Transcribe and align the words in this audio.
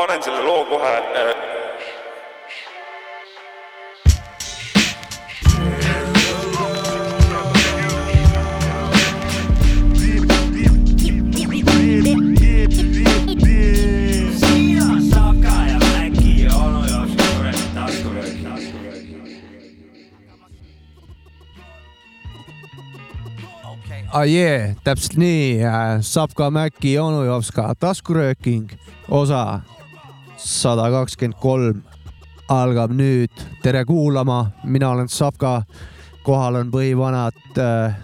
panen 0.00 0.22
selle 0.22 0.42
loo 0.42 0.64
kohe 0.64 0.96
äh, 0.96 1.34
ah, 24.12 24.24
yeah, 24.24 24.72
täpselt 24.84 25.16
nii, 25.16 25.60
Sapka, 26.00 26.48
Mäki, 26.50 26.96
onu 26.98 27.24
Jopska, 27.24 27.74
taskurööking, 27.76 28.72
osa 29.08 29.60
sada 30.50 30.90
kakskümmend 30.90 31.38
kolm 31.40 31.82
algab 32.50 32.92
nüüd. 32.96 33.30
tere 33.62 33.84
kuulama, 33.84 34.50
mina 34.64 34.90
olen 34.90 35.08
Sapka, 35.08 35.62
kohal 36.26 36.60
on 36.60 36.72
põhivanad 36.74 37.58
äh, 37.58 37.94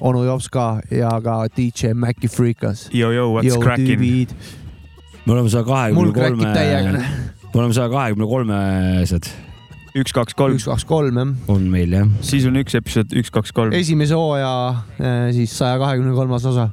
onu 0.00 0.24
Jopska 0.24 0.80
ja 0.90 1.14
ka 1.24 1.46
DJ 1.56 1.94
Mäki 1.94 2.28
Freekas. 2.28 2.88
Yo-yo, 2.92 3.30
what's 3.32 3.58
cracking? 3.62 4.28
me 5.26 5.32
oleme 5.32 5.48
saja 5.48 5.64
kahekümne 5.64 6.12
kolme, 6.12 6.52
me 7.54 7.60
oleme 7.60 7.74
saja 7.74 7.88
kahekümne 7.88 8.26
kolmesed 8.28 9.32
üks, 9.94 10.12
kaks, 10.12 10.34
kolm. 10.36 10.58
üks, 10.58 10.66
kaks, 10.68 10.84
kolm 10.88 11.18
jah. 11.20 11.32
on 11.48 11.66
meil 11.70 11.92
jah. 11.94 12.08
siis 12.26 12.44
on 12.48 12.58
üks 12.58 12.74
episood, 12.76 13.14
üks, 13.16 13.30
kaks, 13.34 13.54
kolm. 13.54 13.74
esimese 13.76 14.18
hooaja 14.18 14.50
eh, 14.98 15.28
siis 15.36 15.54
saja 15.54 15.78
kahekümne 15.82 16.14
kolmas 16.16 16.46
osa. 16.50 16.68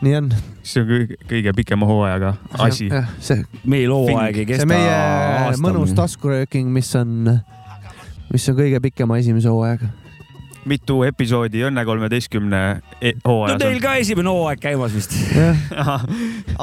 Nii 0.00 0.16
on. 0.16 0.28
see 0.62 0.82
on 0.82 0.88
kõige, 0.88 1.16
kõige 1.30 1.54
pikema 1.60 1.88
hooajaga 1.88 2.34
asi. 2.66 2.88
see. 3.20 3.44
meil 3.64 3.92
hooaeg 3.92 4.42
ei 4.42 4.46
kesta. 4.48 4.64
see 4.64 4.72
meie 4.72 4.92
aastani. 4.92 5.64
mõnus 5.66 5.94
taskurööking, 5.96 6.70
mis 6.72 6.92
on, 6.98 7.34
mis 8.32 8.48
on 8.52 8.60
kõige 8.60 8.82
pikema 8.90 9.20
esimese 9.20 9.52
hooajaga 9.52 9.90
mitu 10.68 11.00
episoodi 11.08 11.64
Õnne 11.68 11.84
kolmeteistkümne 11.88 12.60
e 13.00 13.14
hooajas 13.24 13.56
no 13.56 13.62
teil 13.62 13.80
ka 13.82 13.96
esimene 14.00 14.32
hooaeg 14.32 14.60
käimas 14.62 14.94
vist 14.96 15.16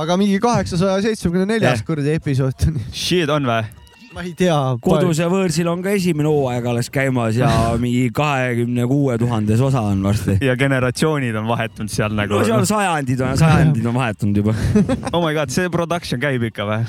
aga 0.04 0.18
mingi 0.20 0.40
kaheksasaja 0.44 1.02
seitsmekümne 1.08 1.48
neljas 1.56 1.84
kuradi 1.86 2.14
episood. 2.18 2.70
Shit 2.94 3.30
on 3.34 3.50
või? 3.50 3.87
Ma 4.18 4.24
ei 4.26 4.34
tea. 4.34 4.58
kodus 4.82 5.20
ja 5.22 5.28
võõrsil 5.30 5.68
on 5.70 5.84
ka 5.86 5.92
esimene 5.94 6.30
hooaeg 6.32 6.66
alles 6.72 6.90
käimas 6.94 7.38
ja 7.38 7.50
mingi 7.84 8.10
kahekümne 8.16 8.88
kuue 8.90 9.18
tuhandes 9.22 9.62
osa 9.62 9.84
on 9.92 10.02
varsti. 10.06 10.40
ja 10.42 10.56
generatsioonid 10.58 11.38
on 11.38 11.46
vahetunud 11.50 11.94
seal 11.94 12.16
nagu. 12.18 12.40
no 12.40 12.48
seal 12.48 12.66
sajandid 12.66 13.22
on, 13.22 13.38
sajandid 13.38 13.86
on 13.86 13.98
vahetunud 13.98 14.42
juba 14.42 14.56
oh 15.14 15.22
my 15.22 15.36
god, 15.38 15.54
see 15.54 15.70
production 15.70 16.22
käib 16.24 16.48
ikka 16.50 16.66
või? 16.66 16.82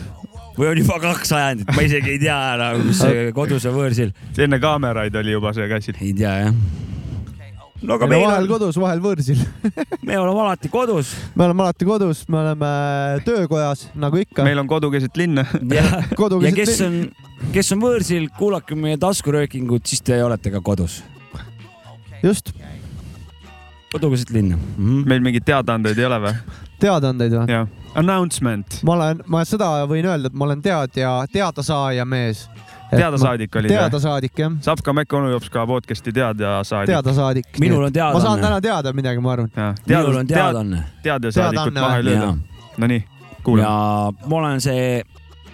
või 0.56 0.72
on 0.72 0.80
juba 0.80 1.00
kaks 1.04 1.34
sajandit, 1.34 1.68
ma 1.76 1.84
isegi 1.84 2.16
ei 2.16 2.22
tea 2.24 2.38
enam, 2.56 2.86
mis 2.88 3.04
kodus 3.38 3.68
ja 3.68 3.76
võõrsil. 3.76 4.14
enne 4.40 4.62
kaameraid 4.62 5.20
oli 5.20 5.36
juba 5.36 5.52
see 5.56 5.68
käsil. 5.68 6.00
ei 6.00 6.16
tea 6.16 6.36
jah 6.46 6.62
no 7.82 7.94
aga 7.94 8.08
meil 8.10 8.24
vahel 8.24 8.46
on... 8.46 8.50
kodus, 8.50 8.78
vahel 8.80 9.00
võõrsil 9.02 9.40
me 10.06 10.18
oleme 10.18 10.42
alati 10.44 10.70
kodus. 10.72 11.12
me 11.34 11.46
oleme 11.46 11.64
alati 11.66 11.88
kodus, 11.88 12.24
me 12.28 12.40
oleme 12.42 12.70
töökojas 13.26 13.86
nagu 13.98 14.20
ikka. 14.22 14.46
meil 14.46 14.62
on 14.62 14.70
kodu 14.70 14.90
keset 14.94 15.16
linna 15.20 15.46
ja, 15.78 15.84
ja 16.46 16.52
kes 16.56 16.74
on, 16.86 17.00
kes 17.54 17.72
on 17.76 17.82
võõrsil, 17.84 18.28
kuulake 18.38 18.78
meie 18.78 18.98
taskuröökingut, 19.00 19.86
siis 19.86 20.02
te 20.04 20.18
olete 20.24 20.52
ka 20.54 20.62
kodus. 20.64 21.00
just. 22.22 22.52
kodu 23.92 24.10
keset 24.14 24.34
linna 24.34 24.56
mm. 24.56 24.78
-hmm. 24.78 25.10
meil 25.14 25.26
mingeid 25.28 25.46
teadaandeid 25.46 25.98
ei 25.98 26.10
ole 26.10 26.22
või? 26.26 26.38
teadaandeid 26.82 27.38
või? 27.40 27.60
Announcement. 27.98 28.80
ma 28.86 28.98
olen, 28.98 29.22
ma 29.26 29.44
seda 29.46 29.70
võin 29.90 30.06
öelda, 30.06 30.30
et 30.30 30.34
ma 30.34 30.50
olen 30.50 30.62
teadja, 30.62 31.14
teadasaaja 31.32 32.04
mees 32.04 32.48
teadasaadik 32.91 33.56
oli 33.56 33.69
teadasaadik 33.69 34.39
jah. 34.39 34.53
Sapka 34.61 34.92
Mäkk 34.92 35.12
onu 35.12 35.31
jops 35.31 35.50
ka 35.50 35.67
podcast'i 35.67 36.12
teadasaadik. 36.12 36.94
teadasaadik. 36.94 37.47
minul 37.60 37.84
on 37.84 37.93
teadaanne. 37.93 38.19
ma 38.19 38.25
saan 38.25 38.41
täna 38.41 38.60
teada 38.60 38.93
midagi, 38.93 39.21
ma 39.21 39.32
arvan. 39.32 39.50
minul 39.87 40.16
on 40.16 40.26
teadaanne. 40.26 40.82
teadasaadikut 41.03 41.75
maha 41.75 41.97
ei 41.97 42.04
lööda. 42.04 42.34
Nonii, 42.78 43.04
kuulame. 43.44 43.69
ja 43.69 44.12
ma 44.27 44.37
olen 44.37 44.60
see 44.60 45.03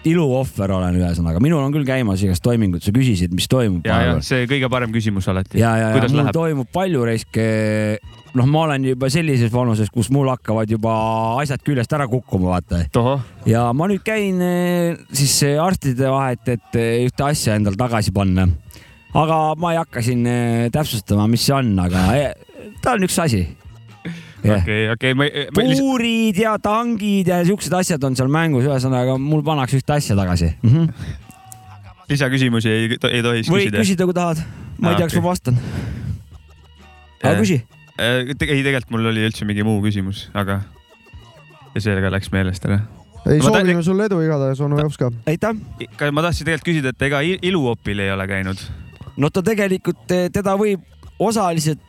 iluohver 0.05 0.75
olen 0.77 0.99
ühesõnaga, 0.99 1.41
minul 1.43 1.63
on 1.63 1.73
küll 1.73 1.87
käimas 1.87 2.21
igast 2.25 2.43
toimingud, 2.45 2.83
sa 2.85 2.93
küsisid, 2.95 3.33
mis 3.35 3.49
toimub. 3.51 3.85
ja, 3.87 4.01
ja 4.09 4.19
see 4.25 4.45
kõige 4.49 4.69
parem 4.71 4.93
küsimus 4.93 5.27
alati. 5.31 5.59
ja, 5.61 5.75
ja, 5.81 5.89
ja 5.95 6.03
mul 6.05 6.21
läheb? 6.21 6.35
toimub 6.35 6.69
palju 6.73 7.07
reisk 7.09 7.41
noh, 8.35 8.47
ma 8.49 8.65
olen 8.67 8.85
juba 8.91 9.09
sellises 9.13 9.51
vanuses, 9.53 9.89
kus 9.93 10.11
mul 10.13 10.29
hakkavad 10.33 10.71
juba 10.71 10.93
asjad 11.41 11.63
küljest 11.65 11.93
ära 11.95 12.07
kukkuma, 12.11 12.57
vaata. 12.57 12.83
ja 13.49 13.67
ma 13.75 13.89
nüüd 13.91 14.03
käin 14.05 14.41
eh, 14.43 14.95
siis 15.15 15.37
arstide 15.61 16.11
vahet, 16.11 16.45
et 16.55 16.79
eh, 16.79 17.05
ühte 17.07 17.27
asja 17.27 17.57
endal 17.59 17.77
tagasi 17.79 18.13
panna. 18.15 18.47
aga 19.15 19.39
ma 19.59 19.73
ei 19.73 19.81
hakka 19.81 20.03
siin 20.05 20.25
eh, 20.29 20.65
täpsustama, 20.73 21.29
mis 21.31 21.45
see 21.47 21.55
on, 21.55 21.75
aga 21.79 22.07
ta 22.83 22.97
on 22.97 23.07
üks 23.07 23.19
asi 23.23 23.45
okei, 24.53 24.89
okei. 24.93 25.13
puurid 25.55 26.41
ja 26.41 26.55
tangid 26.61 27.31
ja 27.31 27.41
siuksed 27.47 27.73
asjad 27.73 28.03
on 28.07 28.17
seal 28.17 28.31
mängus, 28.31 28.67
ühesõnaga 28.69 29.17
mul 29.21 29.43
pannakse 29.45 29.79
ühte 29.81 29.97
asja 29.97 30.17
tagasi 30.17 30.51
mm. 30.61 30.73
-hmm. 30.73 31.13
lisaküsimusi 32.09 32.69
ei, 32.69 32.89
ei 33.11 33.23
tohiks 33.23 33.49
küsida? 33.49 33.55
võid 33.55 33.79
küsida, 33.81 34.09
kui 34.09 34.17
tahad. 34.17 34.43
ma 34.79 34.93
ei 34.93 35.01
tea, 35.01 35.07
kas 35.07 35.21
ma 35.21 35.29
vastan. 35.29 35.63
aga 37.23 37.39
küsi 37.41 37.63
Äh, 37.95 38.27
ei, 38.27 38.35
tegelikult 38.35 38.89
mul 38.91 39.07
oli 39.07 39.23
üldse 39.23 39.45
mingi 39.47 39.63
muu 39.63 39.79
küsimus, 39.83 40.25
aga 40.35 40.59
ja 41.71 41.81
sellega 41.83 42.09
läks 42.11 42.27
meelest 42.33 42.65
ära. 42.67 42.81
ei, 43.23 43.39
soovime 43.39 43.83
sulle 43.87 44.09
edu 44.09 44.19
igatahes, 44.19 44.59
onu 44.59 44.81
Jops 44.81 44.97
ka. 44.99 45.11
aitäh. 45.31 45.55
ma 46.11 46.25
tahtsin 46.25 46.49
tegelikult 46.49 46.67
küsida, 46.67 46.91
et 46.91 47.05
ega 47.07 47.21
iluopil 47.23 48.03
ei 48.03 48.11
ole 48.11 48.27
käinud? 48.27 48.65
no 49.15 49.31
ta 49.31 49.43
tegelikult, 49.47 50.03
teda 50.11 50.57
võib 50.59 50.83
osaliselt 51.23 51.79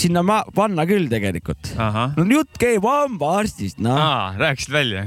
sinna 0.00 0.22
panna 0.54 0.86
küll 0.88 1.10
tegelikult. 1.12 1.74
no 1.76 2.26
jutt 2.30 2.58
käib 2.60 2.86
hambaarstist, 2.86 3.80
noh. 3.84 4.34
rääkisid 4.40 4.74
välja? 4.74 5.06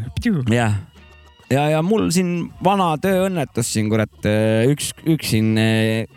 jah 0.54 0.80
ja, 1.50 1.66
ja 1.76 1.84
mul 1.86 2.10
siin 2.14 2.50
vana 2.64 2.94
tööõnnetus 3.02 3.74
siin, 3.74 3.90
kurat, 3.92 4.18
üks, 4.70 4.92
üks 5.10 5.34
siin 5.34 5.56
eh, 5.62 6.10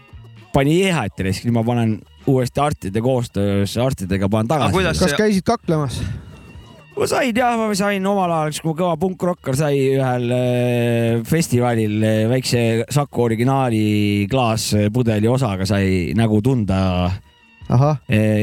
pani 0.54 0.80
jäähati, 0.82 1.32
siis 1.32 1.54
ma 1.54 1.64
panen 1.66 2.00
uuesti 2.28 2.60
arstide 2.62 3.00
koostöös 3.02 3.76
arstidega 3.80 4.28
panen 4.30 4.52
tagasi. 4.52 4.84
kas 4.84 5.00
see... 5.00 5.16
käisid 5.18 5.46
kaklemas? 5.46 5.98
ma 6.92 7.08
sain 7.08 7.32
jah, 7.36 7.56
ma 7.58 7.72
sain 7.76 8.06
omal 8.06 8.30
ajal, 8.36 8.60
kui 8.62 8.76
kõva 8.78 8.94
punkrokker 9.00 9.56
sai 9.58 9.80
ühel 9.96 10.36
äh, 10.36 11.22
festivalil 11.26 12.04
väikse 12.30 12.62
Saku 12.92 13.26
originaali 13.26 14.28
klaaspudeli 14.30 15.30
osaga 15.30 15.66
sai 15.68 16.12
nägu 16.18 16.42
tunda. 16.44 16.82
Äh, 17.08 17.20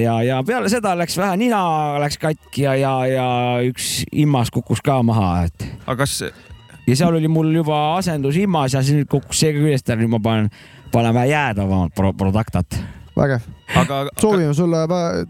ja, 0.04 0.16
ja 0.26 0.42
peale 0.48 0.70
seda 0.72 0.96
läks 1.00 1.18
vähe 1.20 1.38
nina 1.40 1.62
läks 2.02 2.20
katki 2.22 2.66
ja, 2.66 2.76
ja, 2.80 2.94
ja 3.10 3.28
üks 3.68 4.04
immas 4.12 4.52
kukkus 4.54 4.84
ka 4.86 5.02
maha, 5.06 5.46
et. 5.50 5.68
aga 5.86 6.00
kas? 6.04 6.20
ja 6.88 6.96
seal 6.96 7.16
oli 7.16 7.32
mul 7.32 7.52
juba 7.54 7.82
asendus 7.98 8.40
immas 8.42 8.78
ja 8.78 8.84
siis 8.86 9.08
kukkus 9.10 9.44
see 9.44 9.54
ka 9.54 9.62
küljest 9.62 9.90
ära, 9.90 10.02
nüüd 10.02 10.16
ma 10.16 10.24
panen, 10.24 10.50
panen 10.94 11.16
vähe 11.18 11.34
jäädavamat 11.34 11.96
pro 11.96 12.14
produktat 12.18 12.80
vägev. 13.20 13.46
aga 13.76 14.02
soovime 14.20 14.54
sulle 14.58 14.82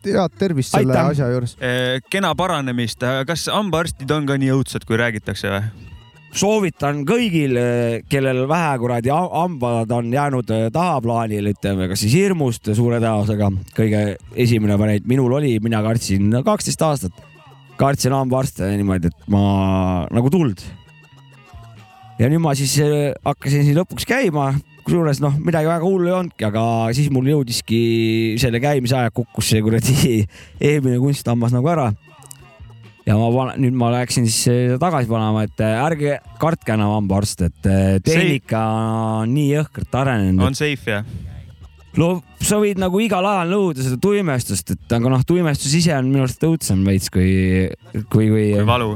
head 0.06 0.40
tervist 0.40 0.74
selle 0.76 0.94
Aitäh. 0.94 1.12
asja 1.16 1.30
juures. 1.34 1.58
Eh, 1.60 2.00
kena 2.10 2.34
paranemist, 2.36 3.04
kas 3.28 3.48
hambaarstid 3.52 4.12
on 4.16 4.30
ka 4.30 4.38
nii 4.40 4.52
õudsad, 4.56 4.88
kui 4.88 5.00
räägitakse 5.00 5.52
või? 5.54 5.89
Soovitan 6.36 7.04
kõigil, 7.08 7.58
eh, 7.58 8.02
kellel 8.10 8.46
vähe 8.50 8.78
kuradi 8.82 9.12
hambad 9.14 9.92
on 9.92 10.12
jäänud 10.14 10.52
eh, 10.54 10.68
tahaplaanile, 10.74 11.54
ütleme, 11.56 11.90
kas 11.90 12.04
siis 12.04 12.14
hirmust 12.14 12.70
suure 12.76 13.00
tõenäosusega. 13.00 13.52
kõige 13.78 14.04
esimene 14.36 14.78
variant 14.78 15.08
minul 15.10 15.34
oli, 15.40 15.58
mina 15.60 15.82
kartsin 15.86 16.32
kaksteist 16.46 16.82
aastat, 16.86 17.24
kartsin 17.78 18.14
hambaarste 18.14 18.70
niimoodi, 18.76 19.10
et 19.10 19.30
ma 19.32 20.06
nagu 20.12 20.30
tuld. 20.30 20.62
ja 22.20 22.30
nüüd 22.30 22.44
ma 22.44 22.54
siis 22.56 22.78
hakkasin 23.26 23.64
siin 23.64 23.80
lõpuks 23.80 24.06
käima, 24.06 24.54
kusjuures 24.84 25.22
noh, 25.24 25.36
midagi 25.40 25.70
väga 25.70 25.86
hullu 25.86 26.10
ei 26.10 26.18
olnudki, 26.18 26.46
aga 26.46 26.64
siis 26.98 27.10
mul 27.14 27.28
jõudiski 27.30 28.36
selle 28.42 28.62
käimise 28.62 28.98
aeg 28.98 29.14
kukkus 29.16 29.52
see 29.54 29.64
kuradi 29.66 30.22
eelmine 30.70 31.00
kunsthammas 31.02 31.56
nagu 31.56 31.70
ära. 31.72 31.90
Ja 33.10 33.18
ma 33.18 33.48
nüüd 33.58 33.78
ma 33.78 33.90
läksin 33.94 34.28
siis 34.30 34.78
tagasi 34.82 35.10
panema, 35.10 35.46
et 35.48 35.64
äh, 35.66 35.80
ärge 35.82 36.20
kartke 36.42 36.76
enam 36.76 36.94
hambaarste, 37.00 37.50
et 37.50 37.70
äh, 37.70 37.96
tehnika 38.06 38.62
on 39.24 39.34
nii 39.34 39.50
jõhkralt 39.56 39.98
arenenud. 40.04 40.46
on 40.46 40.58
safe 40.58 40.94
jah? 40.94 41.08
no 41.98 42.12
sa 42.46 42.60
võid 42.62 42.82
nagu 42.82 43.02
igal 43.02 43.26
ajal 43.26 43.56
nõuda 43.56 43.86
seda 43.86 43.98
tuimestust, 44.02 44.76
et 44.76 44.94
aga 45.00 45.16
noh, 45.16 45.24
tuimestus 45.28 45.74
ise 45.80 45.96
on 45.98 46.12
minu 46.12 46.28
arust 46.28 46.46
õudsem 46.46 46.86
veits 46.86 47.10
kui, 47.14 47.32
kui, 47.96 48.30
kui. 48.30 48.46
kui 48.54 48.68
valu 48.68 48.94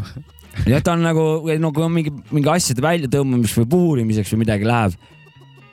jah, 0.69 0.83
ta 0.86 0.94
on 0.94 1.01
nagu, 1.07 1.25
no 1.60 1.74
kui 1.74 1.88
on 1.88 1.95
mingi, 1.95 2.13
mingi 2.30 2.54
asjade 2.54 2.86
väljatõmbamiseks 2.86 3.63
või 3.63 3.71
puurimiseks 3.74 4.36
või 4.36 4.44
midagi 4.45 4.69
läheb 4.69 5.00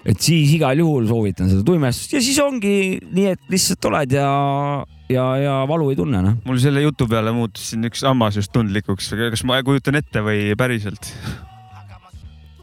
et 0.09 0.17
siis 0.25 0.55
igal 0.57 0.81
juhul 0.81 1.05
soovitan 1.11 1.51
seda 1.51 1.65
tuimestust 1.67 2.17
ja 2.17 2.25
siis 2.25 2.41
ongi 2.41 2.97
nii, 3.05 3.35
et 3.35 3.53
lihtsalt 3.53 3.91
oled 3.91 4.17
ja, 4.17 4.31
ja, 5.11 5.27
ja 5.41 5.59
valu 5.69 5.91
ei 5.93 5.99
tunne 5.99 6.23
noh. 6.25 6.41
mul 6.47 6.59
selle 6.63 6.83
jutu 6.85 7.09
peale 7.11 7.35
muutus 7.37 7.71
siin 7.73 7.87
üks 7.89 8.05
hammas 8.07 8.39
just 8.41 8.53
tundlikuks, 8.55 9.13
kas 9.35 9.47
ma 9.49 9.61
kujutan 9.67 9.99
ette 10.01 10.25
või 10.25 10.51
päriselt? 10.59 11.13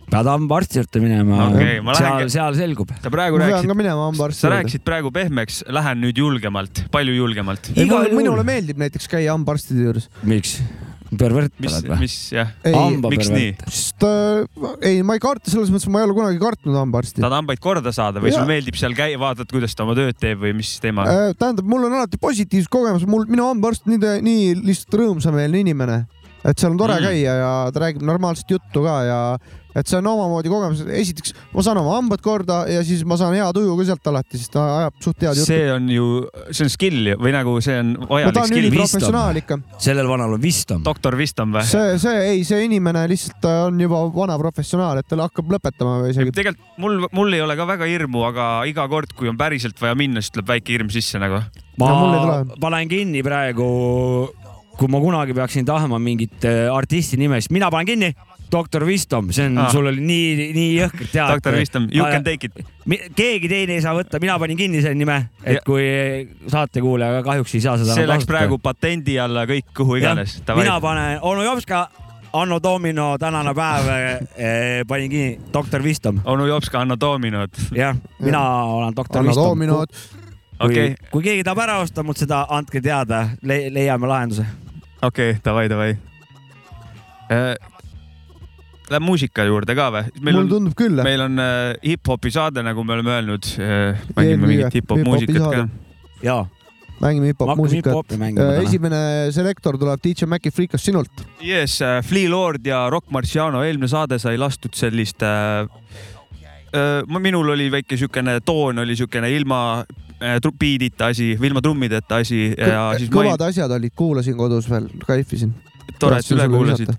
pead 0.07 0.29
hambaarsti 0.31 0.79
juurde 0.79 1.01
minema 1.03 1.47
Okei, 1.49 1.79
ma 1.83 1.95
seal 1.97 2.29
seal 2.31 2.57
selgub. 2.57 2.93
sa 3.03 3.11
praegu 3.13 3.39
rääkisid 3.41 4.39
sa 4.39 4.51
rääkisid 4.55 4.85
praegu 4.87 5.11
pehmeks, 5.15 5.63
lähen 5.67 6.03
nüüd 6.05 6.19
julgemalt, 6.23 6.85
palju 6.93 7.15
julgemalt. 7.17 7.71
minule 7.75 8.45
meeldib 8.47 8.79
näiteks 8.79 9.11
käia 9.11 9.35
hambaarstide 9.35 9.89
juures. 9.89 10.11
miks? 10.23 10.61
Pervert 11.15 11.53
mis 11.63 11.73
oled, 11.73 11.89
või? 11.91 11.99
mis 12.03 12.15
jah, 12.33 12.51
ei, 12.67 12.75
miks 13.03 13.29
nii? 13.31 13.51
sest 13.67 14.05
äh, 14.07 14.67
ei, 14.89 15.01
ma 15.07 15.17
ei 15.17 15.23
karta 15.23 15.51
selles 15.51 15.71
mõttes, 15.73 15.89
ma 15.91 16.01
ei 16.01 16.07
ole 16.09 16.17
kunagi 16.17 16.41
kartnud 16.41 16.77
hambaarsti. 16.77 17.21
tahad 17.21 17.37
hambaid 17.39 17.61
korda 17.63 17.93
saada 17.95 18.23
või 18.23 18.31
Jaa. 18.31 18.39
sulle 18.39 18.51
meeldib 18.51 18.79
seal 18.79 18.95
käia, 18.97 19.19
vaatad, 19.21 19.49
kuidas 19.51 19.75
ta 19.77 19.85
oma 19.85 19.95
tööd 19.97 20.19
teeb 20.19 20.41
või 20.43 20.53
mis 20.57 20.73
teema? 20.83 21.07
Äh, 21.07 21.31
tähendab, 21.39 21.67
mul 21.69 21.87
on 21.87 21.97
alati 21.99 22.19
positiivsed 22.21 22.71
kogemused, 22.73 23.09
mul, 23.11 23.27
minu 23.29 23.47
hambaarst 23.51 23.87
on 23.87 23.95
nii, 23.95 24.17
nii 24.27 24.53
lihtsalt 24.67 24.99
rõõmsameelne 25.01 25.63
inimene, 25.63 26.01
et 26.47 26.57
seal 26.57 26.71
on 26.73 26.77
tore 26.79 26.97
Mm. 26.99 27.07
käia 27.11 27.37
ja 27.43 27.53
ta 27.71 27.79
räägib 27.83 28.03
normaalset 28.07 28.49
juttu 28.57 28.83
ka 28.85 28.97
ja 29.03 29.21
et 29.77 29.85
see 29.85 29.97
on 29.99 30.07
omamoodi 30.09 30.49
kogemus. 30.49 30.79
esiteks 30.89 31.33
ma 31.53 31.61
saan 31.61 31.77
oma 31.77 31.91
hambad 31.99 32.21
korda 32.25 32.63
ja 32.71 32.79
siis 32.87 33.03
ma 33.05 33.13
saan 33.19 33.35
hea 33.37 33.45
tuju 33.53 33.75
ka 33.77 33.83
sealt 33.85 34.07
alati, 34.09 34.39
sest 34.41 34.51
ta 34.55 34.63
ajab 34.79 34.95
suht 35.03 35.21
head 35.21 35.35
juttu. 35.37 35.45
see 35.51 35.67
on 35.71 35.89
ju, 35.91 36.05
see 36.49 36.63
on 36.65 36.71
skill 36.73 37.11
või 37.21 37.33
nagu 37.35 37.53
see 37.61 37.75
on 37.83 37.91
vajalik 38.09 38.33
tahan 38.39 38.47
skill. 38.49 38.65
üliprofessionaal 38.71 39.37
ikka. 39.43 39.59
sellel 39.77 40.09
vanal 40.09 40.33
on 40.33 40.41
wisdom. 40.41 40.81
doktor 40.87 41.17
Vistam 41.19 41.53
või? 41.53 41.61
see, 41.69 41.99
see 42.01 42.15
ei, 42.31 42.41
see 42.47 42.63
inimene 42.65 43.03
lihtsalt 43.11 43.37
ta 43.43 43.53
on 43.67 43.77
juba 43.85 44.01
vana 44.15 44.39
professionaal, 44.41 44.97
et 45.03 45.07
tal 45.11 45.21
hakkab 45.27 45.51
lõpetama 45.57 45.99
või 46.07 46.15
isegi. 46.15 46.31
tegelikult 46.31 46.81
mul, 46.81 46.97
mul 47.11 47.37
ei 47.37 47.41
ole 47.45 47.59
ka 47.59 47.67
väga 47.69 47.85
hirmu, 47.91 48.23
aga 48.31 48.49
iga 48.71 48.87
kord, 48.89 49.13
kui 49.19 49.29
on 49.29 49.37
päriselt 49.37 49.77
vaja 49.83 49.93
minna, 49.99 50.23
siis 50.25 50.31
tuleb 50.33 50.47
väike 50.55 50.73
hirm 50.73 50.89
sisse 50.89 51.21
nagu. 51.21 51.43
ma 51.77 51.91
No 51.93 51.99
mul 52.01 52.17
ei 52.17 52.25
tule. 52.25 52.59
panen 52.65 52.89
kinni 52.89 53.21
praegu, 53.21 53.69
kui 54.77 54.87
ma 54.93 54.99
kunagi 55.01 55.33
peaksin 55.33 55.65
tahma 55.65 55.99
mingit 55.99 56.45
äh, 56.45 56.67
artisti 56.73 57.17
nime, 57.17 57.41
siis 57.41 57.51
mina 57.51 57.71
panen 57.73 57.85
kinni. 57.93 58.13
doktor 58.51 58.85
Wisdom, 58.87 59.27
see 59.35 59.43
on 59.49 59.57
ah., 59.59 59.65
sul 59.71 59.89
oli 59.89 59.99
nii, 59.99 60.51
nii 60.55 60.67
jõhkralt 60.77 61.09
teada. 61.11 61.33
doktor 61.35 61.57
Vistam, 61.59 61.89
you 61.91 62.05
can 62.07 62.23
take 62.23 62.47
it. 62.47 62.61
keegi 63.15 63.49
teine 63.51 63.73
ei 63.75 63.81
saa 63.83 63.91
võtta, 63.97 64.21
mina 64.23 64.37
panin 64.39 64.55
kinni 64.57 64.79
selle 64.81 64.95
nime, 64.95 65.17
et 65.43 65.57
Ja- 65.57 65.61
kui 65.65 65.83
saatekuulaja 66.47 67.23
kahjuks 67.25 67.55
ei 67.55 67.61
saa 67.65 67.77
seda. 67.77 67.93
see 67.97 68.07
läks 68.07 68.23
praegu 68.29 68.55
patendi 68.63 69.17
alla 69.19 69.43
kõik, 69.45 69.65
kuhu 69.75 69.97
iganes. 69.99 70.37
mina 70.55 70.79
panen 70.79 71.19
onu 71.21 71.43
Jopska, 71.43 71.89
Anno 72.33 72.59
Domino, 72.63 73.17
tänane 73.19 73.51
päev 73.53 73.89
eh, 74.37 74.83
panin 74.87 75.09
kinni, 75.11 75.39
doktor 75.53 75.83
Wisdom. 75.83 76.21
onu 76.25 76.45
Jopska, 76.47 76.79
Anno 76.79 76.95
Dominot. 76.99 77.51
jah, 77.75 77.97
mina 78.19 78.63
olen 78.63 78.95
doktor 78.95 79.25
Wisdom. 79.27 79.59
okei, 80.59 80.95
kui 81.11 81.23
keegi 81.23 81.43
tahab 81.43 81.59
ära 81.65 81.77
osta 81.83 82.03
mult 82.03 82.17
seda, 82.17 82.45
andke 82.49 82.79
teada 82.81 83.25
le, 83.41 83.67
leiame 83.69 84.07
lahenduse. 84.07 84.45
okei, 85.01 85.37
davai, 85.45 85.67
davai. 85.69 85.97
Läheb 88.87 89.03
muusika 89.03 89.43
juurde 89.43 89.75
ka 89.75 89.89
või? 89.91 90.03
meil 90.21 90.37
mulle 90.37 90.45
on, 90.45 90.51
tundub 90.51 90.75
küll. 90.79 91.01
meil 91.03 91.23
on 91.25 91.41
äh, 91.43 91.73
hip-hopi 91.83 92.31
saade, 92.31 92.63
nagu 92.63 92.85
me 92.87 92.95
oleme 92.95 93.17
öelnud. 93.17 93.49
mängime 93.57 94.23
Eelmine 94.23 94.51
mingit 94.53 94.77
hip-hop 94.79 95.03
muusikat 95.03 95.41
ka 95.41 95.49
saade.. 95.49 95.65
ja, 96.23 96.37
mängime 97.01 97.25
me 97.25 97.33
hip-hop 97.33 97.51
muusikat. 97.59 98.13
täna. 98.13 98.47
esimene 98.61 99.01
selektor 99.35 99.75
tuleb 99.81 100.03
DJ 100.03 100.29
Maci 100.31 100.53
Freekas 100.55 100.87
sinult. 100.87 101.25
Yes, 101.43 101.81
Flea 102.07 102.31
Lord 102.31 102.65
ja 102.65 102.85
Rock 102.93 103.11
Marciano, 103.11 103.65
eelmine 103.67 103.91
saade 103.91 104.21
sai 104.23 104.37
lastud 104.39 104.77
sellist 104.77 105.25
äh,. 105.25 105.67
Äh, 106.75 107.19
minul 107.23 107.47
oli 107.53 107.69
väike 107.71 107.95
siukene 107.97 108.41
toon 108.43 108.79
oli 108.83 108.95
siukene 108.99 109.29
ilma 109.31 109.85
äh, 110.21 110.39
beat'ita 110.59 111.11
asi, 111.13 111.33
ilma 111.35 111.61
trummideta 111.61 112.21
asi 112.23 112.49
ja 112.51 112.89
siis 112.97 113.11
kõvad 113.13 113.43
asjad 113.49 113.71
olid, 113.77 113.93
kuulasin 113.95 114.37
kodus 114.37 114.69
veel, 114.69 114.89
kaifisin. 115.05 115.53
tore, 115.99 116.19
et 116.19 116.31
üle 116.35 116.47
kuulasid. 116.51 116.93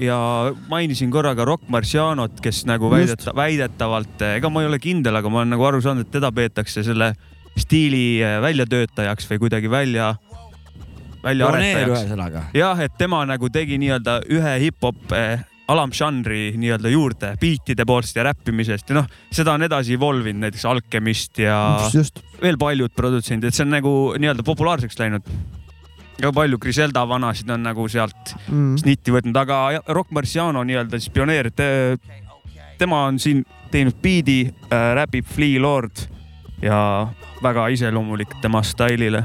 ja 0.00 0.18
mainisin 0.70 1.10
korra 1.12 1.34
ka 1.36 1.44
Rock 1.44 1.68
Marcianot, 1.68 2.40
kes 2.40 2.64
nagu 2.68 2.90
väideta, 2.90 3.34
väidetavalt, 3.36 4.22
ega 4.38 4.50
ma 4.50 4.62
ei 4.64 4.70
ole 4.70 4.78
kindel, 4.80 5.20
aga 5.20 5.32
ma 5.32 5.42
olen 5.42 5.52
nagu 5.56 5.66
aru 5.68 5.82
saanud, 5.84 6.06
et 6.06 6.14
teda 6.14 6.32
peetakse 6.32 6.84
selle 6.86 7.12
stiili 7.58 8.22
äh, 8.24 8.38
väljatöötajaks 8.42 9.28
või 9.30 9.42
kuidagi 9.46 9.70
välja, 9.70 10.14
välja 11.22 11.48
aretajaks. 11.48 12.54
jah, 12.54 12.80
et 12.80 12.96
tema 12.98 13.24
nagu 13.28 13.50
tegi 13.52 13.78
nii-öelda 13.78 14.22
ühe 14.32 14.54
hip-hop 14.66 15.12
alamžanri 15.70 16.52
nii-öelda 16.60 16.92
juurde 16.92 17.32
beatide 17.40 17.86
poolest 17.88 18.16
ja 18.18 18.26
räppimisest 18.28 18.90
ja 18.90 18.98
noh, 18.98 19.10
seda 19.32 19.54
on 19.56 19.64
edasi 19.64 19.96
evolve 19.96 20.32
inud 20.32 20.44
näiteks 20.44 20.66
Alchemist 20.68 21.40
ja 21.40 21.56
just, 21.94 22.20
veel 22.42 22.58
paljud 22.60 22.92
produtsendid, 22.96 23.48
et 23.48 23.56
see 23.56 23.64
on 23.64 23.72
nagu 23.72 23.94
nii-öelda 24.20 24.44
populaarseks 24.44 24.98
läinud. 25.00 25.30
väga 26.18 26.32
palju 26.36 26.58
Griselda 26.60 27.06
vanasid 27.08 27.50
on 27.50 27.64
nagu 27.64 27.88
sealt 27.88 28.34
mm.. 28.48 28.76
snitti 28.82 29.14
võtnud, 29.14 29.36
aga 29.40 29.80
Rock 29.88 30.12
Marciano 30.12 30.64
nii-öelda 30.64 31.00
siis 31.00 31.12
pioneer 31.14 31.50
te,, 31.50 31.96
tema 32.78 33.06
on 33.08 33.18
siin 33.18 33.44
teinud 33.72 33.96
biidi 34.02 34.42
äh,, 34.46 34.92
räpib 35.00 35.26
Flea 35.32 35.62
Lord 35.62 36.08
ja 36.62 37.08
väga 37.42 37.68
iseloomulik 37.68 38.34
tema 38.40 38.62
stailile. 38.62 39.24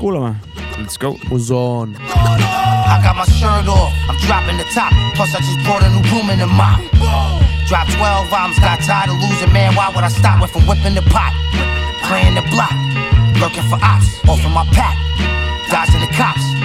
kuulame. 0.00 0.34
Let's 0.78 0.96
go. 0.98 1.16
Musoon. 1.28 1.96
I 2.00 3.00
got 3.04 3.16
my 3.16 3.24
shirt 3.36 3.68
off, 3.68 3.92
I'm 4.08 4.16
dropping 4.26 4.56
the 4.56 4.64
top. 4.74 4.92
Plus, 5.14 5.34
I 5.34 5.38
just 5.38 5.60
brought 5.64 5.82
a 5.82 5.90
new 5.90 6.02
broom 6.08 6.30
in 6.30 6.38
the 6.38 6.46
mop. 6.46 6.80
Drop 7.68 7.86
12 7.86 8.32
albums, 8.32 8.58
got 8.58 8.80
tired 8.80 9.10
of 9.10 9.20
losing, 9.20 9.52
man. 9.52 9.74
Why 9.76 9.92
would 9.94 10.02
I 10.02 10.08
stop? 10.08 10.40
Went 10.40 10.52
from 10.52 10.66
whipping 10.66 10.94
the 10.94 11.02
pot, 11.02 11.32
playing 12.08 12.34
the 12.34 12.42
block, 12.50 12.74
lurking 13.38 13.62
for 13.68 13.78
ops, 13.84 14.08
off 14.26 14.44
of 14.44 14.50
my 14.50 14.64
pack, 14.72 14.96
dodging 15.70 16.00
the 16.00 16.10
cops. 16.16 16.59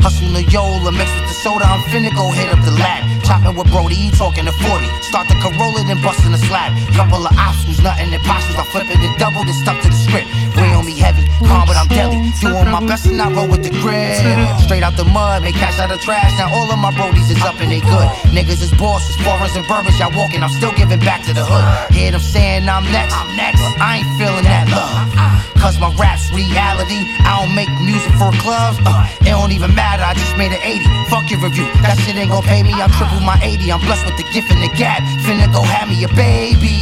Hustle 0.00 0.32
the 0.32 0.44
Yola 0.44 0.92
mixed 0.92 1.14
with 1.14 1.28
the 1.28 1.36
soda, 1.44 1.64
I'm 1.64 1.80
finna 1.92 2.14
go 2.14 2.30
hit 2.30 2.48
up 2.52 2.64
the 2.64 2.72
lab. 2.72 3.04
Chopping 3.24 3.54
with 3.54 3.70
Brody, 3.70 3.94
he 3.94 4.10
talking 4.10 4.44
to 4.44 4.52
40. 4.52 4.86
Start 5.02 5.28
the 5.28 5.36
Corolla, 5.38 5.84
then 5.84 6.00
busting 6.02 6.32
the 6.32 6.38
slab. 6.38 6.72
Couple 6.96 7.26
of 7.26 7.32
who's 7.70 7.80
nothing 7.82 8.12
imposters. 8.12 8.56
I 8.56 8.64
flip 8.64 8.90
it 8.90 8.98
and 8.98 9.14
double, 9.18 9.44
then 9.44 9.54
stuck 9.54 9.80
to 9.82 9.88
the 9.88 9.94
script. 9.94 10.28
Weigh 10.56 10.74
on 10.74 10.84
me 10.84 10.98
heavy, 10.98 11.24
calm, 11.46 11.66
but 11.66 11.76
I'm 11.76 11.88
deadly. 11.88 12.18
Doing 12.40 12.70
my 12.70 12.82
best 12.84 13.06
and 13.06 13.20
I 13.20 13.30
roll 13.30 13.48
with 13.48 13.62
the 13.62 13.70
grip. 13.80 14.18
Straight 14.60 14.82
out 14.82 14.96
the 14.96 15.04
mud, 15.04 15.42
make 15.42 15.54
cash 15.54 15.78
out 15.78 15.90
of 15.90 16.00
trash. 16.00 16.30
Now 16.38 16.52
all 16.52 16.70
of 16.70 16.78
my 16.78 16.92
brodies 16.92 17.30
is 17.30 17.40
up 17.42 17.60
and 17.60 17.70
they 17.70 17.80
good. 17.80 18.08
Niggas 18.34 18.60
is 18.62 18.72
bosses, 18.74 19.16
foreigners 19.22 19.56
and 19.56 19.66
bourbons. 19.66 19.98
Y'all 19.98 20.12
walking, 20.14 20.42
I'm 20.42 20.52
still 20.52 20.72
giving 20.72 21.00
back 21.00 21.24
to 21.26 21.32
the 21.32 21.44
hood. 21.44 21.94
Hear 21.94 22.10
them 22.10 22.20
saying 22.20 22.68
I'm 22.68 22.84
next. 22.90 23.14
I'm 23.14 23.30
next. 23.36 23.60
But 23.60 23.80
I 23.80 24.02
ain't 24.02 24.10
feeling 24.18 24.44
that 24.44 24.66
love. 24.68 25.40
Cause 25.60 25.78
my 25.78 25.92
rap's 26.00 26.32
reality. 26.32 27.04
I 27.20 27.44
don't 27.44 27.54
make 27.54 27.68
music 27.84 28.12
for 28.16 28.32
clubs. 28.40 28.80
Uh, 28.80 29.04
it 29.20 29.36
don't 29.36 29.52
even 29.52 29.74
matter, 29.74 29.89
I 29.98 30.14
just 30.14 30.38
made 30.38 30.54
an 30.54 30.62
80. 30.62 30.86
Fuck 31.10 31.26
your 31.30 31.40
review, 31.42 31.66
that 31.82 31.98
shit 31.98 32.14
ain't 32.14 32.30
gon' 32.30 32.46
pay 32.46 32.62
me. 32.62 32.70
I'm 32.78 32.90
triple 32.94 33.18
my 33.26 33.34
80. 33.42 33.72
I'm 33.72 33.82
blessed 33.82 34.06
with 34.06 34.14
the 34.14 34.26
gift 34.30 34.46
and 34.54 34.62
the 34.62 34.70
gap. 34.78 35.02
Finna 35.26 35.50
go 35.50 35.66
have 35.66 35.90
me 35.90 35.98
a 36.06 36.10
baby. 36.14 36.78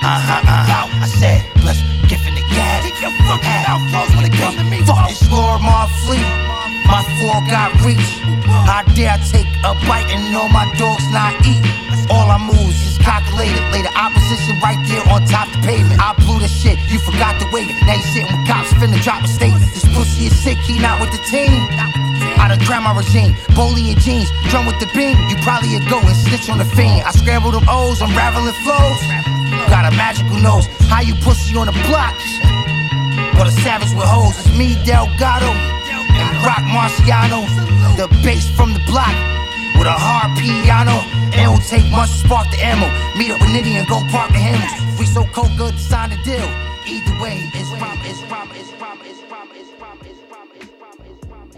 Uh 0.00 0.16
huh, 0.16 0.40
uh 0.40 0.64
huh. 0.64 1.04
I 1.04 1.06
said, 1.06 1.44
blessed 1.60 1.84
gift 2.08 2.24
and 2.24 2.32
the 2.32 2.44
gap. 2.56 2.80
Keep 2.80 2.96
your 3.04 3.12
fucking 3.28 3.60
mouth 3.68 3.84
closed 3.92 4.16
when 4.16 4.24
it 4.24 4.32
comes 4.40 4.56
to 4.56 4.64
me. 4.64 4.80
Fuck 4.88 5.12
this 5.12 5.20
Lord 5.28 5.60
Fleet. 6.08 6.24
My 6.88 7.04
four 7.20 7.44
got 7.52 7.76
reach. 7.84 8.24
How 8.64 8.80
dare 8.96 9.20
take 9.28 9.48
a 9.60 9.76
bite 9.84 10.08
and 10.08 10.32
know 10.32 10.48
my 10.48 10.64
dog's 10.80 11.04
not 11.12 11.36
eat? 11.44 11.60
All 12.08 12.24
I 12.32 12.40
moves 12.40 12.80
is 12.88 12.96
calculated. 12.96 13.60
Lay 13.68 13.84
the 13.84 13.92
opposition 13.92 14.56
right 14.64 14.80
there 14.88 15.04
on 15.12 15.28
top 15.28 15.52
the 15.52 15.60
pavement. 15.60 16.00
I 16.00 16.16
blew 16.16 16.40
the 16.40 16.48
shit, 16.48 16.80
you 16.88 16.98
forgot 16.98 17.36
to 17.40 17.46
wait. 17.52 17.68
Now 17.84 18.00
you 18.00 18.06
sitting 18.08 18.32
with 18.32 18.48
cops, 18.48 18.67
finna 18.78 19.02
drop 19.02 19.22
a 19.22 19.28
state. 19.28 19.58
This 19.74 19.84
pussy 19.94 20.26
is 20.26 20.34
sick, 20.38 20.58
he 20.58 20.78
not 20.78 21.00
with 21.00 21.10
the 21.10 21.22
team. 21.26 21.50
I 22.38 22.46
done 22.46 22.62
grab 22.64 22.86
my 22.86 22.94
regime, 22.94 23.34
bowling 23.54 23.98
jeans, 23.98 24.30
drum 24.48 24.66
with 24.66 24.78
the 24.78 24.86
beam. 24.94 25.18
You 25.28 25.36
probably 25.42 25.74
a 25.74 25.82
go 25.90 25.98
and 25.98 26.16
snitch 26.16 26.48
on 26.48 26.58
the 26.58 26.64
fiend. 26.64 27.02
I 27.02 27.10
scramble 27.10 27.50
them 27.50 27.66
O's, 27.68 28.00
unraveling 28.00 28.54
flows. 28.62 29.02
Got 29.66 29.90
a 29.90 29.92
magical 29.98 30.38
nose, 30.38 30.66
how 30.86 31.02
you 31.02 31.14
pussy 31.26 31.58
on 31.58 31.66
the 31.66 31.76
block? 31.90 32.14
Or 33.38 33.44
the 33.44 33.54
savage 33.62 33.92
with 33.94 34.06
hoes, 34.06 34.38
it's 34.38 34.50
me, 34.56 34.78
Delgado, 34.86 35.50
and 35.50 36.30
Rock 36.46 36.62
Marciano. 36.70 37.42
The 37.98 38.06
bass 38.22 38.48
from 38.54 38.72
the 38.72 38.82
block 38.86 39.14
with 39.76 39.86
a 39.86 39.94
hard 39.94 40.38
piano. 40.38 41.02
It 41.34 41.42
don't 41.42 41.62
take 41.66 41.90
much 41.90 42.10
to 42.10 42.18
spark 42.26 42.50
the 42.50 42.58
ammo. 42.62 42.86
Meet 43.18 43.30
up 43.34 43.40
with 43.42 43.50
Nitty 43.50 43.74
and 43.78 43.86
go 43.88 44.02
park 44.10 44.30
the 44.30 44.38
hammers. 44.38 44.98
We 44.98 45.06
so 45.06 45.24
cold, 45.34 45.50
good 45.58 45.74
to 45.74 45.78
sign 45.78 46.10
the 46.10 46.18
deal. 46.22 46.67
Either 46.88 47.16
way, 47.22 47.36
it's 47.52 47.70
rum, 47.82 47.98
it's 48.10 48.22
rum, 48.32 48.48
it's 48.54 48.72
rum, 48.80 48.98
it's 49.04 49.20
rum, 49.30 49.48
it's 49.52 49.72
rum, 49.80 49.98
it's 50.08 50.20
rum, 50.32 50.48
it's 50.56 50.72
rum, 50.80 50.98
it's 51.04 51.22
rum, 51.28 51.48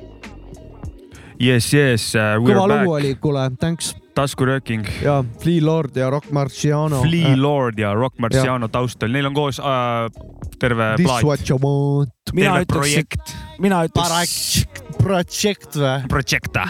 it's 0.51 0.59
rum. 0.59 1.37
Yes, 1.39 1.73
yes 1.73 2.15
uh,, 2.19 2.35
we 2.43 2.51
kõva 2.51 2.65
are 2.65 2.73
lugu 2.73 2.81
back, 2.81 2.95
oli, 2.97 3.13
kuule, 3.23 3.45
thanks. 3.63 3.93
taskurööking. 4.19 4.83
ja 5.05 5.21
Flea 5.41 5.63
Lord 5.65 5.97
ja 5.97 6.11
Rock 6.11 6.33
Marciano. 6.35 7.03
Flea 7.07 7.37
Lord 7.39 7.79
ja 7.79 7.95
Rock 7.95 8.19
Marciano 8.21 8.69
taustal, 8.69 9.15
neil 9.15 9.31
on 9.31 9.37
koos 9.39 9.61
äh, 9.63 10.11
terve 10.59 10.91
This 10.99 11.07
plaat, 11.07 11.25
what 11.25 11.49
you 11.49 11.59
want. 11.63 12.13
mina 12.35 12.59
ütleks, 12.65 12.75
projekt, 12.77 13.37
mina 13.63 13.85
ütleks, 13.87 14.67
Project 15.01 15.79
või? 15.79 15.95
projekta. 16.11 16.67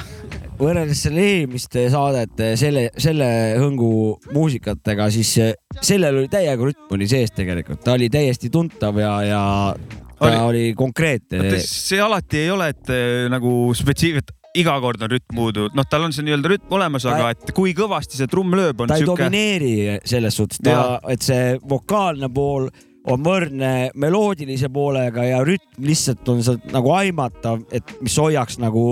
Võrreldes 0.61 1.05
selle 1.07 1.25
eelmiste 1.25 1.87
saadete 1.93 2.53
selle, 2.61 2.89
selle 3.01 3.31
hõngu 3.61 3.93
muusikatega, 4.35 5.09
siis 5.15 5.33
eh, 5.43 5.55
sellel 5.81 6.23
oli 6.23 6.31
täiega 6.33 6.71
rütm 6.71 6.97
oli 6.97 7.09
sees 7.11 7.33
tegelikult, 7.37 7.83
ta 7.85 7.97
oli 7.99 8.11
täiesti 8.13 8.53
tuntav 8.53 9.01
ja, 9.01 9.15
ja 9.27 9.43
ta 10.21 10.27
Oli. 10.27 10.37
oli, 10.37 10.67
konkreetne. 10.77 11.57
see 11.65 12.01
alati 12.01 12.45
ei 12.45 12.51
ole, 12.53 12.69
et 12.75 12.93
äh, 12.93 13.25
nagu 13.33 13.73
spetsiifilt, 13.77 14.35
iga 14.61 14.75
kord 14.83 15.01
on 15.07 15.13
rütm 15.15 15.39
puudu, 15.39 15.69
noh, 15.77 15.87
tal 15.89 16.05
on 16.05 16.13
see 16.13 16.27
nii-öelda 16.27 16.53
rütm 16.53 16.77
olemas, 16.77 17.07
aga 17.09 17.31
et 17.33 17.55
kui 17.57 17.73
kõvasti 17.77 18.19
see 18.19 18.29
trumm 18.31 18.53
lööb, 18.59 18.83
on 18.83 18.91
ta 18.91 18.99
ei 18.99 19.07
sihuke. 19.07 19.31
domineeri 19.31 20.01
selles 20.05 20.37
suhtes, 20.37 20.61
ta, 20.67 20.99
et 21.09 21.25
see 21.25 21.55
vokaalne 21.71 22.29
pool 22.35 22.69
on 23.09 23.23
võrdne 23.25 23.91
meloodilise 23.97 24.69
poolega 24.73 25.25
ja 25.25 25.39
rütm 25.47 25.87
lihtsalt 25.87 26.29
on 26.29 26.43
sealt 26.45 26.67
nagu 26.75 26.93
aimatav, 26.93 27.63
et 27.73 27.95
mis 28.05 28.17
hoiaks 28.21 28.61
nagu 28.61 28.83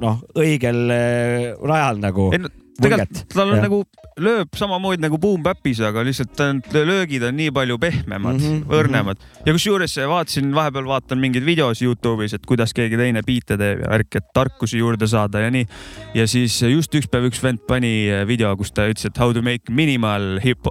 noh, 0.00 0.22
õigel 0.38 0.86
eh, 0.94 1.50
rajal 1.60 2.00
nagu. 2.00 2.30
ei 2.32 2.40
no 2.40 2.52
tegelikult 2.82 3.34
tal 3.34 3.50
on 3.50 3.58
ja. 3.58 3.64
nagu, 3.66 3.80
lööb 4.22 4.56
samamoodi 4.58 5.02
nagu 5.04 5.18
Boom 5.20 5.42
Bapis, 5.44 5.80
aga 5.84 6.04
lihtsalt 6.06 6.40
need 6.40 6.76
löögid 6.88 7.24
on 7.26 7.36
nii 7.38 7.52
palju 7.54 7.78
pehmemad 7.82 8.38
mm, 8.38 8.46
-hmm, 8.46 8.76
õrnemad 8.78 9.20
mm. 9.20 9.26
-hmm. 9.32 9.46
ja 9.48 9.56
kusjuures 9.56 9.96
vaatasin, 10.12 10.54
vahepeal 10.54 10.88
vaatan 10.88 11.20
mingeid 11.22 11.46
videosi 11.46 11.86
Youtube'is, 11.86 12.34
et 12.34 12.46
kuidas 12.46 12.74
keegi 12.76 12.96
teine 12.96 13.22
biite 13.26 13.58
teeb 13.60 13.84
ja 13.84 13.90
värk, 13.92 14.20
et 14.20 14.28
tarkusi 14.34 14.78
juurde 14.78 15.06
saada 15.06 15.40
ja 15.44 15.50
nii. 15.50 15.66
ja 16.14 16.26
siis 16.28 16.60
just 16.62 16.94
üks 16.94 17.10
päev 17.10 17.30
üks 17.30 17.42
vend 17.42 17.64
pani 17.68 18.08
video, 18.26 18.56
kus 18.56 18.72
ta 18.72 18.88
ütles, 18.88 19.06
et 19.06 19.18
how 19.18 19.32
to 19.32 19.42
make 19.42 19.72
minimal 19.72 20.40
hip, 20.44 20.68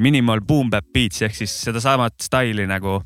minimal 0.00 0.40
boom 0.40 0.70
bap 0.70 0.86
beats 0.92 1.22
ehk 1.22 1.34
siis 1.34 1.52
sedasamat 1.66 2.20
staili 2.22 2.66
nagu 2.66 3.00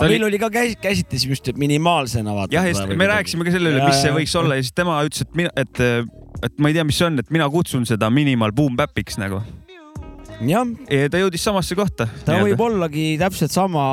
aga 0.00 0.10
meil 0.14 0.26
oli 0.26 0.40
ka 0.40 0.50
käs-, 0.52 0.76
käsitlesime 0.80 1.36
just 1.36 1.50
minimaalsena 1.60 2.34
vaata. 2.34 2.56
jah, 2.56 2.68
ja 2.68 2.98
me 2.98 3.08
rääkisime 3.10 3.46
ka 3.46 3.54
selle 3.54 3.72
üle, 3.74 3.86
mis 3.86 4.02
see 4.02 4.12
võiks 4.14 4.36
olla 4.40 4.58
ja 4.58 4.66
siis 4.66 4.76
tema 4.76 5.00
ütles, 5.06 5.24
et 5.26 5.38
mina, 5.38 5.52
et, 5.60 5.82
et 6.48 6.60
ma 6.60 6.70
ei 6.70 6.76
tea, 6.76 6.84
mis 6.88 7.00
see 7.00 7.08
on, 7.10 7.20
et 7.22 7.32
mina 7.34 7.48
kutsun 7.52 7.86
seda 7.88 8.10
minimal 8.12 8.54
boom 8.56 8.78
bap'iks 8.78 9.20
nagu. 9.20 9.42
jah. 10.40 10.68
ja 10.90 11.08
ta 11.12 11.20
jõudis 11.20 11.44
samasse 11.44 11.76
kohta. 11.78 12.08
ta 12.26 12.40
võib 12.40 12.60
ollagi 12.64 13.06
täpselt 13.20 13.54
sama, 13.54 13.84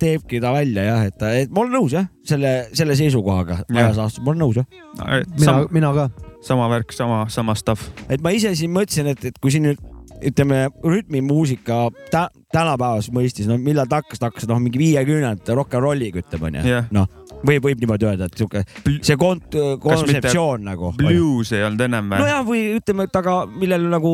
teebki 0.00 0.40
ta 0.44 0.54
välja 0.56 0.86
jah, 0.88 1.08
et, 1.10 1.26
et 1.44 1.54
ma 1.54 1.64
olen 1.64 1.76
nõus 1.80 1.96
jah, 1.96 2.08
selle, 2.26 2.56
selle 2.72 2.96
seisukohaga 2.98 3.64
ajas 3.68 4.00
aastas, 4.06 4.22
ma 4.24 4.32
olen 4.32 4.46
nõus 4.46 4.62
jah 4.62 4.70
no,. 5.00 5.24
mina, 5.38 5.58
mina 5.78 5.96
ka. 6.00 6.08
sama 6.44 6.70
värk, 6.72 6.96
sama, 6.96 7.24
sama 7.32 7.58
stuff. 7.58 7.90
et 8.08 8.24
ma 8.24 8.32
ise 8.36 8.54
siin 8.56 8.72
mõtlesin, 8.74 9.12
et, 9.12 9.28
et 9.32 9.42
kui 9.42 9.52
siin 9.54 9.68
nüüd 9.68 9.90
ütleme 10.24 10.68
rütmimuusika 10.84 11.88
tä 12.10 12.28
tänapäevases 12.54 13.10
mõistes, 13.14 13.48
no 13.50 13.58
millal 13.58 13.88
ta 13.90 14.00
hakkas, 14.02 14.20
ta 14.20 14.30
hakkas 14.30 14.48
noh, 14.50 14.60
mingi 14.62 14.80
viiekümnendate 14.80 15.56
rock 15.56 15.74
n 15.74 15.82
rolliga 15.84 16.22
ütleme 16.22 16.50
onju 16.50 16.64
yeah., 16.68 16.88
noh 16.94 17.08
või 17.44 17.58
võib 17.60 17.80
niimoodi 17.82 18.06
öelda, 18.08 18.28
et 18.28 18.38
sihuke 18.38 18.62
see 19.04 19.16
kont-, 19.20 19.56
kontseptsioon 19.82 20.64
nagu. 20.64 20.92
Blues 20.96 21.52
ei 21.52 21.64
olnud 21.66 21.82
ennem 21.86 22.12
või? 22.12 22.22
nojah, 22.24 22.44
või 22.46 22.62
ütleme, 22.78 23.08
et 23.08 23.18
aga 23.20 23.34
millel 23.50 23.88
nagu, 23.92 24.12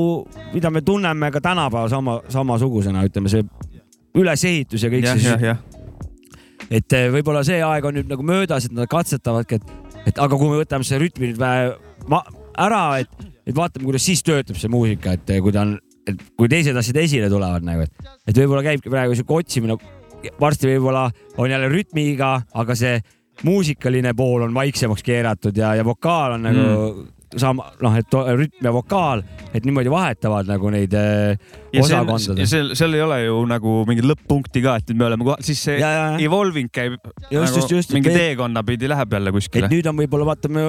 mida 0.54 0.72
me 0.74 0.82
tunneme 0.86 1.30
ka 1.34 1.42
tänapäeval 1.44 1.92
sama, 1.92 2.16
samasugusena, 2.32 3.04
ütleme 3.06 3.30
see 3.32 3.46
ülesehitus 4.18 4.82
ja 4.82 4.90
kõik 4.90 5.06
ja, 5.06 5.14
siis. 5.14 6.66
et 6.70 6.98
eh, 6.98 7.06
võib-olla 7.14 7.44
see 7.46 7.60
aeg 7.62 7.86
on 7.86 8.00
nüüd 8.00 8.10
nagu 8.10 8.26
möödas, 8.26 8.66
et 8.66 8.74
nad 8.74 8.90
katsetavadki, 8.90 9.60
et, 9.60 9.94
et 10.10 10.18
aga 10.18 10.40
kui 10.40 10.50
me 10.50 10.62
võtame 10.64 10.86
selle 10.86 11.06
rütmi 11.06 11.30
nüüd 11.30 11.38
vähe 11.40 11.70
ära, 12.58 12.82
et, 13.04 13.30
et 13.46 13.54
vaatame, 13.54 13.86
kuidas 13.86 14.08
siis 14.10 14.24
töötab 14.26 14.58
see 14.58 14.72
muusika, 14.72 15.14
et 15.14 15.38
kui 15.38 15.54
ta 15.54 15.68
on 15.68 15.78
et 16.08 16.26
kui 16.38 16.50
teised 16.50 16.76
asjad 16.76 16.98
esile 17.02 17.30
tulevad 17.32 17.64
nagu, 17.66 17.86
et, 17.86 18.10
et 18.28 18.36
võib-olla 18.42 18.64
käibki 18.66 18.92
praegu 18.92 19.16
sihuke 19.18 19.40
otsimine, 19.42 19.76
varsti 20.40 20.68
võib-olla 20.74 21.08
on 21.40 21.50
jälle 21.50 21.70
rütmiga, 21.72 22.34
aga 22.60 22.76
see 22.78 22.98
muusikaline 23.46 24.12
pool 24.16 24.44
on 24.44 24.54
vaiksemaks 24.56 25.04
keeratud 25.04 25.56
ja, 25.56 25.74
ja 25.78 25.86
vokaal 25.86 26.36
on 26.36 26.46
nagu 26.48 26.66
mm 26.66 27.08
sama, 27.38 27.68
noh, 27.82 27.94
et 27.98 28.14
rütm 28.38 28.66
ja 28.66 28.72
vokaal, 28.74 29.22
et 29.54 29.66
niimoodi 29.66 29.90
vahetavad 29.92 30.48
nagu 30.50 30.70
neid 30.74 30.94
eh, 30.98 31.38
osakondade. 31.78 32.46
seal, 32.50 32.72
seal 32.78 32.96
ei 32.96 33.04
ole 33.04 33.18
ju 33.22 33.36
nagu 33.50 33.74
mingit 33.88 34.08
lõpp-punkti 34.10 34.62
ka, 34.64 34.76
et 34.82 34.90
me 34.96 35.06
oleme 35.06 35.26
kohe, 35.28 35.38
siis 35.46 35.62
see 35.68 35.78
ja, 35.78 35.92
ja, 35.94 36.06
ja. 36.14 36.20
evolving 36.26 36.72
käib 36.74 36.96
just, 36.98 37.36
nagu 37.36 37.60
just, 37.60 37.74
just, 37.76 37.94
mingi 37.94 38.14
teekonna 38.14 38.64
pidi 38.66 38.90
läheb 38.90 39.14
jälle 39.18 39.34
kuskile. 39.36 39.68
et 39.68 39.76
nüüd 39.76 39.90
on 39.90 40.00
võib-olla 40.02 40.26
vaata, 40.32 40.50
me 40.50 40.66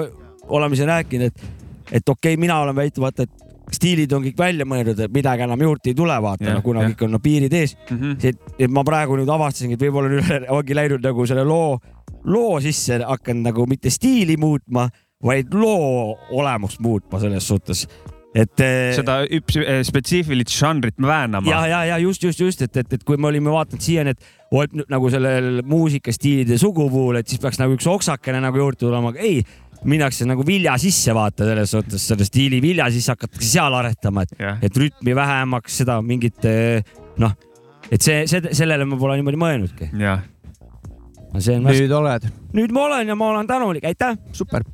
oleme 0.53 0.77
siin 0.77 0.91
rääkinud, 0.91 1.31
et, 1.31 1.65
et 1.89 2.13
okei 2.13 2.35
okay,, 2.35 2.41
mina 2.41 2.59
olen 2.61 2.77
väitnud, 2.77 3.07
vaata, 3.07 3.25
et 3.25 3.50
stiilid 3.71 4.13
on 4.15 4.25
kõik 4.25 4.39
välja 4.39 4.67
mõeldud, 4.67 4.99
et 5.05 5.13
midagi 5.13 5.45
enam 5.45 5.65
juurde 5.65 5.91
ei 5.91 5.97
tule, 5.97 6.17
vaata, 6.23 6.49
no 6.51 6.63
kuna 6.65 6.85
kõik 6.89 7.05
on 7.07 7.15
no, 7.15 7.21
piirid 7.23 7.53
ees 7.55 7.75
mm. 7.77 7.97
-hmm. 7.97 8.39
et 8.59 8.71
ma 8.71 8.83
praegu 8.87 9.17
nüüd 9.19 9.31
avastasingi, 9.31 9.77
et 9.79 9.85
võib-olla 9.87 10.11
nüüd 10.11 10.47
ongi 10.57 10.77
läinud 10.77 11.05
nagu 11.05 11.27
selle 11.29 11.45
loo, 11.47 11.79
loo 12.25 12.59
sisse 12.61 13.01
hakanud 13.03 13.51
nagu 13.51 13.67
mitte 13.69 13.89
stiili 13.89 14.37
muutma, 14.37 14.89
vaid 15.23 15.53
loo 15.53 16.17
olemust 16.31 16.79
muutma 16.79 17.19
selles 17.19 17.47
suhtes 17.47 17.87
et. 18.35 18.59
Eh, 18.63 18.91
seda 18.95 19.21
eh, 19.27 19.81
spetsiifilist 19.87 20.53
žanrit 20.55 20.95
väänama. 20.97 21.49
ja, 21.49 21.65
ja, 21.67 21.83
ja 21.85 21.97
just, 21.97 22.23
just, 22.23 22.39
just, 22.39 22.61
et, 22.61 22.77
et, 22.77 22.93
et 22.93 23.03
kui 23.03 23.17
me 23.17 23.27
olime 23.27 23.51
vaadanud 23.51 23.83
siiani, 23.83 24.15
et 24.15 24.79
nagu 24.91 25.11
sellel 25.11 25.61
muusikastiilide 25.67 26.57
sugu 26.59 26.89
puhul, 26.91 27.19
et 27.19 27.27
siis 27.27 27.41
peaks 27.41 27.59
nagu 27.61 27.75
üks 27.77 27.87
oksakene 27.87 28.41
nagu 28.43 28.59
juurde 28.59 28.81
tulema, 28.83 29.13
aga 29.13 29.23
ei 29.23 29.43
minnakse 29.87 30.27
nagu 30.29 30.45
vilja 30.45 30.75
sisse 30.81 31.13
vaata 31.15 31.47
selles 31.47 31.71
suhtes, 31.73 32.03
selle 32.11 32.27
stiili 32.27 32.61
vilja 32.63 32.89
sisse 32.93 33.15
hakatakse 33.15 33.47
seal 33.53 33.77
aretama, 33.77 34.25
et 34.27 34.35
yeah., 34.39 34.59
et 34.61 34.77
rütmi 34.77 35.15
vähemaks, 35.17 35.79
seda 35.81 35.97
mingit 36.05 36.45
noh, 37.21 37.33
et 37.89 38.01
see, 38.01 38.25
see, 38.29 38.53
sellele 38.57 38.85
ma 38.87 38.99
pole 39.01 39.17
niimoodi 39.19 39.41
mõelnudki. 39.41 39.89
jah. 40.01 40.21
nüüd 41.33 41.97
oled? 41.97 42.29
nüüd 42.57 42.75
ma 42.75 42.85
olen 42.89 43.13
ja 43.13 43.17
ma 43.17 43.33
olen 43.33 43.49
tänulik, 43.49 43.89
aitäh. 43.89 44.17
super 44.37 44.65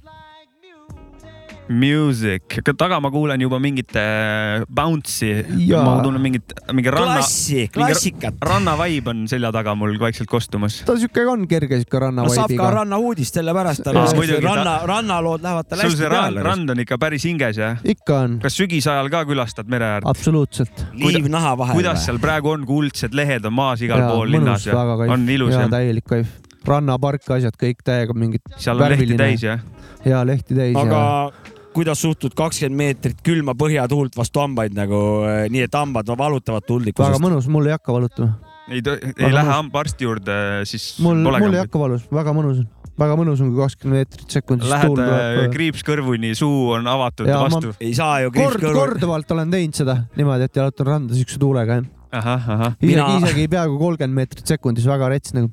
Music, 1.68 2.62
taga 2.80 3.00
ma 3.04 3.10
kuulen 3.12 3.42
juba 3.44 3.58
mingit 3.60 3.92
äh, 4.00 4.64
bounce'i. 4.72 5.44
ma 5.68 5.98
tunnen 6.04 6.22
mingit, 6.24 6.54
mingi 6.72 6.92
ranna. 6.94 7.18
klassi, 7.18 7.66
klassikat. 7.74 8.38
ranna 8.40 8.78
vibe 8.80 9.12
on 9.12 9.26
selja 9.28 9.52
taga 9.52 9.74
mul 9.76 9.98
vaikselt 10.00 10.30
kostumas. 10.32 10.80
ta 10.88 10.96
siuke 11.00 11.26
on 11.28 11.44
kerge 11.48 11.82
siuke 11.82 12.00
ranna 12.00 12.24
no, 12.24 12.32
saab 12.32 12.54
ka 12.56 12.70
ranna 12.78 13.00
uudist, 13.04 13.36
sellepärast 13.36 13.84
ta 13.84 13.96
no, 13.96 14.06
ranna, 14.46 14.78
rannalood 14.88 15.44
lähevad 15.44 15.68
tal 15.68 15.84
hästi 15.84 16.08
peale. 16.08 16.46
rand 16.48 16.72
on 16.72 16.84
ikka 16.86 17.00
päris 17.02 17.28
hinges 17.28 17.60
jah? 17.60 17.84
ikka 17.84 18.22
on. 18.22 18.40
kas 18.46 18.56
sügisajal 18.62 19.12
ka 19.12 19.26
külastad 19.28 19.68
mere 19.68 19.92
äärt? 19.98 20.08
absoluutselt. 20.08 20.86
liiv 20.96 21.28
naha 21.32 21.52
vahel. 21.60 21.82
kuidas 21.82 22.08
seal 22.08 22.22
praegu 22.24 22.56
on, 22.56 22.64
kuldsed 22.70 23.18
lehed 23.18 23.44
on 23.44 23.58
maas 23.60 23.84
igal 23.84 24.06
ja, 24.06 24.14
pool 24.16 24.32
linnas 24.38 24.70
ja 24.70 24.88
on 25.04 25.28
ilus 25.36 25.52
ja 25.58 25.68
täielik 25.76 26.08
kaif. 26.08 26.32
rannapark, 26.68 27.28
asjad 27.36 27.60
kõik 27.60 27.84
täiega 27.84 28.16
mingid. 28.16 28.48
seal 28.56 28.80
on 28.80 28.96
lehti 28.96 29.20
täis 29.20 29.46
jah? 29.52 29.70
ja 30.08 30.24
lehti 30.24 30.56
täis. 30.56 30.76
aga 30.80 31.04
ja 31.04 31.56
kuidas 31.78 32.02
suhtud 32.02 32.34
kakskümmend 32.38 32.78
meetrit 32.82 33.20
külma 33.26 33.54
põhjatuult 33.58 34.18
vastu 34.18 34.42
hambaid 34.44 34.76
nagu 34.78 35.02
eh, 35.30 35.46
nii, 35.54 35.68
et 35.68 35.78
hambad 35.78 36.10
valutavad 36.18 36.66
tuldlikkusest? 36.68 37.14
väga 37.14 37.24
mõnus, 37.24 37.50
mul 37.54 37.70
ei 37.70 37.76
hakka 37.76 37.94
valutama. 37.96 38.56
ei, 38.68 38.82
ei 38.82 39.36
lähe 39.36 39.54
hambaarsti 39.54 40.08
juurde, 40.08 40.40
siis 40.70 40.96
mul, 41.04 41.22
mul 41.28 41.54
ei 41.54 41.62
hakka 41.62 41.82
valus, 41.86 42.10
väga 42.14 42.34
mõnus 42.38 42.64
on 42.64 42.74
väga 42.98 43.14
mõnus 43.20 43.42
on, 43.44 43.52
kui 43.54 43.62
kakskümmend 43.62 44.00
meetrit 44.00 44.34
sekundis. 44.34 44.70
Lähed 44.72 45.02
äh, 45.04 45.44
kriips 45.54 45.84
kõrvuni, 45.86 46.32
suu 46.38 46.72
on 46.74 46.88
avatud 46.90 47.30
ja 47.30 47.44
vastu. 47.44 47.76
ei 47.78 47.94
saa 47.98 48.24
ju 48.24 48.32
kriips 48.34 48.56
kord, 48.56 48.64
kõrvuni. 48.64 48.80
korduvalt 48.82 49.34
olen 49.38 49.54
teinud 49.54 49.78
seda 49.78 50.00
niimoodi, 50.18 50.48
et 50.50 50.62
jalutan 50.62 50.90
randa 50.90 51.18
siukse 51.18 51.38
tuulega. 51.42 51.78
isegi 51.78 52.90
Mina..., 52.90 53.10
isegi 53.22 53.50
peaaegu 53.54 53.78
kolmkümmend 53.82 54.24
meetrit 54.24 54.56
sekundis, 54.56 54.90
väga 54.90 55.12
rets 55.14 55.38
nagu. 55.38 55.52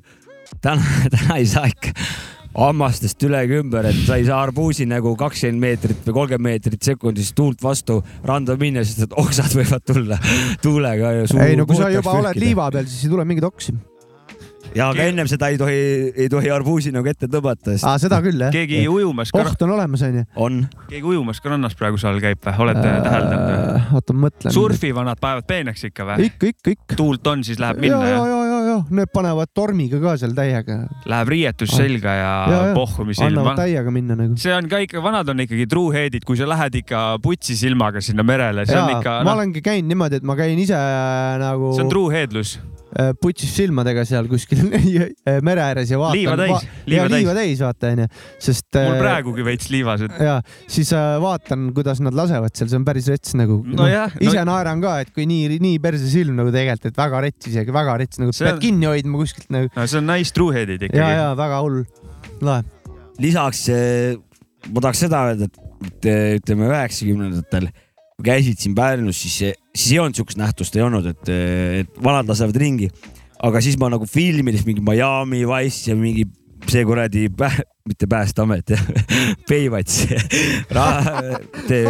täna, 0.57 0.81
täna 1.13 1.37
ei 1.37 1.45
saa 1.49 1.69
ikka 1.69 1.93
hammastest 2.55 3.23
üle 3.27 3.41
ümber, 3.59 3.89
et 3.89 3.97
sa 4.07 4.19
ei 4.19 4.27
saa 4.27 4.41
arbuusi 4.45 4.87
nagu 4.89 5.15
kakskümmend 5.19 5.61
meetrit 5.61 6.05
või 6.07 6.19
kolmkümmend 6.19 6.49
meetrit 6.49 6.87
sekundis 6.87 7.33
tuult 7.35 7.63
vastu 7.63 7.99
randa 8.25 8.55
minna, 8.59 8.85
sest 8.87 9.07
et 9.07 9.17
oksad 9.19 9.57
võivad 9.57 9.83
tulla 9.85 10.19
tuulega. 10.63 11.17
ei 11.45 11.59
no 11.59 11.67
kui 11.67 11.79
sa 11.79 11.91
juba 11.93 12.15
oled 12.21 12.39
liiva 12.39 12.69
peal, 12.71 12.87
siis 12.87 13.07
ei 13.07 13.13
tule 13.13 13.27
mingeid 13.27 13.49
oksi 13.51 13.75
ja 14.75 14.89
aga 14.91 15.05
ennem 15.09 15.27
seda 15.29 15.49
ei 15.53 15.59
tohi, 15.59 15.77
ei 16.15 16.27
tohi 16.31 16.51
arbuusi 16.53 16.91
nagu 16.95 17.07
ette 17.09 17.29
tõmmata 17.31 17.73
sest.... 17.73 17.85
aa, 17.87 17.99
seda 18.01 18.19
küll 18.25 18.41
jah. 18.45 18.51
keegi 18.53 18.81
ujumas 18.91 19.31
ka. 19.33 19.43
oht 19.43 19.63
on 19.65 19.73
olemas, 19.75 20.03
onju. 20.07 20.25
on. 20.47 20.61
keegi 20.89 21.09
ujumas 21.13 21.41
ka 21.43 21.53
rannas 21.53 21.77
praegu 21.79 21.99
seal 22.01 22.19
käib 22.23 22.41
või, 22.43 22.57
olete 22.65 22.85
äh, 22.89 22.99
täheldanud? 23.05 23.93
oota, 23.99 24.15
ma 24.15 24.27
mõtlen. 24.27 24.55
surfivad 24.55 25.07
nad 25.07 25.21
panevad 25.21 25.47
peeneks 25.49 25.87
ikka 25.89 26.09
või? 26.09 26.29
ikka, 26.29 26.51
ikka, 26.53 26.75
ikka. 26.77 26.99
tuult 26.99 27.31
on, 27.31 27.45
siis 27.47 27.61
läheb 27.61 27.81
minna 27.85 28.01
ja, 28.03 28.17
ja, 28.17 28.25
ja, 28.31 28.41
ja, 28.65 28.77
need 28.89 29.11
panevad 29.13 29.51
tormiga 29.55 29.99
ka 30.03 30.15
seal 30.21 30.35
täiega. 30.37 30.79
Läheb 31.09 31.33
riietus 31.35 31.73
ah. 31.73 31.81
selga 31.83 32.15
ja, 32.17 32.35
ja, 32.51 32.61
ja. 32.69 32.75
pohhu, 32.77 33.07
mis 33.07 33.21
ilma. 33.21 33.31
annavad 33.31 33.63
täiega 33.63 33.93
minna 33.95 34.19
nagu. 34.19 34.37
see 34.41 34.53
on 34.55 34.69
ka 34.71 34.81
ikka, 34.85 35.03
vanad 35.05 35.33
on 35.33 35.45
ikkagi 35.45 35.67
truehead'id, 35.71 36.27
kui 36.27 36.39
sa 36.39 36.49
lähed 36.49 36.81
ikka 36.83 37.07
putsi 37.23 37.57
silmaga 37.59 38.03
sinna 38.03 38.25
merele, 38.27 38.67
see 38.69 38.77
ja, 38.77 38.85
on 38.85 38.97
ikka. 38.99 39.19
ma 39.23 39.31
no... 39.31 39.39
olengi 39.39 39.65
käinud 39.65 39.91
niimoodi, 39.93 40.21
et 40.21 40.27
ma 40.27 40.37
käin 40.39 40.59
ise 40.61 40.79
nagu. 41.41 41.75
see 41.77 41.85
on 41.85 41.93
trueheadlus 41.93 42.57
Äh, 42.57 42.74
putsis 43.19 43.51
silmadega 43.51 44.05
seal 44.07 44.29
kuskil 44.31 44.61
äh, 44.71 45.39
mere 45.43 45.63
ääres 45.65 45.91
ja 45.91 45.99
vaatan. 45.99 46.15
liiva 46.15 46.35
täis 46.39 46.53
va, 46.53 46.59
liiva, 46.91 47.07
liiva 47.11 47.33
täis, 47.35 47.63
vaata 47.63 47.91
onju, 47.91 48.07
sest. 48.47 48.67
mul 48.77 48.93
äh, 48.93 48.99
praegugi 49.01 49.45
veits 49.47 49.71
liivas. 49.73 50.05
ja 50.15 50.37
siis 50.71 50.93
vaatan, 51.21 51.67
kuidas 51.75 51.99
nad 52.05 52.15
lasevad 52.15 52.55
seal, 52.55 52.71
see 52.71 52.79
on 52.79 52.87
päris 52.87 53.09
rets 53.11 53.35
nagu 53.35 53.59
no,. 53.65 53.81
No, 53.81 53.89
jah, 53.91 54.15
ise 54.23 54.39
no... 54.39 54.47
naeran 54.53 54.83
ka, 54.83 54.97
et 55.03 55.11
kui 55.15 55.27
nii, 55.29 55.59
nii 55.63 55.81
perse 55.83 56.07
silm 56.11 56.39
nagu 56.39 56.53
tegelikult, 56.55 56.93
et 56.93 57.01
väga 57.03 57.23
rets 57.27 57.51
isegi, 57.51 57.75
väga 57.75 57.97
rets 58.03 58.21
nagu 58.23 58.35
see 58.35 58.47
pead 58.47 58.57
on... 58.57 58.63
kinni 58.63 58.89
hoidma 58.91 59.21
kuskilt 59.23 59.51
nagu. 59.57 59.71
no 59.75 59.87
see 59.91 59.99
on 59.99 60.09
nice 60.13 60.35
truehead'id 60.35 60.87
ikkagi. 60.87 61.03
ja, 61.03 61.11
ja 61.19 61.27
väga 61.39 61.61
hull, 61.65 61.83
lahe. 62.45 62.63
lisaks 63.23 63.65
ma 64.71 64.85
tahaks 64.87 65.03
seda 65.03 65.25
öelda, 65.29 65.51
et 65.51 66.07
ütleme 66.39 66.71
üheksakümnendatel 66.71 67.69
käisid 68.23 68.61
siin 68.61 68.75
Pärnus, 68.75 69.19
siis, 69.21 69.57
siis 69.75 69.91
ei 69.91 69.99
olnud 69.99 70.15
siukest 70.15 70.39
nähtust, 70.39 70.75
ei 70.75 70.85
olnud, 70.85 71.07
et, 71.11 71.29
et 71.81 72.01
vanad 72.03 72.29
lasevad 72.29 72.55
ringi. 72.61 72.89
aga 73.45 73.59
siis 73.61 73.75
ma 73.77 73.89
nagu 73.91 74.07
filmides 74.07 74.63
mingi 74.65 74.81
Miami 74.81 75.43
Wise 75.45 75.91
ja 75.91 75.95
mingi 75.99 76.23
see 76.71 76.83
kuradi 76.87 77.27
pä-, 77.29 77.63
mitte 77.85 78.07
Päästeamet, 78.09 78.71
Peivats, 79.49 80.07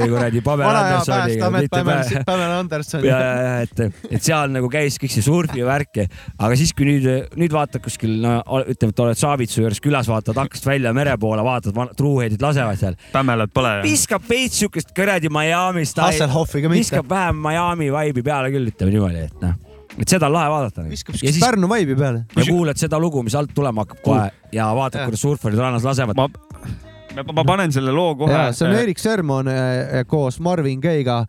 kuradi 0.10 0.42
Pamela 0.44 0.68
vana 0.68 0.82
hea 0.84 0.98
Andersoni. 0.98 1.20
päästeamet, 1.20 1.68
Pamela, 1.72 2.24
Pamela 2.26 2.60
Anderson. 2.60 3.06
ja, 3.06 3.20
ja, 3.20 3.36
ja 3.42 3.54
et, 3.64 3.80
et 4.12 4.24
seal 4.24 4.52
nagu 4.52 4.70
käis 4.72 5.00
kõik 5.02 5.14
see 5.14 5.24
surfi 5.24 5.64
värk, 5.66 6.02
aga 6.36 6.58
siis, 6.60 6.74
kui 6.76 6.90
nüüd, 6.90 7.08
nüüd 7.40 7.56
vaatad 7.56 7.84
kuskil, 7.86 8.18
no 8.24 8.38
ütleme, 8.66 8.92
et 8.92 9.04
oled 9.06 9.22
Saavitsu 9.22 9.64
juures 9.64 9.80
külas, 9.84 10.10
vaatad 10.12 10.42
aknast 10.44 10.68
välja 10.68 10.92
mere 10.96 11.16
poole, 11.22 11.46
vaatad, 11.46 11.80
truuheadid 11.96 12.44
lasevad 12.44 12.82
seal, 12.82 13.00
Pämmelat 13.14 13.54
pole. 13.56 13.78
viskab 13.86 14.28
veits 14.30 14.60
siukest 14.66 14.92
kuradi 14.98 15.32
Miami 15.32 15.86
staili, 15.88 16.28
viskab. 16.76 17.08
vähem 17.10 17.40
Miami 17.48 17.88
vibe'i 17.94 18.26
peale 18.26 18.52
küll, 18.52 18.74
ütleme 18.74 18.98
niimoodi, 18.98 19.30
et 19.30 19.40
noh, 19.46 19.56
et 20.00 20.10
seda 20.10 20.30
on 20.30 20.36
lahe 20.36 20.50
vaadata. 20.52 20.84
viskab 20.90 21.16
ja 21.16 21.20
siukest 21.20 21.40
siis 21.40 21.46
Pärnu 21.46 21.70
vibe'i 21.72 21.98
peale. 22.00 22.26
ja 22.36 22.46
kuulad 22.50 22.80
seda 22.80 23.00
lugu, 23.00 23.24
mis 23.24 23.36
alt 23.36 23.54
tulema 23.56 23.86
hakkab 23.86 24.04
kohe 24.04 24.28
ja 24.56 24.68
vaatad, 24.76 25.08
kuidas 25.08 25.22
surfarid 25.22 25.60
rannas 25.60 25.86
lasevad. 25.88 26.20
ma, 26.20 27.24
ma 27.34 27.46
panen 27.48 27.72
selle 27.72 27.94
loo 27.96 28.16
kohe 28.20 28.34
ja. 28.34 28.52
see 28.54 28.68
on 28.68 28.76
Erik 28.76 29.00
Sermon 29.00 29.48
äh, 29.48 30.04
koos 30.08 30.40
Marvin 30.40 30.82
Gaye'ga. 30.84 31.26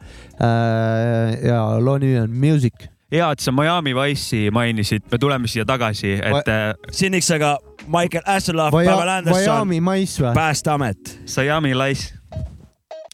ja 1.42 1.62
loo 1.80 1.98
nimi 1.98 2.18
on 2.20 2.30
Music. 2.30 2.88
hea, 3.12 3.30
et 3.30 3.40
sa 3.40 3.52
Miami 3.52 3.94
Wice'i 3.94 4.50
mainisid, 4.50 5.06
me 5.12 5.18
tuleme 5.18 5.48
siia 5.48 5.64
tagasi, 5.64 6.18
et 6.18 6.48
äh, 6.50 6.74
Sinniks 6.90 7.30
aga 7.30 7.56
Michael 7.86 8.26
Asseloff, 8.26 8.74
Pamela 8.74 9.18
Anderson, 9.18 9.42
Miami 9.42 9.80
mais 9.80 10.18
või? 10.20 10.34
Päästeamet. 10.34 11.18
Miami 11.36 11.74
Lice. 11.74 12.14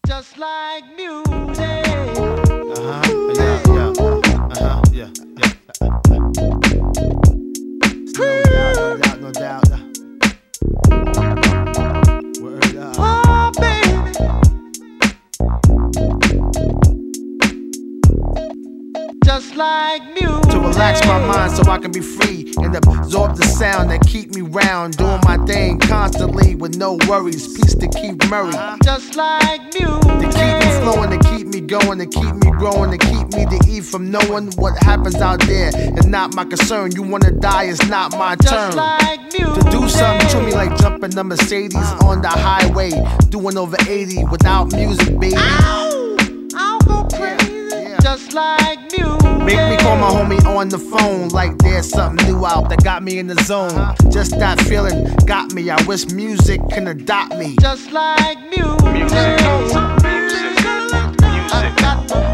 Just 0.09 0.37
like 0.39 0.85
music. 0.97 1.87
Uh-huh. 2.19 3.35
Yeah, 3.37 3.61
yeah. 3.69 3.93
Uh-huh. 4.01 4.81
Yeah, 4.93 5.07
yeah. 5.15 5.32
No 8.19 8.43
doubt, 8.43 8.77
no 8.77 8.97
doubt, 8.99 9.21
no 9.21 9.33
doubt. 9.33 9.69
Word 12.41 12.77
up. 12.77 12.97
Oh, 12.99 13.51
baby. 13.59 14.13
Just 19.25 19.57
like 19.57 20.03
music. 20.15 20.52
Relax 20.73 21.07
my 21.07 21.19
mind 21.19 21.53
so 21.53 21.71
I 21.71 21.77
can 21.77 21.93
be 21.93 22.01
free 22.01 22.51
and 22.57 22.75
absorb 22.75 23.37
the 23.37 23.45
sound 23.45 23.91
that 23.91 24.01
keep 24.07 24.35
me 24.35 24.41
round, 24.41 24.97
doing 24.97 25.21
my 25.25 25.37
thing 25.45 25.79
constantly 25.79 26.55
with 26.55 26.77
no 26.77 26.97
worries. 27.07 27.47
Peace 27.55 27.75
to 27.75 27.89
keep 27.89 28.25
Murray. 28.31 28.55
Uh-huh. 28.55 28.79
Just 28.83 29.15
like 29.15 29.61
music. 29.75 30.01
To 30.01 30.29
keep 30.33 30.55
me 30.65 30.71
flowing, 30.81 31.11
to 31.11 31.19
keep 31.29 31.47
me 31.47 31.61
going, 31.61 31.99
to 31.99 32.07
keep 32.07 32.35
me 32.37 32.51
growing, 32.53 32.91
to 32.91 32.97
keep 32.97 33.29
me 33.35 33.45
to 33.45 33.61
eat 33.69 33.85
from 33.85 34.11
knowing 34.11 34.51
what 34.53 34.83
happens 34.83 35.17
out 35.17 35.41
there. 35.41 35.71
It's 35.75 36.07
not 36.07 36.35
my 36.35 36.45
concern. 36.47 36.93
You 36.93 37.03
wanna 37.03 37.33
die, 37.33 37.65
it's 37.65 37.87
not 37.89 38.13
my 38.13 38.37
Just 38.37 38.49
turn. 38.49 38.77
like 38.77 39.21
music. 39.33 39.63
To 39.65 39.71
do 39.71 39.89
something 39.91 40.29
to 40.31 40.41
me 40.41 40.55
like 40.55 40.75
jumping 40.79 41.11
the 41.11 41.23
Mercedes 41.23 41.93
on 42.03 42.23
the 42.23 42.29
highway, 42.31 42.93
doing 43.29 43.59
over 43.59 43.77
80 43.87 44.25
without 44.25 44.73
music, 44.73 45.21
baby. 45.21 45.35
Ow! 45.37 45.92
I'll 48.35 48.57
go 48.57 48.79
crazy. 48.79 48.93
yeah. 48.93 48.93
Just 48.93 48.93
like 48.93 48.93
music. 48.93 49.45
Make 49.45 49.71
me 49.71 49.77
call 49.79 49.97
my 49.97 50.09
homie 50.11 50.45
on 50.47 50.69
the 50.69 50.79
phone 50.79 51.29
like 51.31 51.59
there's 51.59 51.89
something 51.89 52.27
new 52.27 52.47
out 52.47 52.69
that 52.71 52.85
got 52.85 53.03
me 53.03 53.19
in 53.19 53.27
the 53.27 53.37
zone. 53.45 53.95
Just 54.11 54.39
that 54.39 54.61
feeling 54.63 55.05
got 55.27 55.53
me. 55.55 55.71
I 55.71 55.83
wish 55.85 56.07
music 56.13 56.61
can 56.71 56.89
adopt 56.89 57.37
me. 57.37 57.57
Just 57.61 57.93
like 57.93 58.39
music. 58.41 58.93
Music. 58.93 59.13
Music. 59.13 60.65
I 61.55 61.75
got 61.79 62.09
the 62.09 62.17
music. 62.17 62.32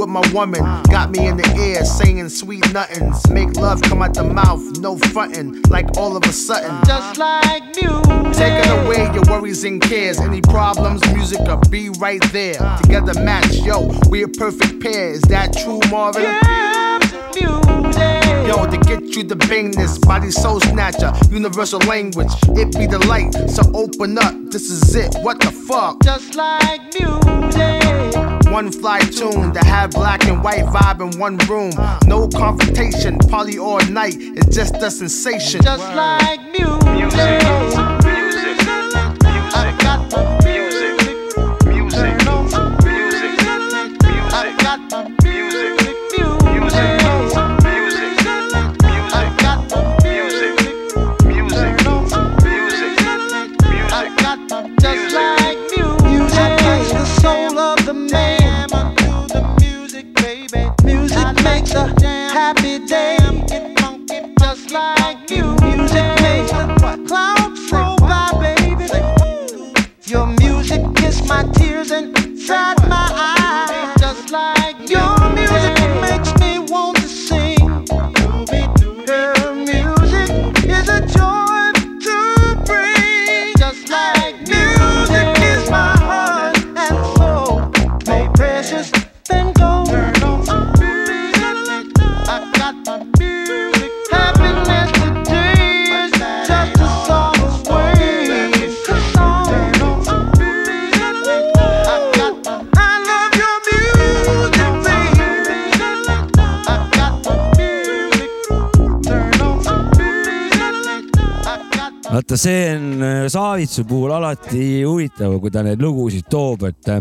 With 0.00 0.08
my 0.08 0.26
woman. 0.32 0.62
Got 0.84 1.10
me 1.10 1.26
in 1.26 1.36
the 1.36 1.46
air 1.58 1.84
saying 1.84 2.30
sweet 2.30 2.72
nothings. 2.72 3.28
Make 3.28 3.56
love 3.56 3.82
come 3.82 4.00
out 4.00 4.14
the 4.14 4.24
mouth, 4.24 4.78
no 4.78 4.96
frontin'. 4.96 5.60
Like 5.68 5.98
all 5.98 6.16
of 6.16 6.24
a 6.24 6.32
sudden. 6.32 6.74
Just 6.86 7.18
like 7.18 7.62
music. 7.76 8.32
Taking 8.32 8.70
away 8.80 9.12
your 9.12 9.24
worries 9.28 9.64
and 9.64 9.80
cares. 9.80 10.18
Any 10.18 10.40
problems, 10.40 11.02
music 11.12 11.40
will 11.40 11.60
be 11.70 11.90
right 12.00 12.22
there. 12.32 12.54
Together 12.82 13.12
match, 13.22 13.54
yo, 13.56 13.90
we 14.08 14.22
a 14.22 14.28
perfect 14.28 14.80
pair. 14.80 15.10
Is 15.10 15.22
that 15.22 15.52
true, 15.52 15.80
Marvin? 15.90 16.22
Yeah, 16.22 16.98
music. 17.34 18.48
Yo, 18.48 18.66
to 18.66 18.78
get 18.78 19.14
you 19.14 19.22
the 19.22 19.36
bangness, 19.36 20.00
body 20.00 20.30
soul 20.30 20.60
snatcher, 20.60 21.12
universal 21.30 21.80
language. 21.80 22.32
It 22.56 22.72
be 22.76 22.86
the 22.86 23.04
light, 23.06 23.32
so 23.50 23.62
open 23.74 24.16
up. 24.16 24.34
This 24.50 24.70
is 24.70 24.94
it. 24.94 25.14
What 25.22 25.40
the 25.40 25.52
fuck? 25.52 26.02
Just 26.02 26.34
like 26.36 26.80
music. 26.98 27.79
One 28.50 28.72
fly 28.72 28.98
tune 28.98 29.52
to 29.52 29.60
have 29.60 29.92
black 29.92 30.24
and 30.24 30.42
white 30.42 30.64
vibe 30.64 31.00
in 31.12 31.18
one 31.20 31.38
room. 31.48 31.72
No 32.06 32.26
confrontation, 32.28 33.18
party 33.18 33.58
all 33.58 33.80
night. 33.86 34.16
It's 34.18 34.54
just 34.54 34.74
a 34.76 34.90
sensation. 34.90 35.62
Just 35.62 35.94
like 35.94 36.40
music. 36.50 37.14
I 37.14 37.99
alati 114.50 114.82
huvitav, 114.82 115.36
kui 115.38 115.50
ta 115.54 115.62
neid 115.62 115.78
lugusid 115.78 116.26
toob, 116.26 116.64
et 116.66 116.88
äh, 116.90 116.98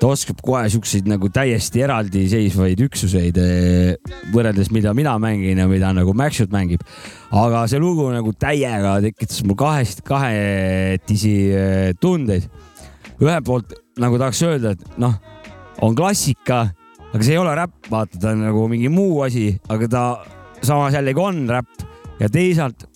ta 0.00 0.08
oskab 0.08 0.38
kohe 0.40 0.62
siukseid 0.72 1.04
nagu 1.10 1.28
täiesti 1.28 1.82
eraldiseisvaid 1.84 2.80
üksuseid 2.86 3.36
äh, 3.36 4.14
võrreldes, 4.32 4.70
mida 4.72 4.94
mina 4.96 5.12
mängin 5.20 5.60
ja 5.60 5.66
mida 5.68 5.92
nagu 5.92 6.14
Maxut 6.16 6.48
mängib. 6.54 6.80
aga 7.30 7.66
see 7.68 7.82
lugu 7.82 8.08
nagu 8.14 8.32
täiega 8.32 8.96
tekitas 9.04 9.42
mul 9.44 9.58
kahest, 9.60 10.00
kahetisi 10.08 11.34
äh, 11.52 11.92
tundeid. 12.00 12.48
ühelt 13.20 13.44
poolt 13.44 13.74
nagu 14.00 14.16
tahaks 14.18 14.40
öelda, 14.42 14.72
et 14.72 14.96
noh, 14.96 15.18
on 15.84 15.94
klassika, 15.94 16.70
aga 17.12 17.20
see 17.22 17.36
ei 17.36 17.42
ole 17.42 17.52
räpp, 17.54 17.90
vaata, 17.90 18.18
ta 18.18 18.32
on 18.32 18.40
nagu 18.40 18.64
mingi 18.72 18.88
muu 18.88 19.20
asi, 19.26 19.50
aga 19.68 19.88
ta 19.88 20.06
samas 20.62 20.96
jällegi 20.96 21.20
on 21.20 21.44
räpp 21.44 21.84
ja 22.22 22.32
teisalt 22.32 22.88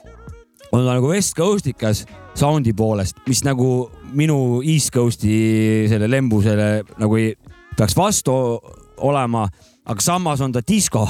on 0.73 0.87
ta 0.87 0.95
nagu 0.97 1.13
West 1.13 1.37
Coastikas 1.37 2.07
soundi 2.39 2.75
poolest, 2.77 3.19
mis 3.29 3.43
nagu 3.47 3.89
minu 4.17 4.61
East 4.63 4.93
Coasti 4.95 5.87
selle 5.91 6.09
lembusele 6.11 6.69
nagu 7.01 7.19
ei 7.19 7.33
peaks 7.79 7.97
vastu 7.99 8.35
olema, 9.07 9.45
aga 9.89 10.05
samas 10.05 10.43
on 10.45 10.53
ta 10.55 10.63
disko. 10.67 11.05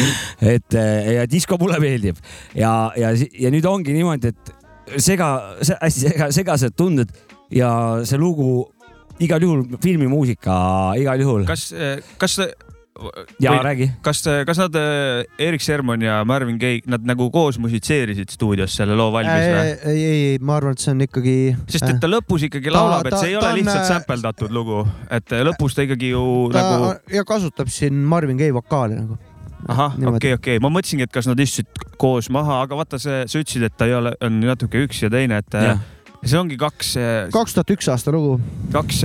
et 0.54 0.74
ja 0.74 1.26
disko 1.30 1.58
mulle 1.60 1.78
meeldib 1.82 2.18
ja, 2.58 2.90
ja, 2.98 3.12
ja 3.14 3.52
nüüd 3.54 3.66
ongi 3.68 3.94
niimoodi, 3.94 4.32
et 4.32 5.00
sega, 5.02 5.32
hästi 5.62 6.08
sega, 6.08 6.30
segased 6.34 6.76
tunded 6.78 7.12
ja 7.52 7.70
see 8.08 8.18
lugu 8.20 8.66
igal 9.22 9.42
juhul 9.44 9.64
filmimuusika 9.82 10.54
igal 10.98 11.22
juhul. 11.22 11.46
kas, 11.46 11.70
kas 12.18 12.38
ja 13.40 13.52
räägi. 13.62 13.90
kas, 14.02 14.22
kas 14.46 14.58
nad, 14.60 14.76
Erik 15.38 15.62
Sermon 15.64 16.02
ja 16.02 16.24
Marvin 16.24 16.58
Gaye, 16.60 16.82
nad 16.86 17.04
nagu 17.08 17.30
koos 17.30 17.58
musitseerisid 17.58 18.30
stuudios 18.30 18.76
selle 18.76 18.96
loo 18.98 19.08
valmis 19.14 19.32
ei, 19.32 19.54
või? 19.54 19.72
ei, 19.92 20.04
ei, 20.04 20.38
ma 20.44 20.58
arvan, 20.60 20.76
et 20.76 20.84
see 20.84 20.92
on 20.92 21.04
ikkagi. 21.06 21.36
sest 21.72 21.88
et 21.88 22.00
ta 22.02 22.10
lõpus 22.10 22.46
ikkagi 22.48 22.68
Ta- 22.70 22.76
laulab, 22.76 23.08
et 23.08 23.16
ta- 23.16 23.22
see 23.24 23.32
ei 23.32 23.38
ta 23.38 23.40
ole 23.46 23.52
on, 23.52 23.58
lihtsalt 23.62 23.82
äh, 23.82 23.88
sämpeldatud 23.94 24.54
lugu, 24.54 24.82
et 25.10 25.36
lõpus 25.48 25.76
ta 25.78 25.86
ikkagi 25.86 26.12
ju 26.12 26.24
ta 26.52 26.66
nagu 26.68 26.92
ja 27.16 27.24
kasutab 27.28 27.72
siin 27.72 28.02
Marvin 28.12 28.40
Gaye 28.40 28.54
vokaali 28.54 29.00
nagu. 29.00 29.18
ahah, 29.72 29.96
okei, 30.12 30.36
okei, 30.36 30.60
ma 30.60 30.68
mõtlesingi, 30.74 31.08
et 31.08 31.14
kas 31.14 31.30
nad 31.30 31.40
istusid 31.40 31.70
koos 31.96 32.28
maha, 32.34 32.60
aga 32.66 32.76
vaata, 32.76 33.00
see, 33.00 33.24
sa 33.30 33.40
ütlesid, 33.42 33.68
et 33.70 33.76
ta 33.78 33.88
ei 33.88 33.96
ole, 33.96 34.14
on 34.20 34.40
natuke 34.44 34.84
üks 34.84 35.04
ja 35.04 35.10
teine, 35.12 35.38
et 35.40 35.54
jah, 35.54 35.80
see 36.22 36.38
ongi 36.38 36.58
kaks, 36.60 36.96
kaks 37.32 37.56
tuhat 37.56 37.70
üks 37.76 37.88
aasta 37.94 38.12
lugu. 38.14 38.40
kaks, 38.74 39.04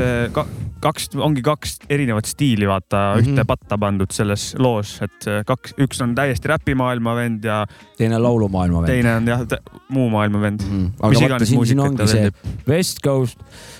kaks, 0.83 1.09
ongi 1.15 1.41
kaks 1.45 1.77
erinevat 1.89 2.25
stiili, 2.29 2.67
vaata 2.67 2.97
mm, 2.97 3.17
Mhm. 3.17 3.25
-hmm. 3.25 3.33
ühte 3.33 3.45
patta 3.47 3.77
pandud 3.77 4.11
selles 4.11 4.55
loos, 4.59 4.97
et 5.01 5.25
kaks, 5.45 5.73
üks 5.81 6.01
on 6.03 6.15
täiesti 6.15 6.47
räpimaailma 6.51 7.15
vend 7.15 7.43
ja 7.43 7.65
teine 7.97 8.19
laulumaailma 8.19 8.81
vend. 8.81 8.91
teine 8.91 9.15
on 9.15 9.27
jah, 9.27 9.45
muu 9.89 10.09
maailma 10.09 10.41
vend. 10.41 10.61
Mhm. 10.61 10.83
Mis 10.83 10.93
aga 10.99 11.07
vaata, 11.13 11.25
iganes 11.25 11.49
siin, 11.49 11.65
siin 11.65 11.77
muusikat 11.77 11.89
ongi 11.89 11.97
ta 11.97 12.07
see 12.07 12.21
väldib. 12.21 12.67
West 12.67 13.01
Coast. 13.05 13.39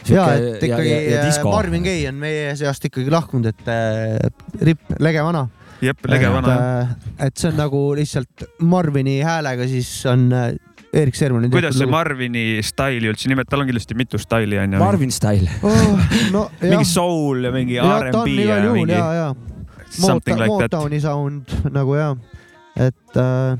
ja, 0.10 0.34
et 0.34 0.64
ikkagi 0.64 0.90
ja, 0.90 1.02
ja, 1.02 1.20
ja 1.20 1.26
disko. 1.26 1.52
Marvin 1.52 1.84
Gaye 1.84 2.10
on 2.10 2.16
meie 2.16 2.56
seast 2.56 2.86
ikkagi 2.86 3.12
lahkunud, 3.12 3.46
et 3.46 3.68
äh, 3.68 4.32
ripp, 4.62 4.82
lege 5.00 5.24
vana. 5.24 5.48
jep, 5.82 5.98
lege 6.10 6.30
vana 6.34 6.48
jah. 6.58 6.96
et 7.20 7.38
see 7.38 7.52
on 7.52 7.58
nagu 7.58 7.82
lihtsalt 7.96 8.48
Marvini 8.66 9.20
häälega, 9.22 9.68
siis 9.68 9.92
on 10.10 10.32
äh, 10.34 10.56
Erik 10.98 11.18
Sermani. 11.18 11.50
kuidas 11.54 11.78
see 11.78 11.90
Marvini 11.90 12.46
staili 12.66 13.12
üldse 13.12 13.30
nimetab, 13.30 13.54
tal 13.54 13.64
on 13.64 13.70
kindlasti 13.70 13.98
mitu 13.98 14.20
staili 14.22 14.60
onju. 14.62 14.82
Marvin 14.82 15.14
Style. 15.14 15.50
oh,? 15.62 16.10
no 16.34 16.48
mingi, 16.64 16.88
soul 16.90 17.48
ja 17.48 17.54
mingi 17.54 17.80
R'n'B 17.82 18.36
ja 18.42 18.60
mingi 18.74 18.96
ja, 18.96 19.08
ja 19.14 19.30
something 19.90 20.40
like 20.40 20.58
that. 20.60 20.74
Motowni 20.74 21.02
sound 21.02 21.54
nagu 21.72 21.96
ja, 21.98 22.12
et 22.76 23.18
äh, 23.18 23.58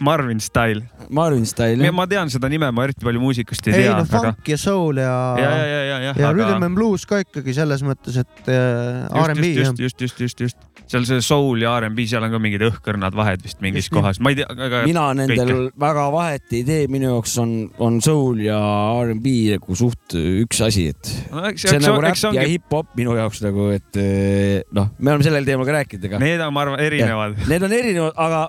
Marvin 0.00 0.40
Style. 0.40 0.82
Marvin 1.10 1.46
Style. 1.46 1.90
ma 1.92 2.06
tean 2.06 2.30
seda 2.30 2.50
nime, 2.52 2.68
ma 2.74 2.84
eriti 2.84 3.06
palju 3.06 3.22
muusikast 3.22 3.70
ei 3.70 3.74
ei 3.74 3.86
tea, 3.86 3.94
no 3.96 4.04
aga 4.04 4.20
funk 4.26 4.50
ja 4.52 4.58
soul 4.60 5.00
ja 5.00 5.14
ja, 5.40 5.48
ja, 5.48 5.52
ja, 5.54 5.78
ja, 5.78 5.98
jah, 6.08 6.20
ja 6.20 6.28
aga 6.28 6.34
rhythm 6.36 6.66
and 6.68 6.76
blues 6.76 7.06
ka 7.08 7.22
ikkagi 7.24 7.54
selles 7.56 7.84
mõttes, 7.86 8.18
et 8.20 8.50
äh, 8.52 9.06
just, 9.08 9.32
R&B 9.32 9.52
jah 9.56 9.72
just, 9.72 9.80
just, 9.80 10.02
just, 10.04 10.20
just, 10.20 10.44
just, 10.44 10.67
seal 10.88 11.04
see 11.08 11.22
soul 11.24 11.60
ja 11.62 11.74
R'n'B, 11.82 12.00
seal 12.08 12.24
on 12.24 12.32
ka 12.32 12.40
mingid 12.42 12.64
õhkõrnad 12.68 13.16
vahed 13.16 13.42
vist 13.44 13.60
mingis 13.64 13.86
Just 13.86 13.94
kohas, 13.94 14.20
ma 14.24 14.32
ei 14.32 14.38
tea, 14.40 14.48
aga 14.48 14.82
mina 14.88 15.04
nendel 15.18 15.52
kõike. 15.52 15.74
väga 15.84 16.06
vahet 16.14 16.56
ei 16.56 16.62
tee, 16.68 16.86
minu 16.92 17.10
jaoks 17.12 17.36
on, 17.42 17.54
on 17.84 18.00
soul 18.04 18.40
ja 18.46 18.58
R'n'B 19.04 19.28
nagu 19.52 19.78
suht 19.78 20.16
üks 20.16 20.62
asi, 20.64 20.88
et 20.94 21.12
no, 21.32 21.44
eks, 21.50 21.66
see 21.66 21.76
on 21.76 21.82
eks, 21.82 21.88
nagu 21.90 22.00
eks, 22.00 22.08
räpp 22.08 22.24
ja 22.24 22.30
ongi, 22.32 22.54
hip-hop 22.54 22.96
minu 22.98 23.16
jaoks 23.18 23.44
nagu, 23.44 23.68
et 23.76 24.00
eh, 24.00 24.64
noh, 24.76 24.90
me 24.98 25.14
oleme 25.14 25.28
sellel 25.28 25.48
teemal 25.48 25.68
ka 25.68 25.76
rääkinud, 25.78 26.08
ega 26.08 26.22
need 26.24 26.44
on, 26.44 26.56
ma 26.56 26.64
arvan, 26.64 26.80
erinevad. 26.84 27.38
need 27.50 27.68
on 27.68 27.76
erinevad, 27.82 28.16
aga 28.16 28.42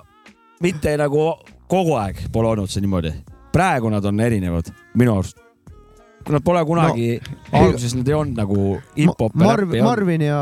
mitte 0.64 0.96
nagu 1.00 1.28
kogu 1.70 1.96
aeg 2.00 2.26
pole 2.32 2.52
olnud 2.54 2.72
see 2.72 2.82
niimoodi. 2.84 3.14
praegu 3.52 3.90
nad 3.92 4.04
on 4.04 4.20
erinevad 4.20 4.68
minu 4.98 5.16
arust. 5.18 5.38
Nad 6.30 6.44
pole 6.44 6.60
kunagi 6.68 7.16
no,, 7.16 7.38
alguses 7.62 7.94
nad 7.96 8.08
ei 8.08 8.14
olnud 8.14 8.36
nagu 8.38 8.60
hip-hop 8.96 9.34
ja 9.34 9.44
Marv, 9.44 9.74
Marvin 9.82 10.24
ja 10.28 10.40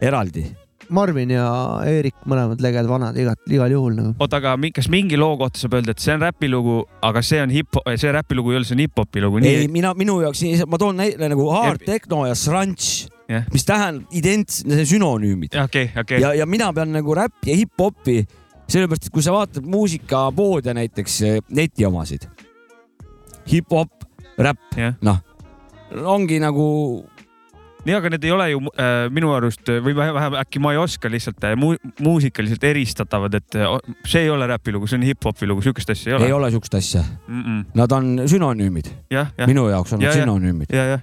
eraldi. 0.00 0.44
Marvin 0.94 1.32
ja 1.34 1.46
Eerik 1.86 2.16
mõlemad 2.28 2.60
leged 2.62 2.88
vanad 2.88 3.16
igat, 3.18 3.40
igal 3.50 3.72
juhul 3.72 3.96
nagu. 3.96 4.14
oota, 4.20 4.40
aga 4.40 4.54
kas 4.74 4.88
mingi 4.92 5.18
loo 5.20 5.36
kohta 5.40 5.60
saab 5.60 5.76
öelda, 5.78 5.94
et 5.96 6.02
see 6.02 6.14
on 6.14 6.24
räpilugu, 6.24 6.78
aga 7.06 7.22
see 7.26 7.42
on 7.42 7.52
hip, 7.54 7.80
see 7.96 8.14
räpilugu 8.14 8.54
ei 8.54 8.60
ole, 8.60 8.68
see 8.68 8.76
on 8.78 8.84
hip-hopi 8.84 9.24
lugu, 9.24 9.42
ei 9.44 9.66
mina, 9.72 9.92
minu 9.98 10.20
jaoks, 10.24 10.44
ma 10.70 10.80
toon 10.80 10.98
näite 11.02 11.30
nagu 11.32 11.48
hard 11.54 11.84
techno 11.86 12.24
ja 12.28 12.38
srunch 12.38 13.12
Jah., 13.26 13.42
mis 13.50 13.64
tähendab 13.66 14.12
identsed 14.14 14.70
sünonüümid 14.86 15.56
okei, 15.58 15.88
okei, 15.98 16.20
ja, 16.22 16.30
ja 16.38 16.46
mina 16.46 16.68
pean 16.74 16.92
nagu 16.94 17.14
räppi 17.18 17.50
ja 17.50 17.56
hip-hopi, 17.58 18.20
sellepärast 18.70 19.08
et 19.08 19.14
kui 19.14 19.24
sa 19.26 19.34
vaatad 19.34 19.66
muusikapoode 19.66 20.74
näiteks 20.78 21.16
eh, 21.26 21.40
neti 21.50 21.86
omasid, 21.88 22.28
hip-hop, 23.50 24.06
räpp, 24.38 24.78
jah. 24.78 24.94
noh, 25.06 25.18
ongi 26.06 26.38
nagu 26.42 26.66
nii, 27.86 27.94
aga 27.98 28.10
need 28.12 28.24
ei 28.26 28.32
ole 28.34 28.46
ju 28.50 28.60
äh, 28.74 28.94
minu 29.14 29.30
arust 29.36 29.68
või 29.84 29.94
vähemalt 29.96 30.40
äkki 30.42 30.60
ma 30.62 30.72
ei 30.74 30.80
oska 30.82 31.10
lihtsalt 31.12 31.44
äh, 31.46 31.54
mu, 31.58 31.72
muusikaliselt 32.02 32.64
eristatavad, 32.66 33.34
et 33.38 33.58
äh, 33.60 33.76
see 34.08 34.24
ei 34.26 34.30
ole 34.34 34.48
räpilugu, 34.50 34.88
see 34.90 34.98
on 35.00 35.06
hip-hopi 35.06 35.46
lugu, 35.50 35.62
sihukest 35.66 35.92
asja 35.94 36.12
ei 36.12 36.16
ole 36.18 36.26
ei. 36.30 36.32
ole 36.40 36.50
siukest 36.54 36.74
asja, 36.80 37.04
Mm 37.28 37.42
-mm. 37.42 37.64
nad 37.74 37.92
on 37.92 38.10
sünonüümid, 38.26 38.90
jah, 39.10 39.30
jah, 39.38 39.46
minu 39.48 39.68
jaoks 39.70 39.92
on 39.92 40.00
Ja, 40.02 40.08
nad 40.10 40.16
ja. 40.16 40.22
sünonüümid, 40.24 40.74
ja, 40.74 40.98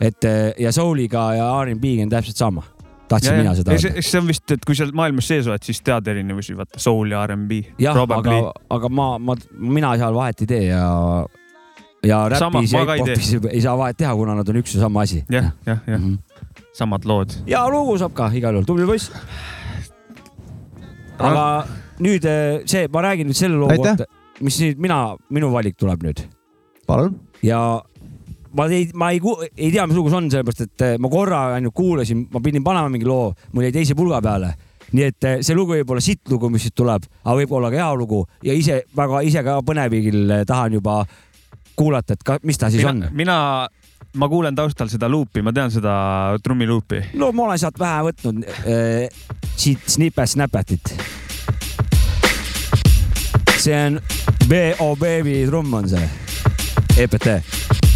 et 0.00 0.24
ja 0.58 0.72
soul'iga 0.72 1.34
ja 1.36 1.46
R'n'B-ga 1.64 2.02
on 2.02 2.08
täpselt 2.10 2.36
sama. 2.36 2.62
tahtsin 3.08 3.34
mina 3.36 3.54
seda 3.54 3.72
öelda. 3.72 4.02
see 4.02 4.20
on 4.20 4.26
vist, 4.28 4.50
et 4.50 4.64
kui 4.66 4.74
sa 4.76 4.84
maailmas 4.92 5.28
sees 5.28 5.46
oled, 5.48 5.62
siis 5.64 5.80
tead 5.80 6.06
erinevusi, 6.06 6.56
vaata 6.56 6.78
soul 6.78 7.10
ja 7.10 7.26
R'n'B. 7.26 7.64
jah, 7.78 7.96
aga, 7.96 8.52
aga 8.70 8.88
ma, 8.88 9.18
ma, 9.18 9.36
mina 9.58 9.96
seal 9.96 10.14
vahet 10.14 10.40
ei 10.44 10.46
tee 10.46 10.64
ja, 10.66 10.82
ja 12.06 12.28
räpis 12.30 12.72
ja 12.72 12.78
ma 12.78 12.86
ka 12.86 12.94
ei 12.94 13.00
hip-hopis 13.02 13.52
ei 13.52 13.60
saa 13.64 13.76
vahet 13.78 13.96
teha, 13.98 14.14
kuna 14.16 14.34
nad 14.38 14.48
on 14.48 14.60
üks 14.62 14.74
ja 14.76 14.80
sama 14.86 15.02
asi. 15.06 15.24
jah, 15.30 15.50
jah, 15.66 15.78
jah, 15.86 15.98
Mhm. 16.00 16.18
samad 16.78 17.04
lood. 17.04 17.32
ja 17.46 17.64
lugu 17.68 17.98
saab 17.98 18.14
ka 18.14 18.30
igal 18.34 18.54
juhul, 18.54 18.66
tubli 18.66 18.86
poiss. 18.86 19.10
aga 21.18 21.44
nüüd 22.04 22.24
eh, 22.28 22.62
see, 22.68 22.86
ma 22.92 23.02
räägin 23.02 23.26
nüüd 23.30 23.38
selle 23.38 23.58
loo 23.58 23.68
kohta, 23.72 24.06
mis 24.44 24.58
nüüd 24.62 24.78
mina, 24.82 25.16
minu 25.34 25.50
valik 25.54 25.76
tuleb 25.80 26.04
nüüd 26.06 26.22
palun. 26.86 27.18
ja 27.42 27.80
ma 28.54 28.66
ei, 28.72 28.86
ma 28.94 29.10
ei, 29.12 29.20
ei 29.56 29.72
tea, 29.74 29.86
mis 29.90 29.98
lugu 29.98 30.12
see 30.12 30.20
on, 30.20 30.30
sellepärast 30.32 30.64
et 30.68 30.86
eh, 30.86 30.96
ma 31.02 31.10
korra 31.12 31.42
ainult 31.58 31.74
kuulasin, 31.76 32.26
ma 32.32 32.40
pidin 32.44 32.64
panema 32.64 32.88
mingi 32.92 33.08
loo, 33.08 33.32
mul 33.52 33.66
jäi 33.66 33.74
teise 33.80 33.96
pulga 33.98 34.22
peale. 34.24 34.54
nii 34.94 35.04
et 35.10 35.24
eh, 35.28 35.38
see 35.44 35.56
lugu 35.58 35.74
võib 35.74 35.90
olla 35.92 36.00
sitt 36.00 36.30
lugu, 36.32 36.48
mis 36.48 36.62
siit 36.64 36.76
tuleb, 36.78 37.04
aga 37.24 37.34
võib 37.42 37.50
olla 37.58 37.68
ka 37.74 37.76
hea 37.82 37.90
lugu 37.98 38.22
ja 38.46 38.54
ise 38.56 38.84
väga 38.96 39.20
ise 39.26 39.42
ka 39.44 39.58
põnevil 39.66 40.30
tahan 40.48 40.78
juba 40.78 41.02
kuulata, 41.78 42.16
et 42.18 42.24
ka, 42.26 42.38
mis 42.42 42.58
ta 42.58 42.70
siis 42.72 42.82
mina, 42.84 43.08
on. 43.08 43.16
mina, 43.16 43.36
ma 44.18 44.28
kuulen 44.30 44.56
taustal 44.58 44.90
seda 44.90 45.08
luupi, 45.10 45.42
ma 45.46 45.54
tean 45.54 45.72
seda 45.74 45.94
trummiluupi. 46.42 47.04
no 47.20 47.30
ma 47.32 47.48
olen 47.48 47.62
sealt 47.62 47.78
vähe 47.80 48.04
võtnud 48.10 48.46
äh, 48.48 49.20
siit 49.56 49.86
Snippet 49.86 50.34
Snappetit. 50.34 50.94
see 53.58 53.74
on 53.74 54.00
B.O. 54.48 54.94
Baby 54.96 55.42
trumm 55.46 55.74
on 55.74 55.88
see, 55.90 56.10
EPT. 56.96 57.87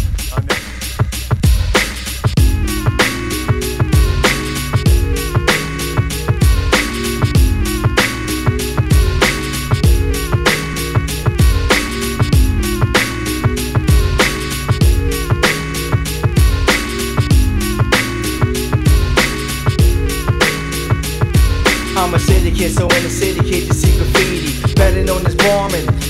Kid, 22.53 22.71
so 22.71 22.83
in 22.83 23.03
the 23.03 23.09
city 23.09 23.39
kid, 23.49 23.72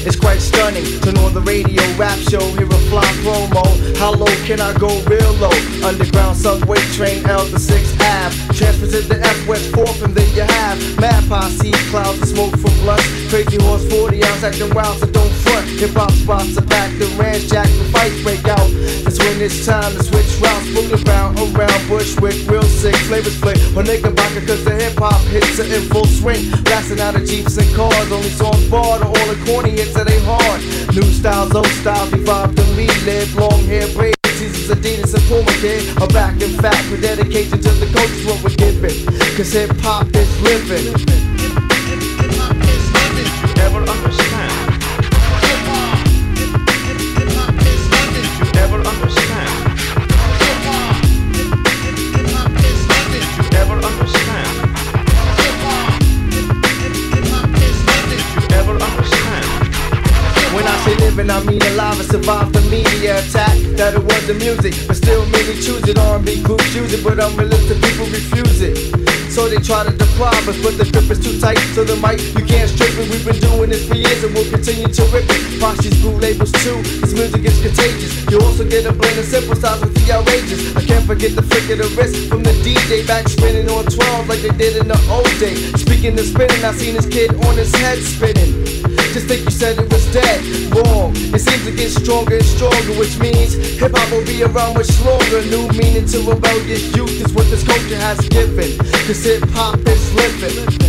It's 0.05 0.17
quite 0.17 0.41
stunning. 0.41 0.83
Turn 0.99 1.17
on 1.17 1.33
the 1.33 1.39
radio 1.41 1.81
rap 1.95 2.19
show, 2.27 2.43
hear 2.59 2.67
a 2.67 2.79
fly 2.91 3.07
promo. 3.23 3.63
How 3.95 4.11
low 4.11 4.27
can 4.43 4.59
I 4.59 4.75
go 4.77 4.91
real 5.07 5.31
low? 5.39 5.55
Underground 5.79 6.35
subway 6.35 6.79
train, 6.91 7.25
L 7.25 7.47
to 7.47 7.57
6 7.57 7.93
Ave. 8.01 8.35
Transfer 8.53 8.87
to 8.87 9.01
the 9.07 9.19
F 9.23 9.47
West 9.47 9.71
4th, 9.71 10.03
and 10.03 10.13
then 10.13 10.27
you 10.35 10.43
have 10.43 10.77
Mad 10.99 11.23
Posse, 11.29 11.71
clouds 11.87 12.21
of 12.21 12.27
smoke 12.27 12.51
from 12.59 12.75
blunts. 12.83 13.07
Crazy 13.31 13.55
horse 13.63 13.87
40 13.87 14.23
ounce 14.23 14.43
acting 14.43 14.73
wild, 14.75 14.99
so 14.99 15.07
don't 15.07 15.31
front. 15.47 15.67
Hip 15.79 15.91
hop 15.95 16.11
spots 16.11 16.57
are 16.57 16.67
packed, 16.67 16.99
the 16.99 17.07
ranch 17.15 17.47
jack, 17.47 17.67
the 17.79 17.87
fights 17.95 18.21
break 18.23 18.43
out. 18.45 18.67
That's 19.07 19.19
when 19.19 19.39
it's 19.39 19.65
time 19.65 19.95
to 19.95 20.03
switch 20.03 20.35
routes. 20.43 20.67
Moving 20.75 20.99
around, 21.07 21.39
around 21.39 21.81
Bushwick, 21.87 22.43
real 22.51 22.67
sick, 22.67 22.95
flavor 23.07 23.31
split. 23.31 23.57
Or 23.71 23.83
Knickerbocker, 23.83 24.43
cause 24.43 24.63
the 24.65 24.75
hip 24.75 24.99
hop 24.99 25.21
hits 25.31 25.59
are 25.59 25.69
in 25.71 25.87
full 25.87 26.05
swing. 26.05 26.51
Blasting 26.67 26.99
out 26.99 27.15
of 27.15 27.23
Jeeps 27.23 27.55
and 27.57 27.71
cars, 27.75 28.11
only 28.11 28.29
songs 28.29 28.67
barred, 28.69 29.01
or 29.01 29.15
all 29.15 29.27
the 29.31 29.39
corny 29.47 29.79
hits 29.93 30.03
that 30.03 30.11
ain't 30.11 30.23
hard. 30.25 30.95
New 30.95 31.03
styles, 31.03 31.55
old 31.55 31.67
styles, 31.67 32.13
evolve 32.13 32.55
to 32.55 32.63
me. 32.75 32.87
Live 33.05 33.35
long 33.35 33.63
hair, 33.65 33.87
braids, 33.93 34.17
Caesars, 34.25 34.75
Adidas, 34.75 35.13
and 35.13 35.23
Puma 35.23 35.51
kid. 35.61 36.01
Are 36.01 36.07
back 36.07 36.41
in 36.41 36.51
fact 36.61 36.89
with 36.91 37.01
dedication 37.01 37.59
to 37.61 37.69
the 37.69 37.87
coach 37.87 38.25
what 38.25 38.43
we're 38.43 38.55
giving. 38.55 39.05
Cause 39.35 39.53
hip 39.53 39.71
hop 39.81 40.07
is 40.15 40.41
living. 40.41 41.62
Living, 61.15 61.29
I 61.29 61.43
mean 61.43 61.61
alive 61.73 61.99
and 61.99 62.09
survive 62.09 62.51
the 62.53 62.61
media 62.73 63.19
attack. 63.19 63.53
that 63.77 63.93
it 63.93 64.03
was 64.03 64.25
the 64.27 64.33
music, 64.33 64.73
but 64.87 64.97
still 64.97 65.25
many 65.29 65.53
choose 65.61 65.85
it. 65.87 65.97
R&B 65.97 66.41
groups 66.41 66.73
use 66.73 66.93
it, 66.93 67.03
but 67.03 67.19
unrealistic 67.19 67.77
people 67.81 68.05
refuse 68.09 68.61
it. 68.61 68.77
So 69.29 69.49
they 69.49 69.57
try 69.57 69.83
to 69.83 69.91
deprive 69.91 70.47
us, 70.47 70.57
but 70.61 70.77
the 70.77 70.85
grip 70.89 71.09
is 71.09 71.19
too 71.21 71.39
tight. 71.39 71.57
So 71.73 71.83
the 71.83 71.97
mic, 71.97 72.21
you 72.37 72.45
can't 72.45 72.69
strip 72.69 72.93
it. 72.97 73.09
We've 73.09 73.25
been 73.25 73.41
doing 73.41 73.69
this 73.69 73.87
for 73.87 73.95
years 73.95 74.23
and 74.23 74.33
we'll 74.33 74.49
continue 74.49 74.87
to 74.89 75.03
rip 75.09 75.25
it. 75.25 75.41
Poshes 75.61 75.97
group 76.01 76.21
labels 76.21 76.51
too. 76.61 76.77
This 77.01 77.13
music 77.13 77.41
is 77.45 77.57
contagious. 77.61 78.13
You 78.29 78.37
also 78.41 78.65
get 78.65 78.85
a 78.85 78.93
blend 78.93 79.17
of 79.17 79.25
simple 79.25 79.55
styles 79.57 79.81
with 79.81 79.93
the 79.93 80.05
outrageous. 80.13 80.75
I 80.77 80.85
can't 80.85 81.05
forget 81.05 81.33
the 81.33 81.41
flick 81.41 81.65
of 81.73 81.81
the 81.81 81.89
wrist 81.97 82.29
from 82.29 82.41
the 82.45 82.53
DJ 82.61 83.05
back 83.05 83.27
spinning 83.27 83.69
on 83.69 83.85
12 83.85 84.29
like 84.29 84.41
they 84.41 84.53
did 84.53 84.77
in 84.77 84.87
the 84.87 84.99
old 85.09 85.29
day. 85.41 85.57
Speaking 85.81 86.13
of 86.17 86.25
spinning, 86.25 86.61
I 86.61 86.73
seen 86.73 86.93
this 86.93 87.09
kid 87.09 87.33
on 87.45 87.57
his 87.57 87.73
head 87.75 87.97
spinning. 88.01 88.82
Just 89.13 89.27
think 89.27 89.45
you 89.45 89.51
said 89.51 89.77
it 89.77 89.93
was 89.93 90.11
dead. 90.11 90.41
Wrong. 90.73 91.11
It 91.15 91.39
seems 91.39 91.63
to 91.65 91.71
get 91.71 91.91
stronger 91.91 92.37
and 92.37 92.45
stronger, 92.45 92.97
which 92.97 93.19
means 93.19 93.53
hip 93.53 93.91
hop 93.95 94.11
will 94.11 94.25
be 94.25 94.41
around 94.41 94.73
much 94.73 94.89
longer. 95.05 95.45
New 95.45 95.67
meaning 95.77 96.07
to 96.07 96.17
rebellious 96.27 96.95
youth 96.95 97.21
is 97.21 97.31
what 97.31 97.45
this 97.51 97.63
culture 97.63 97.95
has 97.97 98.27
given. 98.29 98.75
Cause 99.05 99.23
hip 99.23 99.43
hop 99.51 99.77
is 99.85 100.13
living. 100.15 100.82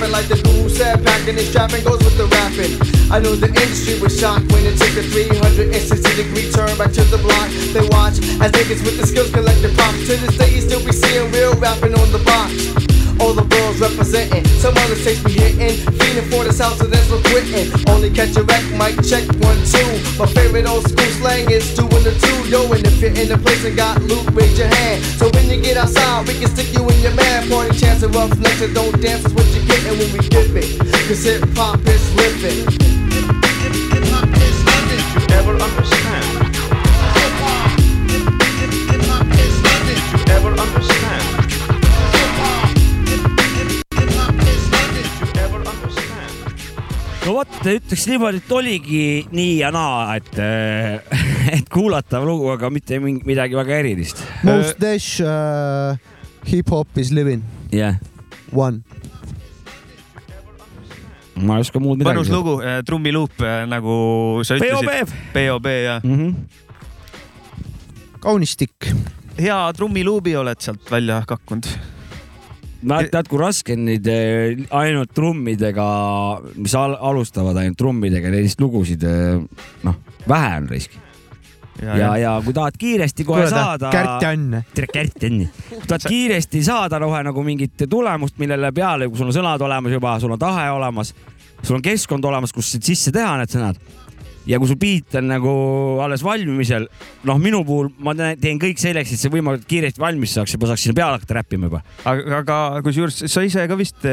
Capping 0.00 0.12
like 0.12 0.28
the 0.28 0.40
guru 0.42 0.68
said. 0.68 1.04
Packing 1.04 1.36
and 1.36 1.46
strapping 1.46 1.84
goes 1.84 1.98
with 1.98 2.16
the 2.16 2.26
rapping. 2.26 2.72
I 3.12 3.18
know 3.18 3.36
the 3.36 3.48
industry 3.48 4.00
was 4.00 4.18
shocked 4.18 4.50
when 4.52 4.64
it 4.64 4.78
took 4.78 4.96
a 4.96 5.02
360 5.02 6.16
degree 6.16 6.50
turn 6.50 6.76
back 6.78 6.92
to 6.92 7.04
the 7.04 7.18
block. 7.18 7.48
They 7.72 7.86
watch 7.88 8.18
as 8.40 8.52
niggas 8.52 8.84
with 8.84 8.96
the 8.96 9.06
skills 9.06 9.30
collect 9.30 9.60
the 9.62 9.68
props. 9.76 10.06
To 10.08 10.16
this 10.16 10.36
day, 10.38 10.54
you 10.54 10.62
still 10.62 10.84
be 10.84 10.92
seeing 10.92 11.30
real 11.32 11.54
rapping 11.54 11.94
on 11.94 12.10
the 12.12 12.22
box. 12.24 12.89
All 13.20 13.34
the 13.34 13.44
girls 13.44 13.78
representing. 13.80 14.44
Some 14.58 14.76
other 14.76 14.96
states 14.96 15.22
be 15.22 15.32
hitting. 15.32 15.76
Feeding 16.00 16.24
for 16.32 16.44
the 16.44 16.52
south, 16.52 16.78
so 16.78 16.86
that's 16.86 17.08
what 17.10 17.22
quitting. 17.28 17.68
Only 17.88 18.10
catch 18.10 18.36
a 18.36 18.42
wreck, 18.42 18.64
mic 18.80 18.96
check 19.04 19.28
one, 19.44 19.60
two. 19.68 19.84
My 20.18 20.26
favorite 20.26 20.66
old 20.66 20.88
school 20.88 21.10
slang 21.20 21.50
is 21.50 21.74
doing 21.74 22.02
the 22.02 22.16
two. 22.16 22.48
Yo, 22.48 22.64
and 22.72 22.84
if 22.86 23.00
you're 23.00 23.12
in 23.12 23.28
the 23.28 23.38
place 23.38 23.64
and 23.64 23.76
got 23.76 24.00
loot, 24.02 24.24
raise 24.32 24.58
your 24.58 24.68
hand. 24.68 25.04
So 25.20 25.28
when 25.30 25.50
you 25.50 25.60
get 25.60 25.76
outside, 25.76 26.26
we 26.26 26.34
can 26.40 26.48
stick 26.48 26.72
you 26.72 26.88
in 26.88 26.98
your 27.00 27.14
man. 27.14 27.48
Party 27.48 27.76
chance 27.78 28.02
of 28.02 28.14
rough 28.14 28.36
necks 28.38 28.62
and 28.62 28.74
don't 28.74 28.96
dance 29.00 29.24
is 29.24 29.32
what 29.34 29.46
you're 29.52 29.66
getting 29.66 29.98
when 30.00 30.10
we 30.16 30.20
give 30.28 30.56
it. 30.56 30.80
Cause 31.06 31.22
hip 31.22 31.44
hop 31.54 31.80
is 31.86 32.02
living. 32.16 32.80
ever 35.40 35.56
understand? 35.62 36.39
No 47.30 47.36
vot, 47.38 47.52
ütleks 47.70 48.06
niimoodi, 48.10 48.40
et 48.42 48.52
oligi 48.56 49.02
nii 49.30 49.52
ja 49.60 49.68
naa, 49.74 50.16
et, 50.18 50.30
et 51.56 51.68
kuulatav 51.70 52.24
lugu, 52.26 52.48
aga 52.50 52.70
mitte 52.74 52.98
mingi- 53.02 53.22
midagi 53.28 53.54
väga 53.58 53.76
erilist. 53.84 54.22
Most 54.42 54.80
Dash 54.82 55.20
uh, 55.22 55.94
Hip 56.50 56.70
Hop 56.74 56.98
is 56.98 57.12
living 57.14 57.44
jah, 57.70 58.00
one. 58.52 58.82
ma 61.40 61.56
ei 61.56 61.62
oska 61.64 61.78
muud 61.80 62.00
midagi. 62.02 62.18
mõnus 62.18 62.32
lugu, 62.34 62.56
trummiluup, 62.88 63.38
nagu 63.70 63.94
sa 64.44 64.58
ütlesid. 64.58 64.90
POB. 64.90 65.14
POB 65.36 65.66
ja 65.86 66.00
Mm 66.02 66.16
-hmm. 66.18 66.34
kaunistik. 68.20 68.90
hea 69.38 69.72
trummiluubi 69.72 70.34
oled 70.36 70.60
sealt 70.60 70.90
välja 70.90 71.22
kakkunud. 71.26 71.64
Ma 72.88 73.02
tead, 73.04 73.28
kui 73.28 73.40
raske 73.40 73.76
on 73.76 73.84
neid 73.88 74.08
eh, 74.10 74.64
ainult 74.76 75.12
trummidega, 75.16 75.86
mis 76.56 76.74
al 76.78 76.96
alustavad 77.10 77.58
ainult 77.60 77.78
trummidega, 77.80 78.32
neist 78.32 78.60
lugusid, 78.62 79.04
noh, 79.86 80.00
vähe 80.28 80.56
on 80.60 80.68
risk. 80.70 80.96
ja, 81.80 81.96
ja, 81.96 82.10
ja 82.20 82.32
kui 82.44 82.54
tahad 82.56 82.76
kiiresti 82.80 83.24
kohe 83.24 83.46
saada. 83.50 83.92
Kärt 83.92 84.24
ja 84.24 84.32
Anne. 84.36 84.64
tere, 84.74 84.88
Kärt 84.92 85.24
Enni. 85.28 85.48
kui 85.68 85.86
tahad 85.86 86.08
kiiresti 86.08 86.64
saada 86.64 87.00
kohe 87.00 87.22
nagu 87.26 87.44
mingit 87.46 87.86
tulemust, 87.90 88.38
millele 88.42 88.72
peale, 88.76 89.08
kui 89.08 89.20
sul 89.20 89.32
on 89.32 89.36
sõnad 89.36 89.64
olemas 89.64 89.96
juba, 89.96 90.18
sul 90.20 90.36
on 90.36 90.40
tahe 90.40 90.68
olemas, 90.72 91.14
sul 91.62 91.78
on 91.78 91.84
keskkond 91.84 92.24
olemas, 92.24 92.52
kus 92.56 92.76
sisse 92.80 93.12
teha 93.12 93.36
need 93.40 93.52
sõnad 93.52 93.80
ja 94.48 94.58
kui 94.60 94.70
su 94.70 94.76
beat 94.80 95.18
on 95.20 95.28
nagu 95.30 95.52
alles 96.04 96.24
valmimisel, 96.24 96.88
noh, 97.28 97.38
minu 97.42 97.62
puhul 97.66 97.90
ma 98.04 98.14
teen- 98.14 98.60
kõik 98.60 98.80
selleks, 98.80 99.12
et 99.12 99.20
see 99.20 99.32
võimalikult 99.32 99.68
kiiresti 99.68 100.00
valmis 100.00 100.34
saaks 100.36 100.54
ja 100.54 100.60
ma 100.60 100.70
saaks 100.70 100.86
sinna 100.86 100.96
peale 100.96 101.18
hakata 101.18 101.40
räppima 101.40 101.68
juba. 101.70 101.82
aga, 102.04 102.40
aga 102.40 102.58
kusjuures 102.86 103.24
sa 103.30 103.44
ise 103.44 103.66
ka 103.68 103.76
vist, 103.78 104.06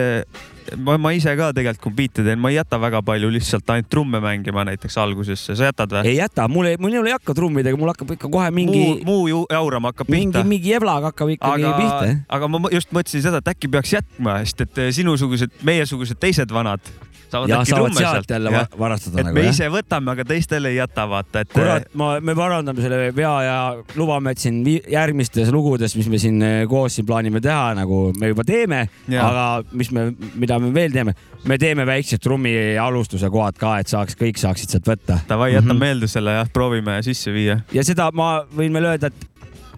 ma, 0.75 0.97
ma 0.99 1.13
ise 1.15 1.31
ka 1.39 1.51
tegelikult, 1.55 1.83
kui 1.87 1.95
biite 2.01 2.25
teen, 2.25 2.39
ma 2.41 2.51
ei 2.51 2.57
jäta 2.57 2.79
väga 2.81 3.01
palju 3.07 3.31
lihtsalt 3.31 3.69
ainult 3.73 3.89
trumme 3.91 4.21
mängima 4.23 4.65
näiteks 4.67 4.97
algusesse, 5.03 5.55
sa 5.55 5.71
jätad 5.71 5.95
või? 5.95 6.11
ei 6.11 6.19
jäta, 6.19 6.47
mul 6.51 6.71
ei, 6.73 6.77
mul 6.81 6.93
ei 6.97 7.01
ole 7.03 7.13
jakka 7.15 7.35
trummidega, 7.37 7.79
mul 7.79 7.93
hakkab 7.93 8.15
ikka 8.17 8.31
kohe 8.33 8.51
mingi 8.51 8.83
muu, 8.83 8.99
muu 9.07 9.27
ju 9.31 9.43
jaurama 9.53 9.93
hakkab 9.93 10.11
mingi 10.11 10.33
pihta,. 10.35 10.47
mingi 10.47 10.73
jeblaga 10.75 11.13
hakkab 11.13 11.33
ikkagi 11.37 11.67
aga 11.67 11.75
pihta., 11.79 12.15
aga 12.37 12.51
ma 12.51 12.73
just 12.73 12.91
mõtlesin 12.95 13.23
seda, 13.29 13.41
et 13.43 13.53
äkki 13.55 13.71
peaks 13.71 13.95
jätma, 13.95 14.39
sest 14.43 14.65
et 14.67 14.83
eh, 14.83 14.91
sinusugused, 14.99 15.61
meiesugused 15.67 16.19
teised 16.19 16.51
vanad 16.53 16.83
saavad 17.31 17.49
ja 17.51 17.59
äkki 17.61 17.73
trumme 17.75 17.99
sealt 18.01 18.29
jälle 18.33 18.51
va- 18.53 18.67
varastada 18.79 19.19
et 19.21 19.25
nagu 19.27 19.35
me 19.35 19.43
jah. 19.45 19.53
ise 19.55 19.69
võtame, 19.73 20.11
aga 20.15 20.25
teistele 20.25 20.69
ei 20.73 20.77
jäta, 20.79 21.05
vaata, 21.09 21.43
et. 21.45 21.51
kurat, 21.53 21.87
ma, 21.99 22.09
me 22.21 22.35
parandame 22.35 22.81
selle 22.81 23.11
vea 23.15 23.33
ja 23.45 23.57
lubame, 23.95 24.31
et 24.35 24.41
siin 24.43 24.61
järgmistes 24.91 25.51
lugudes, 25.53 25.95
mis 25.99 26.07
me 26.09 26.17
siin 26.21 26.41
eh, 26.41 26.57
koos 26.71 26.95
siin 26.99 27.05
plaanime 27.09 27.41
teha, 27.43 27.73
nagu 27.79 28.01
me 28.19 28.31
juba 28.33 28.43
teeme, 28.47 28.83
aga 29.21 29.47
mis 29.71 29.91
me, 29.91 30.09
mida 30.35 30.59
me 30.63 30.71
veel 30.75 30.91
teeme, 30.95 31.15
me 31.47 31.57
teeme 31.61 31.85
väiksed 31.87 32.19
trummi 32.23 32.53
alustuse 32.81 33.29
kohad 33.33 33.57
ka, 33.59 33.77
et 33.79 33.87
saaks, 33.91 34.15
kõik 34.19 34.39
saaksid 34.41 34.69
sealt 34.75 34.87
võtta. 34.87 35.19
Davai, 35.29 35.53
jäta 35.53 35.73
Mhm. 35.73 35.79
meelde 35.79 36.07
selle 36.07 36.31
jah, 36.39 36.47
proovime 36.53 36.99
sisse 37.03 37.31
viia. 37.31 37.59
ja 37.73 37.83
seda 37.83 38.09
ma 38.13 38.43
võin 38.55 38.73
veel 38.73 38.85
öelda, 38.93 39.07
et 39.07 39.27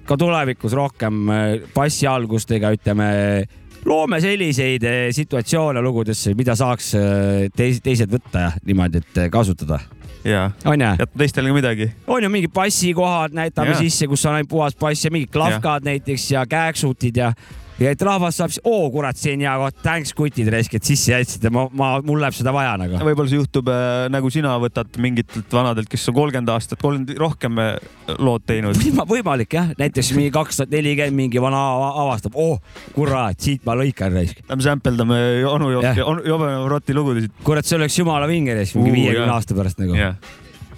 ka 0.09 0.17
tulevikus 0.17 0.73
rohkem 0.73 1.29
eh, 1.29 1.59
bassi 1.75 2.07
algustega, 2.09 2.71
ütleme, 2.73 3.09
loome 3.85 4.19
selliseid 4.21 4.83
eh, 4.83 4.97
situatsioone 5.15 5.81
lugudesse, 5.81 6.33
mida 6.37 6.55
saaks 6.57 6.91
eh, 6.97 7.47
teis, 7.55 7.79
teised 7.83 8.11
võtta 8.11 8.45
ja 8.47 8.51
niimoodi, 8.65 9.03
et 9.03 9.23
eh, 9.23 9.29
kasutada. 9.31 9.79
ja, 10.23 10.49
jätta 10.99 11.17
teistele 11.17 11.49
ka 11.49 11.55
midagi. 11.55 11.91
on 12.07 12.23
ju 12.23 12.29
mingid 12.29 12.53
bassikohad, 12.53 13.33
näitame 13.33 13.75
Jaa. 13.75 13.79
sisse, 13.85 14.07
kus 14.07 14.25
on 14.25 14.39
ainult 14.39 14.49
puhas 14.49 14.75
bass 14.75 15.05
ja 15.05 15.11
mingid 15.11 15.31
klahkad 15.31 15.87
näiteks 15.87 16.31
ja 16.31 16.45
kääksutid 16.45 17.17
ja 17.17 17.33
ja 17.79 17.91
et 17.93 18.01
rahvas 18.03 18.35
saab 18.39 18.51
siis, 18.53 18.61
oo 18.67 18.89
kurat, 18.93 19.17
see 19.19 19.33
on 19.37 19.43
hea 19.45 19.53
koht, 19.61 19.77
thanks 19.85 20.11
kutid 20.17 20.49
raisk, 20.51 20.73
et 20.79 20.83
sisse 20.87 21.13
jätsite, 21.13 21.51
ma, 21.53 21.67
ma, 21.71 21.89
mul 22.05 22.19
läheb 22.23 22.35
seda 22.35 22.51
vaja 22.55 22.73
nagu. 22.81 22.99
võib-olla 23.07 23.29
see 23.31 23.39
juhtub 23.39 23.69
äh, 23.71 24.07
nagu 24.11 24.31
sina 24.33 24.55
võtad 24.61 24.99
mingitelt 25.01 25.53
vanadelt, 25.55 25.89
kes 25.91 26.07
on 26.11 26.17
kolmkümmend 26.19 26.51
aastat, 26.53 26.81
kolmkümmend 26.81 27.21
rohkem 27.21 27.61
äh, 27.63 27.77
lood 28.19 28.43
teinud. 28.49 28.77
Võima- 28.83 29.07
võimalik 29.09 29.55
jah, 29.57 29.71
näiteks 29.79 30.11
mingi 30.17 30.31
kaks 30.35 30.59
tuhat 30.61 30.73
nelikümmend 30.75 31.15
mingi 31.19 31.41
vana 31.43 31.61
ava- 31.75 31.93
avastab, 32.05 32.35
oh 32.39 32.59
kurat, 32.95 33.39
siit 33.39 33.63
ma 33.67 33.75
lõikan 33.79 34.13
raisk. 34.15 34.43
Lähme 34.49 34.65
sampeldame 34.65 35.21
onu 35.49 35.71
Jah. 35.79 35.95
Jopi, 36.03 36.27
Jobe 36.29 36.51
Roti 36.71 36.95
lugusid. 36.97 37.31
kurat, 37.47 37.65
see 37.67 37.77
oleks 37.79 37.95
jumala 37.99 38.27
vinge 38.29 38.55
raisk, 38.57 38.75
mingi 38.79 38.95
viiekümne 38.97 39.33
aasta 39.37 39.55
pärast 39.57 39.79
nagu. 39.81 39.95
jah. 39.97 40.15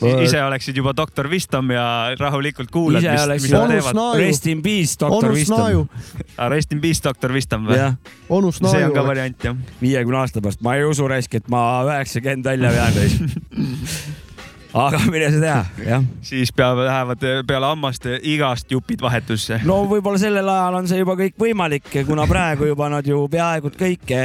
Ise 0.01 0.43
oleksid 0.43 0.77
juba 0.77 0.93
doktor 0.97 1.29
Wisdom 1.29 1.71
ja 1.71 1.85
rahulikult 2.19 2.71
kuulad, 2.71 3.05
mis, 3.05 3.43
mis 3.43 3.51
nad 3.51 3.61
Onus 3.61 3.75
teevad. 3.75 3.99
Naaju. 3.99 4.21
Rest 4.21 4.47
in 4.47 4.61
peace, 4.61 4.97
doktor 4.99 5.35
Snaju 5.45 5.85
Wisdom., 5.85 6.49
Rest 6.55 6.73
in 6.73 6.81
peace, 6.81 7.03
doktor 7.03 7.33
Wisdom 7.33 7.67
või? 7.69 7.77
jah, 7.77 7.99
onu 8.29 8.51
see 8.55 8.81
on 8.85 8.95
ka 8.95 9.05
variant 9.05 9.45
jah. 9.45 9.61
viiekümne 9.81 10.23
aasta 10.23 10.41
pärast, 10.41 10.63
ma 10.65 10.75
ei 10.79 10.87
usu 10.87 11.07
raisk, 11.11 11.37
et 11.37 11.47
ma 11.51 11.61
üheksakümmend 11.87 12.51
välja 12.51 12.73
vean 12.73 12.97
raisk. 12.97 13.21
aga 14.85 15.01
mine 15.11 15.27
sa 15.33 15.39
tea, 15.43 15.61
jah 15.83 16.05
siis 16.25 16.53
peavad, 16.55 16.85
lähevad 16.87 17.25
peale 17.47 17.67
hammast 17.67 18.07
igast 18.21 18.71
jupid 18.71 19.01
vahetusse. 19.03 19.59
no 19.67 19.81
võib-olla 19.89 20.21
sellel 20.21 20.47
ajal 20.47 20.79
on 20.79 20.87
see 20.87 21.01
juba 21.01 21.17
kõik 21.19 21.35
võimalik, 21.39 21.89
kuna 22.07 22.27
praegu 22.29 22.69
juba 22.71 22.87
nad 22.93 23.07
ju 23.07 23.25
peaaegu 23.31 23.73
kõike 23.75 24.21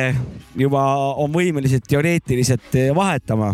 juba 0.56 0.84
on 1.18 1.34
võimelised 1.34 1.84
teoreetiliselt 1.88 2.78
vahetama. 2.94 3.52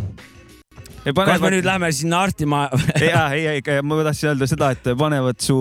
Kas 1.11 1.43
me 1.43 1.51
nüüd 1.55 1.67
läheme 1.67 1.91
sinna 1.95 2.23
Artimaa? 2.27 2.69
ja 3.11 3.25
ei, 3.35 3.47
ei, 3.57 3.83
ma 3.83 3.99
tahtsin 4.07 4.33
öelda 4.33 4.49
seda, 4.51 4.71
et 4.75 4.91
panevad 4.99 5.41
su 5.43 5.57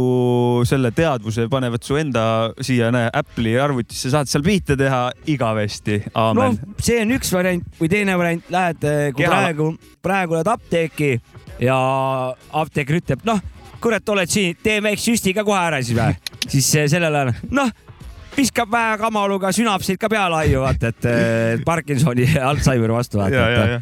selle 0.69 0.91
teadvuse, 0.95 1.47
panevad 1.51 1.85
su 1.85 1.97
enda 1.99 2.23
siia, 2.61 2.91
näe, 2.93 3.09
Apple'i 3.21 3.57
arvutisse, 3.61 4.11
saad 4.13 4.29
seal 4.31 4.45
biite 4.45 4.77
teha 4.79 5.03
igavesti. 5.31 6.01
no 6.37 6.51
see 6.81 7.01
on 7.03 7.15
üks 7.17 7.33
variant 7.33 7.79
või 7.79 7.91
teine 7.91 8.17
variant, 8.21 8.51
lähed, 8.53 8.81
kui 9.15 9.23
Keha- 9.23 9.31
praegu, 9.37 9.71
praegu 10.03 10.37
lähed 10.37 10.51
apteeki 10.51 11.13
ja 11.61 11.77
apteeker 12.61 13.01
ütleb, 13.01 13.23
noh, 13.27 13.41
kurat, 13.81 14.09
oled 14.13 14.29
siin, 14.29 14.57
tee 14.63 14.81
väikse 14.83 15.11
süsti 15.11 15.33
ka 15.37 15.45
kohe 15.47 15.61
ära 15.61 15.81
siis 15.81 15.97
või? 15.97 16.17
siis 16.53 16.69
eh, 16.77 16.89
sellel 16.91 17.17
ajal, 17.21 17.33
noh 17.49 17.71
viskab 18.31 18.69
vähe 18.71 18.93
kamaluga 19.01 19.49
sünapsid 19.55 19.97
ka 19.99 20.09
peale 20.09 20.37
aiu, 20.45 20.61
vaata, 20.63 20.93
et 20.93 21.07
eh, 21.09 21.63
Parkinsoni 21.65 22.29
ja 22.29 22.47
Alžeimeri 22.51 22.95
vastu 22.95 23.19
vaata. 23.19 23.81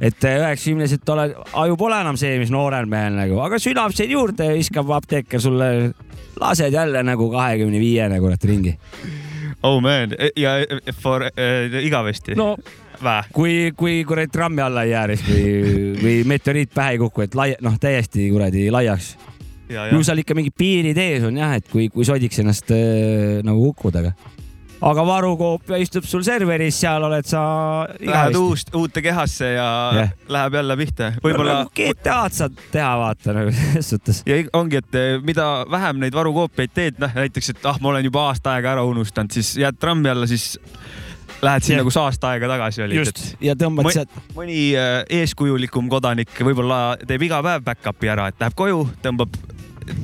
Et 0.00 0.24
üheksakümneselt 0.30 1.08
ole, 1.14 1.28
aju 1.62 1.78
pole 1.78 2.00
enam 2.02 2.18
see, 2.20 2.36
mis 2.40 2.52
noorel 2.54 2.88
mehel 2.90 3.16
nagu, 3.18 3.40
aga 3.42 3.58
sünapseid 3.62 4.12
juurde 4.14 4.52
viskab 4.54 4.90
apteeker 4.98 5.42
sulle, 5.42 5.70
lased 6.40 6.74
jälle 6.74 7.02
nagu 7.06 7.30
kahekümne 7.32 7.80
viiene 7.82 8.20
kurat 8.22 8.44
ringi. 8.44 8.76
oh 9.62 9.80
man, 9.82 10.14
ja 10.36 10.58
for 11.02 11.26
äh, 11.26 11.80
igavesti 11.82 12.38
no 12.38 12.54
Vä? 13.02 13.22
kui, 13.32 13.72
kui 13.76 14.04
kuradi 14.06 14.30
trammi 14.34 14.62
alla 14.62 14.82
ei 14.82 14.90
jää 14.90 15.06
siis 15.14 15.26
või, 15.28 15.90
või 16.02 16.14
meteoriit 16.26 16.70
pähe 16.74 16.96
ei 16.96 16.98
kuku, 17.02 17.26
et 17.26 17.34
lai-, 17.38 17.58
noh, 17.62 17.78
täiesti 17.80 18.30
kuradi 18.30 18.68
laiaks. 18.74 19.12
ja, 19.68 19.86
ju 19.90 19.98
ja, 19.98 20.04
seal 20.06 20.22
ikka 20.22 20.34
mingid 20.38 20.54
piirid 20.58 20.98
ees 20.98 21.26
on 21.26 21.38
jah, 21.38 21.54
et 21.58 21.68
kui, 21.70 21.88
kui 21.94 22.06
sodiks 22.06 22.42
ennast 22.42 22.74
äh, 22.74 23.38
nagu 23.46 23.70
kukkuda, 23.70 24.02
aga. 24.06 24.37
Aga 24.80 25.04
varukoopia 25.06 25.78
istub 25.82 26.06
sul 26.06 26.22
serveris, 26.26 26.76
seal 26.80 27.04
oled 27.08 27.26
sa 27.26 27.42
lähed 27.98 28.38
uust, 28.38 28.70
uute 28.78 29.02
kehasse 29.02 29.52
ja 29.56 29.66
yeah. 29.94 30.12
läheb 30.30 30.58
jälle 30.60 30.76
pihta. 30.78 31.10
võib-olla 31.24 31.58
nagu 31.62 31.72
GTA-d 31.74 32.38
saad 32.38 32.62
teha, 32.72 32.92
vaata 33.00 33.34
nagu 33.36 33.54
selles 33.56 33.90
suhtes. 33.94 34.22
ja 34.28 34.38
ongi, 34.58 34.82
et 34.82 34.98
eh, 34.98 35.18
mida 35.24 35.48
vähem 35.70 36.00
neid 36.04 36.14
varukoopiaid 36.14 36.74
teed, 36.74 37.02
noh 37.02 37.18
näiteks, 37.18 37.52
et 37.56 37.68
ah, 37.68 37.80
ma 37.82 37.92
olen 37.94 38.06
juba 38.06 38.28
aasta 38.30 38.56
aega 38.56 38.76
ära 38.76 38.86
unustanud, 38.88 39.34
siis 39.34 39.56
jääd 39.58 39.80
trammi 39.82 40.12
alla, 40.12 40.30
siis 40.30 40.54
lähed 41.42 41.66
sinna, 41.66 41.84
kus 41.86 41.98
aasta 42.00 42.34
aega 42.34 42.50
tagasi 42.50 42.86
olid. 42.86 43.02
just, 43.02 43.22
ja 43.42 43.54
tõmbad 43.58 43.90
sealt, 43.94 44.14
mõni 44.38 44.72
äh, 44.78 45.02
eeskujulikum 45.20 45.90
kodanik 45.90 46.32
võib-olla 46.38 46.98
teeb 47.06 47.28
iga 47.28 47.42
päev 47.46 47.66
back-up'i 47.66 48.14
ära, 48.14 48.30
et 48.30 48.42
läheb 48.42 48.58
koju, 48.58 48.84
tõmbab 49.02 49.34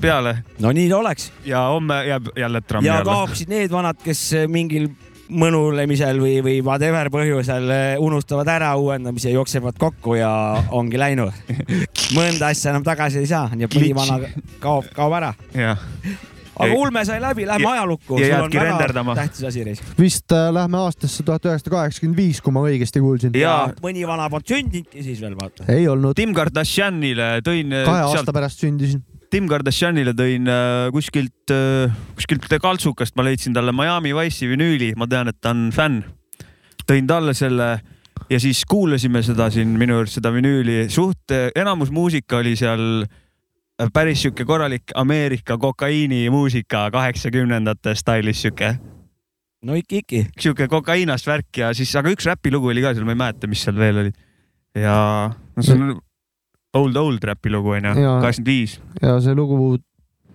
peale 0.01 0.37
no 0.61 0.73
nii 0.73 0.89
ta 0.91 0.99
oleks. 0.99 1.33
ja 1.45 1.67
homme 1.75 2.03
jääb 2.07 2.29
jälle 2.37 2.61
trammi 2.61 2.87
ja 2.89 3.01
alla. 3.01 3.05
kaoksid 3.13 3.49
need 3.49 3.71
vanad, 3.71 3.99
kes 4.05 4.31
mingil 4.49 4.91
mõnulemisel 5.29 6.19
või, 6.21 6.35
või 6.45 6.59
whatever 6.65 7.09
põhjusel 7.13 7.71
eh, 7.73 7.87
unustavad 8.03 8.49
ära 8.53 8.75
uuendamise, 8.77 9.33
jooksevad 9.33 9.79
kokku 9.81 10.19
ja 10.19 10.31
ongi 10.77 11.01
läinud. 11.01 11.33
mõnda 12.17 12.53
asja 12.53 12.75
enam 12.75 12.85
tagasi 12.87 13.23
ei 13.23 13.31
saa 13.31 13.49
ja 13.59 13.69
põhivana 13.73 14.21
kaob, 14.63 14.91
kaob 14.95 15.17
ära. 15.17 15.33
aga 15.55 16.69
Ja- 16.69 16.75
ulme 16.79 17.05
sai 17.05 17.17
läbi, 17.21 17.47
lähme 17.47 17.65
ja- 17.65 17.73
ajalukku. 17.73 18.19
ja 18.21 18.27
jäädki 18.29 18.59
renderdama. 18.63 19.15
tähtis 19.15 19.43
asi 19.45 19.65
reis. 19.65 19.81
vist 19.99 20.33
äh, 20.33 20.53
lähme 20.55 20.79
aastasse 20.79 21.23
tuhat 21.23 21.45
üheksasada 21.45 21.71
kaheksakümmend 21.77 22.17
viis, 22.17 22.41
kui 22.41 22.53
ma 22.53 22.61
õigesti 22.69 23.01
kuulsin. 23.01 23.33
ja 23.35 23.73
mõni 23.83 24.07
vana 24.07 24.29
polnud 24.31 24.47
sündinudki 24.47 25.03
siis 25.03 25.21
veel 25.25 25.35
vaata. 25.41 25.65
ei 25.73 25.89
olnud, 25.89 26.15
Tim 26.15 26.35
Kardashianile 26.35 27.41
tõin 27.43 27.73
äh, 27.73 27.85
kahe 27.89 28.05
sealt 28.05 28.21
aasta 28.21 28.33
pärast 28.37 28.61
sündisin. 28.63 29.03
Tim 29.35 29.49
Kardashianile 29.51 30.13
tõin 30.15 30.47
äh, 30.47 30.93
kuskilt, 30.95 31.51
kuskilt 32.15 32.45
kaltsukast, 32.63 33.17
ma 33.19 33.25
leidsin 33.27 33.57
talle 33.57 33.73
Miami 33.75 34.13
Wice'i 34.15 34.47
vinüüli, 34.47 34.93
ma 34.95 35.09
tean, 35.11 35.27
et 35.33 35.41
ta 35.43 35.51
on 35.51 35.73
fänn. 35.75 36.05
tõin 36.87 37.09
talle 37.09 37.35
selle 37.35 37.67
ja 38.31 38.39
siis 38.39 38.61
kuulasime 38.71 39.25
seda 39.27 39.49
siin 39.51 39.73
minu 39.81 39.97
juures 39.97 40.15
seda 40.21 40.31
vinüüli, 40.31 40.85
suht 40.87 41.35
enamus 41.35 41.91
muusika 41.91 42.39
oli 42.45 42.55
seal 42.61 43.03
äh, 43.03 43.91
päris 43.91 44.23
sihuke 44.23 44.47
korralik 44.47 44.95
Ameerika 44.95 45.59
kokaiinimuusika 45.59 46.87
kaheksakümnendate 46.95 47.99
stailis 47.99 48.39
sihuke, 48.45 48.77
no 49.67 49.75
ikka, 49.75 50.05
ikka. 50.05 50.25
sihuke 50.39 50.71
kokaiinast 50.71 51.27
värk 51.27 51.65
ja 51.65 51.75
siis, 51.75 51.91
aga 51.99 52.15
üks 52.15 52.31
räpilugu 52.31 52.71
oli 52.71 52.87
ka 52.87 52.95
seal, 52.95 53.09
ma 53.09 53.19
ei 53.19 53.23
mäleta, 53.27 53.51
mis 53.51 53.67
seal 53.67 53.83
veel 53.83 54.05
olid. 54.05 54.27
ja 54.79 54.97
no 55.35 55.67
see 55.67 55.75
on 55.75 55.97
old 56.75 56.97
old 57.01 57.25
räpi 57.25 57.53
lugu 57.53 57.75
onju, 57.77 57.97
Jaa. 58.01 58.21
kaheksakümmend 58.23 58.53
viis. 58.53 58.79
ja 59.03 59.19
see 59.25 59.37
lugu 59.39 59.77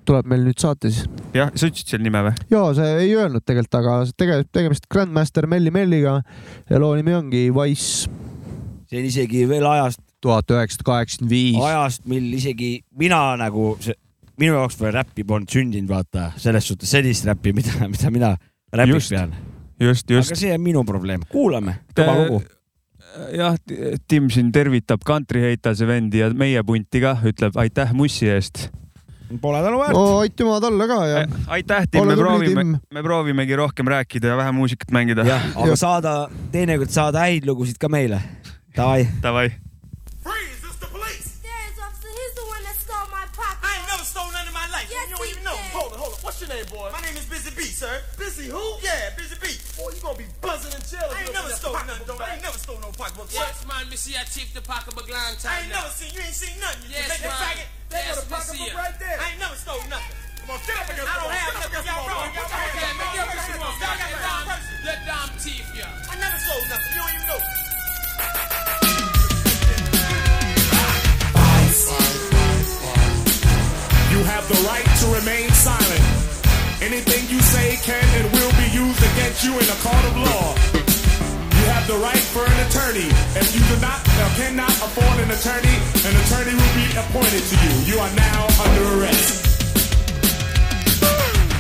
tuleb 0.10 0.30
meil 0.32 0.46
nüüd 0.48 0.62
saate 0.62 0.92
siis. 0.94 1.06
jah, 1.36 1.52
sa 1.54 1.70
ütlesid 1.70 1.94
selle 1.94 2.08
nime 2.08 2.24
või? 2.30 2.34
ja 2.54 2.64
see 2.78 2.96
ei 3.04 3.14
öelnud 3.16 3.46
tegelikult, 3.46 3.80
aga 3.82 4.00
tegelikult 4.16 4.52
tegemist 4.56 4.90
Grandmaster 4.92 5.48
Melli 5.48 5.74
Melliga 5.74 6.20
ja 6.70 6.82
loo 6.82 6.96
nimi 6.98 7.16
ongi 7.18 7.48
Wise 7.54 8.10
see 8.90 9.02
on 9.02 9.10
isegi 9.10 9.46
veel 9.50 9.66
ajast, 9.70 10.02
tuhat 10.24 10.50
üheksasada 10.52 10.88
kaheksakümmend 10.88 11.34
viis. 11.34 11.60
ajast, 11.64 12.06
mil 12.10 12.30
isegi 12.34 12.72
mina 12.98 13.22
nagu, 13.40 13.72
minu 14.40 14.56
jaoks 14.56 14.80
veel 14.82 14.96
räppi 14.98 15.26
polnud 15.28 15.52
sündinud, 15.54 15.92
vaata, 15.92 16.32
selles 16.42 16.68
suhtes 16.72 16.92
sellist 16.96 17.28
räppi, 17.30 17.54
mida, 17.56 17.90
mida 17.92 18.14
mina 18.14 18.34
räpiks 18.74 19.12
Just. 19.12 19.14
pean. 19.14 19.36
just, 19.80 20.10
just 20.10 20.34
aga. 20.34 20.40
see 20.42 20.56
on 20.56 20.64
minu 20.66 20.84
probleem, 20.88 21.26
kuulame, 21.30 21.80
kõva 21.98 22.18
lugu. 22.24 22.42
jah, 23.38 23.56
Tim 24.08 24.30
siin 24.34 24.52
tervitab 24.52 25.04
Country 25.08 25.42
Heitase 25.48 25.88
vendi 25.88 26.22
ja 26.22 26.30
meie 26.34 26.64
punti 26.64 27.02
ka, 27.04 27.16
ütleb 27.30 27.58
aitäh 27.60 27.94
mussi 27.94 28.30
eest. 28.30 28.68
Pole 29.42 29.60
tänu 29.62 29.78
väärt. 29.78 29.94
no 29.94 30.20
aitüma 30.24 30.56
talle 30.62 30.88
ka 30.90 30.96
ja 31.06 31.20
aitäh, 31.54 31.84
Tim, 31.92 32.08
me 32.10 32.16
proovime 32.18 32.64
me 32.94 33.04
proovimegi 33.06 33.56
rohkem 33.56 33.88
rääkida 33.88 34.28
ja 34.34 34.38
vähem 34.38 34.56
muusikat 34.58 34.92
mängida. 34.92 35.22
aga 35.56 35.76
saada, 35.78 36.14
teinekord 36.52 36.90
saada 36.90 37.20
häid 37.28 37.46
lugusid 37.46 37.78
ka 37.78 37.90
meile. 37.90 38.22
Davai. 38.76 39.06
Davai. 39.22 39.50
Freeze, 40.24 40.66
it's 40.66 40.80
the 40.82 40.88
police. 40.90 41.30
Dance 41.46 41.78
officer, 41.78 42.10
he's 42.10 42.34
the 42.40 42.46
one 42.50 42.64
that 42.66 42.78
stole 42.82 43.06
my 43.14 43.26
pocket. 43.38 43.62
I 43.62 43.78
ain't 43.78 43.88
never 43.92 44.06
stole 44.06 44.32
none 44.34 44.48
in 44.50 44.54
my 44.54 44.66
life. 44.74 44.90
Yes, 44.90 45.10
you 45.10 45.16
don't 45.18 45.26
he 45.26 45.32
even 45.38 45.44
know. 45.44 45.58
did. 45.58 45.78
Hold 45.78 45.94
on, 45.94 46.00
hold 46.00 46.14
on. 46.18 46.20
What's 46.26 46.42
your 46.42 46.50
name, 46.50 46.66
boy? 46.74 46.90
My 46.90 47.02
name 47.06 47.18
is 47.22 47.26
Busy 47.30 47.52
B, 47.54 47.62
sir. 47.70 48.02
Busy 48.18 48.50
who? 48.50 48.66
Yeah, 48.82 49.14
Busy 49.18 49.29
you 50.00 50.08
gonna 50.08 50.18
be 50.18 50.30
buzzing 50.40 50.72
in 50.72 50.80
jail. 50.88 51.12
I 51.12 51.28
ain't 51.28 51.34
never 51.36 51.52
stole 51.52 51.76
nothing, 51.76 52.08
though. 52.08 52.24
I 52.24 52.40
ain't 52.40 52.44
never 52.44 52.56
stole 52.58 52.80
no 52.80 52.88
pocketbook. 52.96 53.28
Yes, 53.36 53.68
man, 53.68 53.84
me 53.92 53.98
see 54.00 54.16
a 54.16 54.24
chief 54.24 54.48
the 54.56 54.62
pocketbook 54.64 55.12
long 55.12 55.20
I 55.20 55.36
time 55.36 55.60
ain't 55.68 55.76
now. 55.76 55.84
never 55.84 55.92
seen 55.92 56.12
you 56.16 56.22
ain't 56.24 56.32
seen 56.40 56.56
nothing. 56.64 56.88
You 56.88 56.96
Yes, 56.96 57.08
yes, 57.10 57.20
man. 57.20 57.36
faggot. 57.36 57.68
They 57.92 58.00
Yes, 58.00 58.16
got 58.16 58.24
a 58.24 58.24
me 58.24 58.32
pocketbook 58.32 58.74
right 58.80 58.96
there. 59.00 59.18
I 59.20 59.26
ain't 59.36 59.40
never 59.44 59.58
stole 59.60 59.84
nothing. 59.92 60.16
Come 60.40 60.50
on, 60.56 60.60
get 60.64 60.78
up 60.80 60.88
against 60.88 61.04
I 61.04 61.14
the 61.14 61.20
don't 61.20 61.36
have 61.36 61.44
Get 61.44 61.52
up 61.52 61.60
nothing. 61.60 61.68
against 61.68 61.84
the 61.84 61.92
Y'all 61.92 62.08
wrong. 62.08 62.32
Up 62.32 62.40
Okay, 62.40 62.64
against 62.80 62.96
make 62.96 63.12
your 63.12 63.20
Get 63.20 63.20
up 63.20 63.30
against 63.30 63.50
the 63.50 63.60
business. 63.60 63.60
wall. 63.60 63.76
Y'all 63.76 63.98
Get 64.00 64.00
get 64.00 64.16
up 64.16 64.24
down. 64.24 64.40
against 64.40 64.64
the 64.64 64.80
wall. 64.80 64.88
The 64.88 64.94
damn 65.04 65.30
thief, 65.44 65.66
yeah. 65.76 66.10
I 66.10 66.14
never 66.16 66.38
stole 66.40 66.64
nothing. 66.72 66.90
You 66.90 67.00
don't 67.04 67.12
even 67.20 67.28
know. 67.28 67.42
You 74.12 74.24
have 74.26 74.48
the 74.50 74.58
right 74.66 74.88
to 75.02 75.06
remain 75.14 75.50
silent. 75.54 76.04
Anything 76.82 77.30
you 77.30 77.40
say 77.42 77.78
can 77.84 78.02
and 78.18 78.26
will 78.34 78.54
be 78.58 78.68
used 78.74 78.99
you 79.46 79.54
in 79.54 79.68
a 79.70 79.78
court 79.86 80.04
of 80.10 80.16
law. 80.26 80.58
You 81.54 81.64
have 81.70 81.86
the 81.86 82.02
right 82.02 82.26
for 82.34 82.42
an 82.42 82.60
attorney. 82.66 83.06
If 83.38 83.54
you 83.54 83.62
do 83.70 83.78
not 83.78 84.02
or 84.18 84.30
cannot 84.34 84.74
afford 84.82 85.22
an 85.22 85.30
attorney, 85.30 85.76
an 86.02 86.18
attorney 86.26 86.58
will 86.58 86.74
be 86.74 86.90
appointed 86.98 87.46
to 87.46 87.56
you. 87.62 87.94
You 87.94 87.96
are 88.02 88.10
now 88.18 88.50
under 88.58 88.84
arrest. 88.98 89.46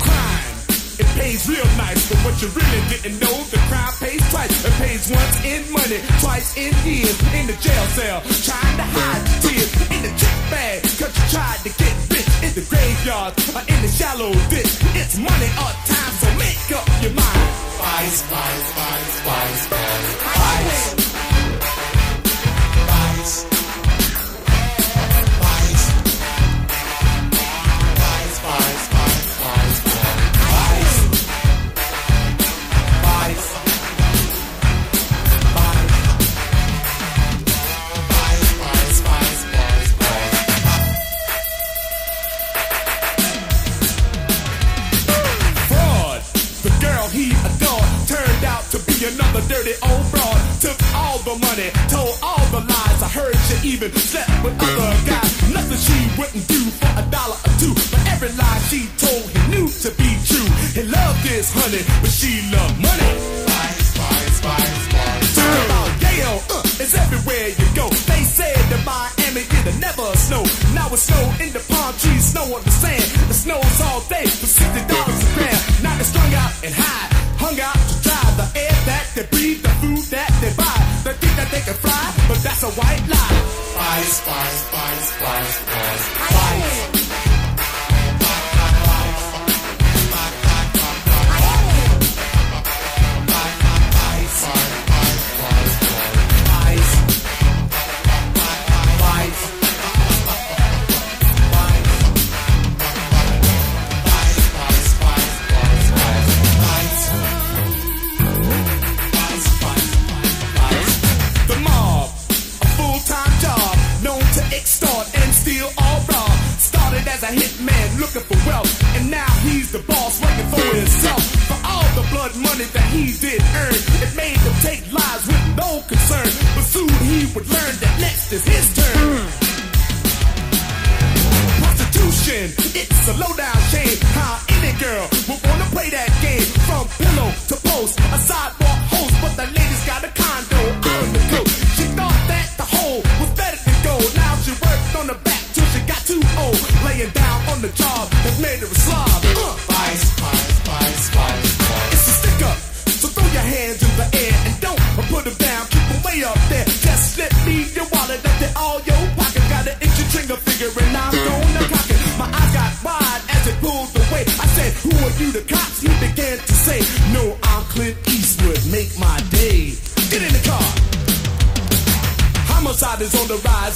Crime. 0.01 0.49
It 0.97 1.09
pays 1.13 1.45
real 1.45 1.69
nice, 1.77 2.09
but 2.09 2.17
what 2.25 2.41
you 2.41 2.49
really 2.57 2.81
didn't 2.89 3.21
know, 3.21 3.37
the 3.53 3.61
crime 3.69 3.93
pays 4.01 4.23
twice. 4.33 4.65
It 4.65 4.73
pays 4.81 5.05
once 5.13 5.37
in 5.45 5.61
money, 5.69 6.01
twice 6.25 6.57
in 6.57 6.73
years. 6.81 7.15
In 7.37 7.45
the 7.45 7.57
jail 7.61 7.85
cell, 7.93 8.19
trying 8.49 8.77
to 8.81 8.87
hide 8.97 9.23
tears. 9.45 9.69
In 9.93 10.01
the 10.01 10.11
check 10.17 10.37
bag, 10.49 10.81
cause 10.97 11.13
you 11.13 11.25
tried 11.29 11.61
to 11.61 11.71
get. 11.77 12.18
In 12.49 12.55
the 12.55 12.61
graveyard, 12.61 13.33
or 13.53 13.61
in 13.61 13.81
the 13.83 13.87
shallow 13.87 14.33
ditch. 14.49 14.81
It's 14.95 15.19
money 15.19 15.49
or 15.61 15.71
time, 15.85 16.13
so 16.17 16.27
make 16.39 16.71
up 16.71 16.87
your 16.99 17.11
mind. 17.11 17.49
Vice, 17.77 18.23
vice, 18.23 18.71
vice, 18.73 19.19
vice. 19.21 19.67
Vice. 19.67 21.18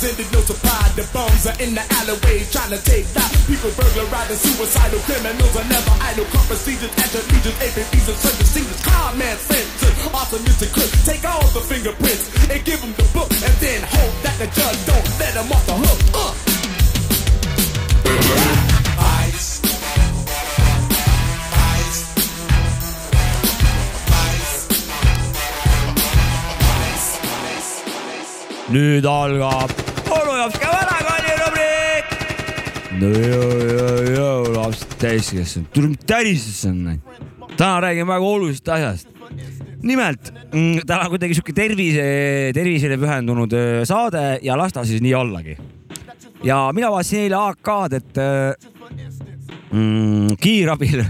Rise, 0.03 0.31
no 0.31 0.41
surprise. 0.41 0.95
The 0.95 1.07
bums 1.13 1.47
are 1.47 1.57
in 1.63 1.75
the 1.75 1.83
alleyway 1.99 2.43
trying 2.51 2.71
to 2.71 2.81
take 2.83 3.07
that. 3.15 3.31
People 3.47 3.71
burglarizing, 3.75 4.37
suicidal 4.37 4.99
criminals 5.07 5.55
are 5.55 5.67
never 5.67 5.93
idle. 6.03 6.25
Car 6.25 6.43
procedures, 6.45 6.91
anti-legions, 6.99 7.57
APBs, 7.63 8.07
and 8.11 8.17
search 8.19 8.37
procedures. 8.37 8.81
Con 8.83 9.17
man 9.17 9.37
fences, 9.37 9.95
awesomistic 10.11 10.71
crooks. 10.73 11.05
Take 11.05 11.23
all 11.25 11.47
the 11.55 11.61
fingerprints 11.61 12.27
and 12.51 12.63
give 12.65 12.81
them 12.81 12.93
the 12.97 13.07
book, 13.15 13.31
and 13.31 13.53
then 13.63 13.81
hope 13.83 14.15
that 14.23 14.35
the 14.39 14.47
judge 14.51 14.79
don't 14.85 15.07
let 15.19 15.33
them 15.33 15.51
off 15.51 15.65
the 15.65 15.73
hook. 15.73 15.99
Uh. 16.13 16.33
Ice. 19.27 19.61
Nüüd 28.73 29.05
Olujovska 30.43 30.67
vanakooli 30.67 31.33
rubriik. 31.39 32.07
no 32.99 33.09
joo, 33.09 33.51
joo, 33.67 34.01
joo, 34.15 34.41
lapsed 34.57 34.97
täiskasvanud, 34.99 35.69
tule 35.71 35.91
mis 35.93 36.01
tärises 36.03 36.65
on. 36.67 36.81
täna 37.55 37.77
räägime 37.85 38.11
väga 38.11 38.27
olulisest 38.27 38.67
asjast. 38.75 39.07
nimelt 39.83 40.33
mm, 40.51 40.81
täna 40.83 41.07
kuidagi 41.07 41.37
sihuke 41.37 41.55
tervise, 41.55 42.03
tervisele 42.59 42.99
pühendunud 42.99 43.55
öö, 43.55 43.85
saade 43.87 44.39
ja 44.43 44.59
las 44.59 44.75
ta 44.75 44.83
siis 44.83 44.99
nii 45.01 45.15
ollagi. 45.15 45.57
ja 46.43 46.59
mina 46.75 46.91
vaatasin 46.91 47.23
eile 47.23 47.39
AK-d, 47.39 48.03
et 48.03 48.17
öö, 48.17 48.53
mm, 49.71 50.35
kiirabil 50.43 51.05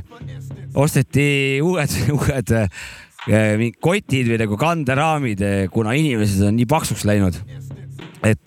osteti 0.75 1.61
uued, 1.63 2.01
uued 2.21 2.57
äh, 2.61 3.69
kotid 3.81 4.29
või 4.29 4.43
nagu 4.45 4.61
kanderaamid, 4.61 5.47
kuna 5.73 5.97
inimesed 5.97 6.51
on 6.51 6.59
nii 6.61 6.69
paksuks 6.69 7.09
läinud. 7.09 7.41
et, 8.21 8.45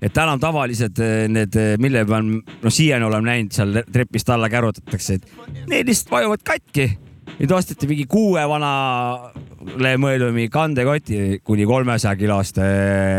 et 0.00 0.16
enam 0.16 0.40
tavalised 0.40 1.02
äh, 1.04 1.26
need, 1.32 1.60
mille 1.82 2.06
peal, 2.08 2.32
noh, 2.40 2.72
siiani 2.72 3.06
oleme 3.06 3.32
näinud 3.32 3.54
seal 3.54 3.84
trepist 3.92 4.32
alla 4.32 4.50
kärutatakse, 4.52 5.20
et 5.20 5.70
need 5.70 5.90
lihtsalt 5.90 6.16
vajuvad 6.16 6.44
katki. 6.46 6.90
nüüd 7.30 7.52
osteti 7.54 7.86
mingi 7.86 8.04
kuue 8.10 8.42
vanale 8.48 9.92
mõeldud 10.02 10.32
mingi 10.34 10.50
kandekoti 10.52 11.38
kuni 11.46 11.64
kolmesaja 11.68 12.16
kiloste 12.18 12.64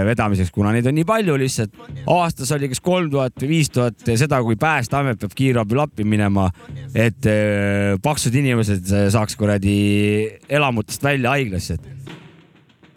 vedamiseks, 0.05 0.51
kuna 0.53 0.73
neid 0.75 0.89
on 0.89 0.97
nii 0.97 1.07
palju 1.07 1.37
lihtsalt. 1.39 1.77
aastas 2.11 2.51
oli 2.57 2.69
kas 2.69 2.83
kolm 2.83 3.09
tuhat 3.13 3.37
või 3.41 3.53
viis 3.55 3.71
tuhat 3.71 4.03
seda, 4.09 4.41
kui 4.43 4.59
Päästeamet 4.59 5.21
peab 5.21 5.37
kiirabil 5.37 5.83
appi 5.85 6.05
minema, 6.05 6.49
et 6.93 7.29
paksud 8.03 8.35
inimesed 8.41 8.91
saaks 9.15 9.39
kuradi 9.39 9.77
elamutest 10.49 11.03
välja 11.03 11.37
haiglasse. 11.37 11.79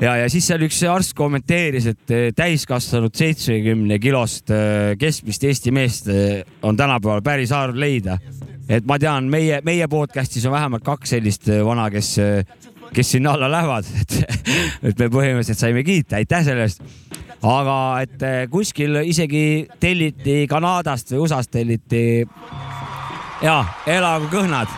ja, 0.01 0.17
ja 0.23 0.29
siis 0.33 0.47
seal 0.49 0.65
üks 0.67 0.81
arst 0.91 1.15
kommenteeris, 1.19 1.89
et 1.93 2.15
äh, 2.15 2.27
täiskasvanud 2.37 3.15
seitsmekümne 3.17 3.99
kilost 4.03 4.53
äh, 4.55 4.95
keskmist 5.01 5.45
Eesti 5.45 5.75
meest 5.75 6.11
äh, 6.13 6.43
on 6.63 6.77
tänapäeval 6.77 7.23
päris 7.23 7.55
harv 7.55 7.79
leida. 7.79 8.19
et 8.69 8.87
ma 8.87 8.99
tean, 8.99 9.29
meie, 9.31 9.61
meie 9.65 9.89
podcast'is 9.89 10.47
on 10.49 10.55
vähemalt 10.57 10.85
kaks 10.85 11.11
sellist 11.17 11.51
vana, 11.65 11.91
kes, 11.93 12.17
kes 12.97 13.11
sinna 13.11 13.35
alla 13.37 13.51
lähevad, 13.53 13.85
et, 14.01 14.21
et 14.83 14.99
me 14.99 15.11
põhimõtteliselt 15.13 15.61
saime 15.67 15.85
kiita, 15.85 16.17
aitäh 16.17 16.47
selle 16.47 16.65
eest 16.65 16.81
aga 17.45 17.77
et 18.05 18.25
eh, 18.25 18.41
kuskil 18.51 19.03
isegi 19.05 19.67
telliti 19.81 20.45
Kanadast 20.51 21.13
või 21.13 21.25
USA-st 21.27 21.53
telliti 21.53 22.05
ja 23.45 23.59
elagu 23.91 24.31
kõhnad. 24.33 24.71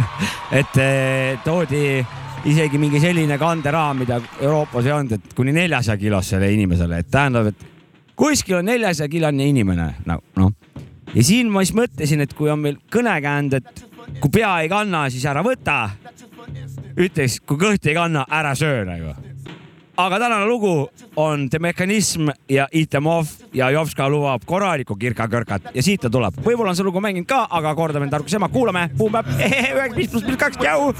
et 0.60 0.80
eh, 0.80 1.38
toodi 1.44 2.00
isegi 2.48 2.78
mingi 2.80 3.00
selline 3.00 3.38
kanderaam, 3.38 4.00
mida 4.00 4.20
Euroopas 4.40 4.86
ei 4.86 4.94
olnud, 4.94 5.16
et 5.16 5.34
kuni 5.36 5.52
neljasaja 5.56 5.98
kilosele 6.00 6.50
inimesele, 6.54 7.00
et 7.02 7.10
tähendab, 7.12 7.50
et 7.50 7.64
kuskil 8.18 8.60
on 8.60 8.68
neljasaja 8.70 9.08
kilone 9.12 9.48
inimene, 9.50 9.88
no 10.08 10.20
noh. 10.40 10.52
ja 11.14 11.24
siin 11.24 11.50
ma 11.52 11.64
siis 11.64 11.76
mõtlesin, 11.76 12.24
et 12.24 12.34
kui 12.36 12.50
on 12.52 12.62
meil 12.64 12.78
kõnekäänd, 12.92 13.58
et 13.60 13.84
kui 14.20 14.32
pea 14.40 14.54
ei 14.64 14.70
kanna, 14.72 15.08
siis 15.10 15.26
ära 15.28 15.44
võta. 15.46 15.82
ütleks, 16.96 17.40
kui 17.46 17.60
kõht 17.60 17.86
ei 17.86 17.94
kanna, 17.94 18.26
ära 18.28 18.54
söö 18.58 18.84
nagu 18.88 19.29
aga 20.06 20.18
tänane 20.18 20.46
lugu 20.46 20.88
on 21.16 21.48
The 21.50 21.58
Mechanism 21.58 22.28
ja 22.48 22.68
Eat 22.72 22.90
them 22.90 23.06
off 23.06 23.28
ja 23.54 23.70
Jovska 23.70 24.08
lubab 24.08 24.44
korralikku 24.46 24.96
kirkakõrkat 24.96 25.70
ja 25.74 25.82
siit 25.82 26.00
ta 26.00 26.10
tuleb. 26.10 26.40
võib-olla 26.44 26.72
on 26.72 26.78
see 26.78 26.86
lugu 26.86 27.00
mänginud 27.00 27.28
ka, 27.28 27.46
aga 27.50 27.74
kordame 27.74 28.08
tarkus 28.12 28.34
ema, 28.38 28.48
kuulame. 28.48 28.88
Boom 28.96 29.12
Bap, 29.12 29.28
üheksa, 29.36 29.96
viis 29.96 30.10
pluss 30.12 30.24
pluss 30.24 30.40
kaks, 30.40 30.56
tšau. 30.62 30.92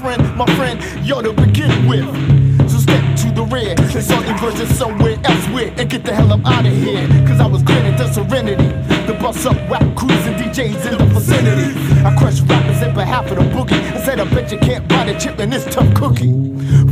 The 3.41 3.55
rear 3.55 3.75
and 3.77 4.03
saw 4.03 4.21
inversion 4.21 4.67
somewhere 4.67 5.17
elsewhere 5.23 5.73
and 5.77 5.89
get 5.89 6.03
the 6.03 6.13
hell 6.13 6.31
up 6.33 6.45
out 6.45 6.65
of 6.65 6.73
here. 6.73 7.07
Cause 7.27 7.39
I 7.39 7.47
was 7.47 7.63
granted 7.63 7.97
the 7.97 8.11
serenity. 8.11 8.69
The 9.07 9.13
bus 9.19 9.45
up, 9.45 9.57
whack 9.69 9.83
cruising 9.95 10.33
DJs 10.33 10.91
in 10.91 10.97
the 10.97 11.05
vicinity. 11.05 11.69
I 12.05 12.15
crushed 12.17 12.43
rappers 12.47 12.81
in 12.81 12.93
behalf 12.93 13.29
of 13.31 13.37
the 13.37 13.43
boogie. 13.55 13.81
I 13.93 13.99
said, 14.03 14.19
I 14.19 14.25
bet 14.25 14.51
you 14.51 14.59
can't 14.59 14.87
buy 14.87 15.05
the 15.05 15.17
chip 15.19 15.39
in 15.39 15.49
this 15.49 15.65
tough 15.73 15.91
cookie. 15.95 16.33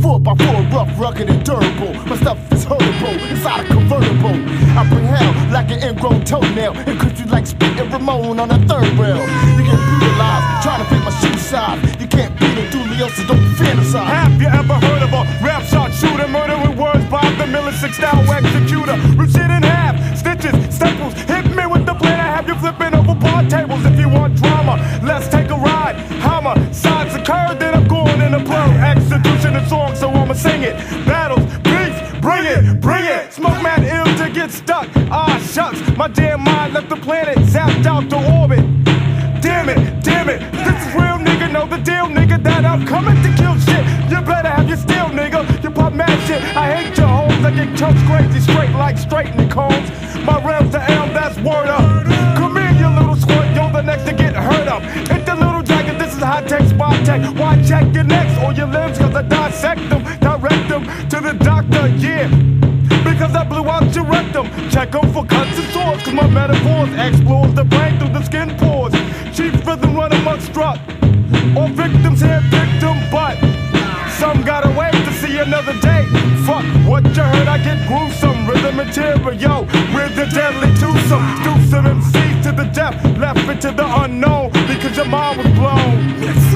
Four 0.02 0.18
by 0.20 0.34
four, 0.34 0.62
rough, 0.74 0.90
rugged, 0.98 1.30
and 1.30 1.44
durable. 1.44 1.94
My 2.06 2.16
stuff 2.16 2.38
is 2.52 2.64
hurtable 2.64 3.16
inside 3.30 3.64
a 3.64 3.68
convertible. 3.68 4.36
I 4.78 4.88
bring 4.88 5.04
hell 5.04 5.32
like 5.52 5.70
an 5.70 5.82
ingrown 5.82 6.24
toenail 6.24 6.72
and 6.74 6.98
could 7.00 7.18
you 7.18 7.26
like 7.26 7.46
spitting 7.46 7.90
Ramon 7.90 8.40
on 8.40 8.50
a 8.50 8.58
third 8.66 8.90
rail. 8.98 9.22
You 9.56 9.64
get 9.68 9.78
brutalized 9.86 10.62
trying 10.62 10.82
to 10.82 10.88
fit 10.90 11.02
my 11.04 11.12
shoe 11.20 11.38
size. 11.38 12.00
You 12.00 12.08
can't 12.08 12.38
beat 12.40 12.59
Julio, 13.00 13.14
so 13.14 13.26
don't 13.26 13.54
fantasize. 13.56 14.04
Have 14.04 14.40
you 14.40 14.48
ever 14.48 14.74
heard 14.74 15.02
of 15.02 15.12
a 15.14 15.22
rap 15.42 15.62
shot 15.64 15.92
shooter 15.94 16.28
murder 16.28 16.56
with 16.58 16.78
words 16.78 17.04
by 17.06 17.24
the 17.38 17.46
Miller 17.46 17.72
Six 17.72 17.96
style 17.96 18.20
executor? 18.20 18.96
Rip 19.16 19.30
shit 19.30 19.40
in 19.40 19.62
half, 19.62 19.96
stitches, 20.18 20.52
staples. 20.74 21.14
Hit 21.14 21.46
me 21.56 21.66
with 21.66 21.86
the 21.86 21.94
plan. 21.94 22.20
I 22.20 22.36
have 22.36 22.46
you 22.46 22.54
flipping 22.56 22.94
over 22.94 23.14
bar 23.14 23.42
tables 23.48 23.84
if 23.86 23.98
you 23.98 24.08
want 24.08 24.36
drama. 24.36 24.76
Let's 25.02 25.28
take 25.28 25.48
a 25.48 25.56
ride. 25.56 25.96
Hammer, 26.20 26.54
sides 26.74 27.14
occur, 27.14 27.56
then 27.58 27.74
I'm 27.74 27.88
going 27.88 28.20
in 28.20 28.34
a 28.34 28.40
blur. 28.44 28.68
Execution 28.84 29.56
of 29.56 29.66
song, 29.68 29.94
so 29.94 30.10
I'ma 30.10 30.34
sing 30.34 30.62
it. 30.62 30.76
Battles, 31.06 31.44
beef, 31.64 32.20
bring 32.20 32.44
it, 32.44 32.80
bring 32.82 33.04
it. 33.04 33.32
Smoke 33.32 33.62
mad 33.62 33.82
ill 33.82 34.12
to 34.18 34.30
get 34.30 34.50
stuck. 34.50 34.88
Ah, 35.10 35.40
shucks, 35.50 35.80
my 35.96 36.08
damn 36.08 36.42
mind 36.42 36.74
left 36.74 36.90
the 36.90 36.96
planet, 36.96 37.38
zapped 37.38 37.86
out 37.86 38.10
to 38.10 38.16
orbit. 38.38 38.79
Damn 39.60 39.76
it, 39.76 40.02
damn 40.02 40.28
it, 40.30 40.40
this 40.64 40.86
is 40.86 40.94
real 40.94 41.20
nigga, 41.20 41.52
know 41.52 41.66
the 41.66 41.76
deal, 41.76 42.06
nigga, 42.06 42.42
that 42.44 42.64
I'm 42.64 42.86
coming 42.86 43.14
to 43.16 43.28
kill 43.36 43.60
shit. 43.60 43.84
You 44.08 44.24
better 44.24 44.48
have 44.48 44.66
your 44.66 44.78
steel, 44.78 45.12
nigga. 45.12 45.44
You 45.62 45.70
pop 45.70 45.92
mad 45.92 46.16
shit. 46.26 46.40
I 46.56 46.80
hate 46.80 46.96
your 46.96 47.06
homes. 47.06 47.44
I 47.44 47.50
get 47.50 47.76
chunks 47.76 48.00
crazy, 48.08 48.40
straight 48.40 48.70
like 48.70 48.96
straightening 48.96 49.50
combs. 49.50 49.90
My 50.24 50.42
realm's 50.42 50.72
the 50.72 50.80
elm, 50.90 51.12
that's 51.12 51.36
word 51.40 51.68
up. 51.68 51.84
Come 52.38 52.56
here, 52.56 52.72
you 52.72 52.88
little 52.88 53.16
squirt, 53.16 53.54
you're 53.54 53.70
the 53.70 53.82
next 53.82 54.04
to 54.04 54.14
get 54.14 54.34
hurt 54.34 54.66
up. 54.66 54.80
Hit 54.82 55.26
the 55.26 55.34
little 55.34 55.60
dragon, 55.60 55.98
this 55.98 56.14
is 56.14 56.22
high 56.22 56.42
tech, 56.44 56.66
spot 56.66 56.96
tech. 57.04 57.20
Why 57.36 57.62
check 57.62 57.94
your 57.94 58.04
necks 58.04 58.42
or 58.42 58.54
your 58.54 58.66
limbs, 58.66 58.96
cause 58.96 59.14
I 59.14 59.20
dissect 59.20 59.90
them, 59.90 60.02
direct 60.20 60.70
them 60.70 60.86
to 61.10 61.20
the 61.20 61.34
doctor, 61.44 61.86
yeah. 61.98 62.69
Because 63.20 63.36
I 63.36 63.44
blew 63.44 63.68
out 63.68 63.94
your 63.94 64.06
rectum. 64.06 64.48
Check 64.70 64.94
'em 64.94 65.12
for 65.12 65.26
cuts 65.26 65.58
and 65.58 65.68
sores, 65.74 66.02
cause 66.04 66.14
my 66.14 66.26
metaphors 66.26 66.88
explores 66.94 67.52
the 67.52 67.64
brain 67.64 67.98
through 67.98 68.14
the 68.18 68.22
skin 68.24 68.48
pores. 68.56 68.94
Chief 69.36 69.52
rhythm 69.66 69.94
run 69.94 70.10
amok 70.14 70.40
struck. 70.40 70.78
All 71.54 71.68
victims 71.68 72.22
here 72.22 72.40
victim, 72.48 72.96
but 73.12 73.36
some 74.18 74.40
gotta 74.40 74.70
wait 74.70 74.94
to 75.04 75.12
see 75.20 75.36
another 75.36 75.74
day. 75.82 76.06
Fuck 76.46 76.64
what 76.88 77.04
you 77.14 77.22
heard, 77.22 77.46
I 77.46 77.58
get 77.58 77.86
gruesome. 77.88 78.46
Rhythm 78.48 78.76
material 78.76 79.66
with 79.94 80.16
the 80.16 80.24
deadly 80.38 80.70
twosome. 80.80 81.26
Deuce 81.44 81.74
of 81.74 81.84
MCs 81.84 82.42
to 82.44 82.52
the 82.52 82.68
death, 82.72 82.96
left 83.18 83.46
into 83.50 83.70
the 83.70 83.88
unknown 84.02 84.48
because 84.66 84.96
your 84.96 85.10
mind 85.16 85.36
was 85.36 85.52
blown. 85.58 86.49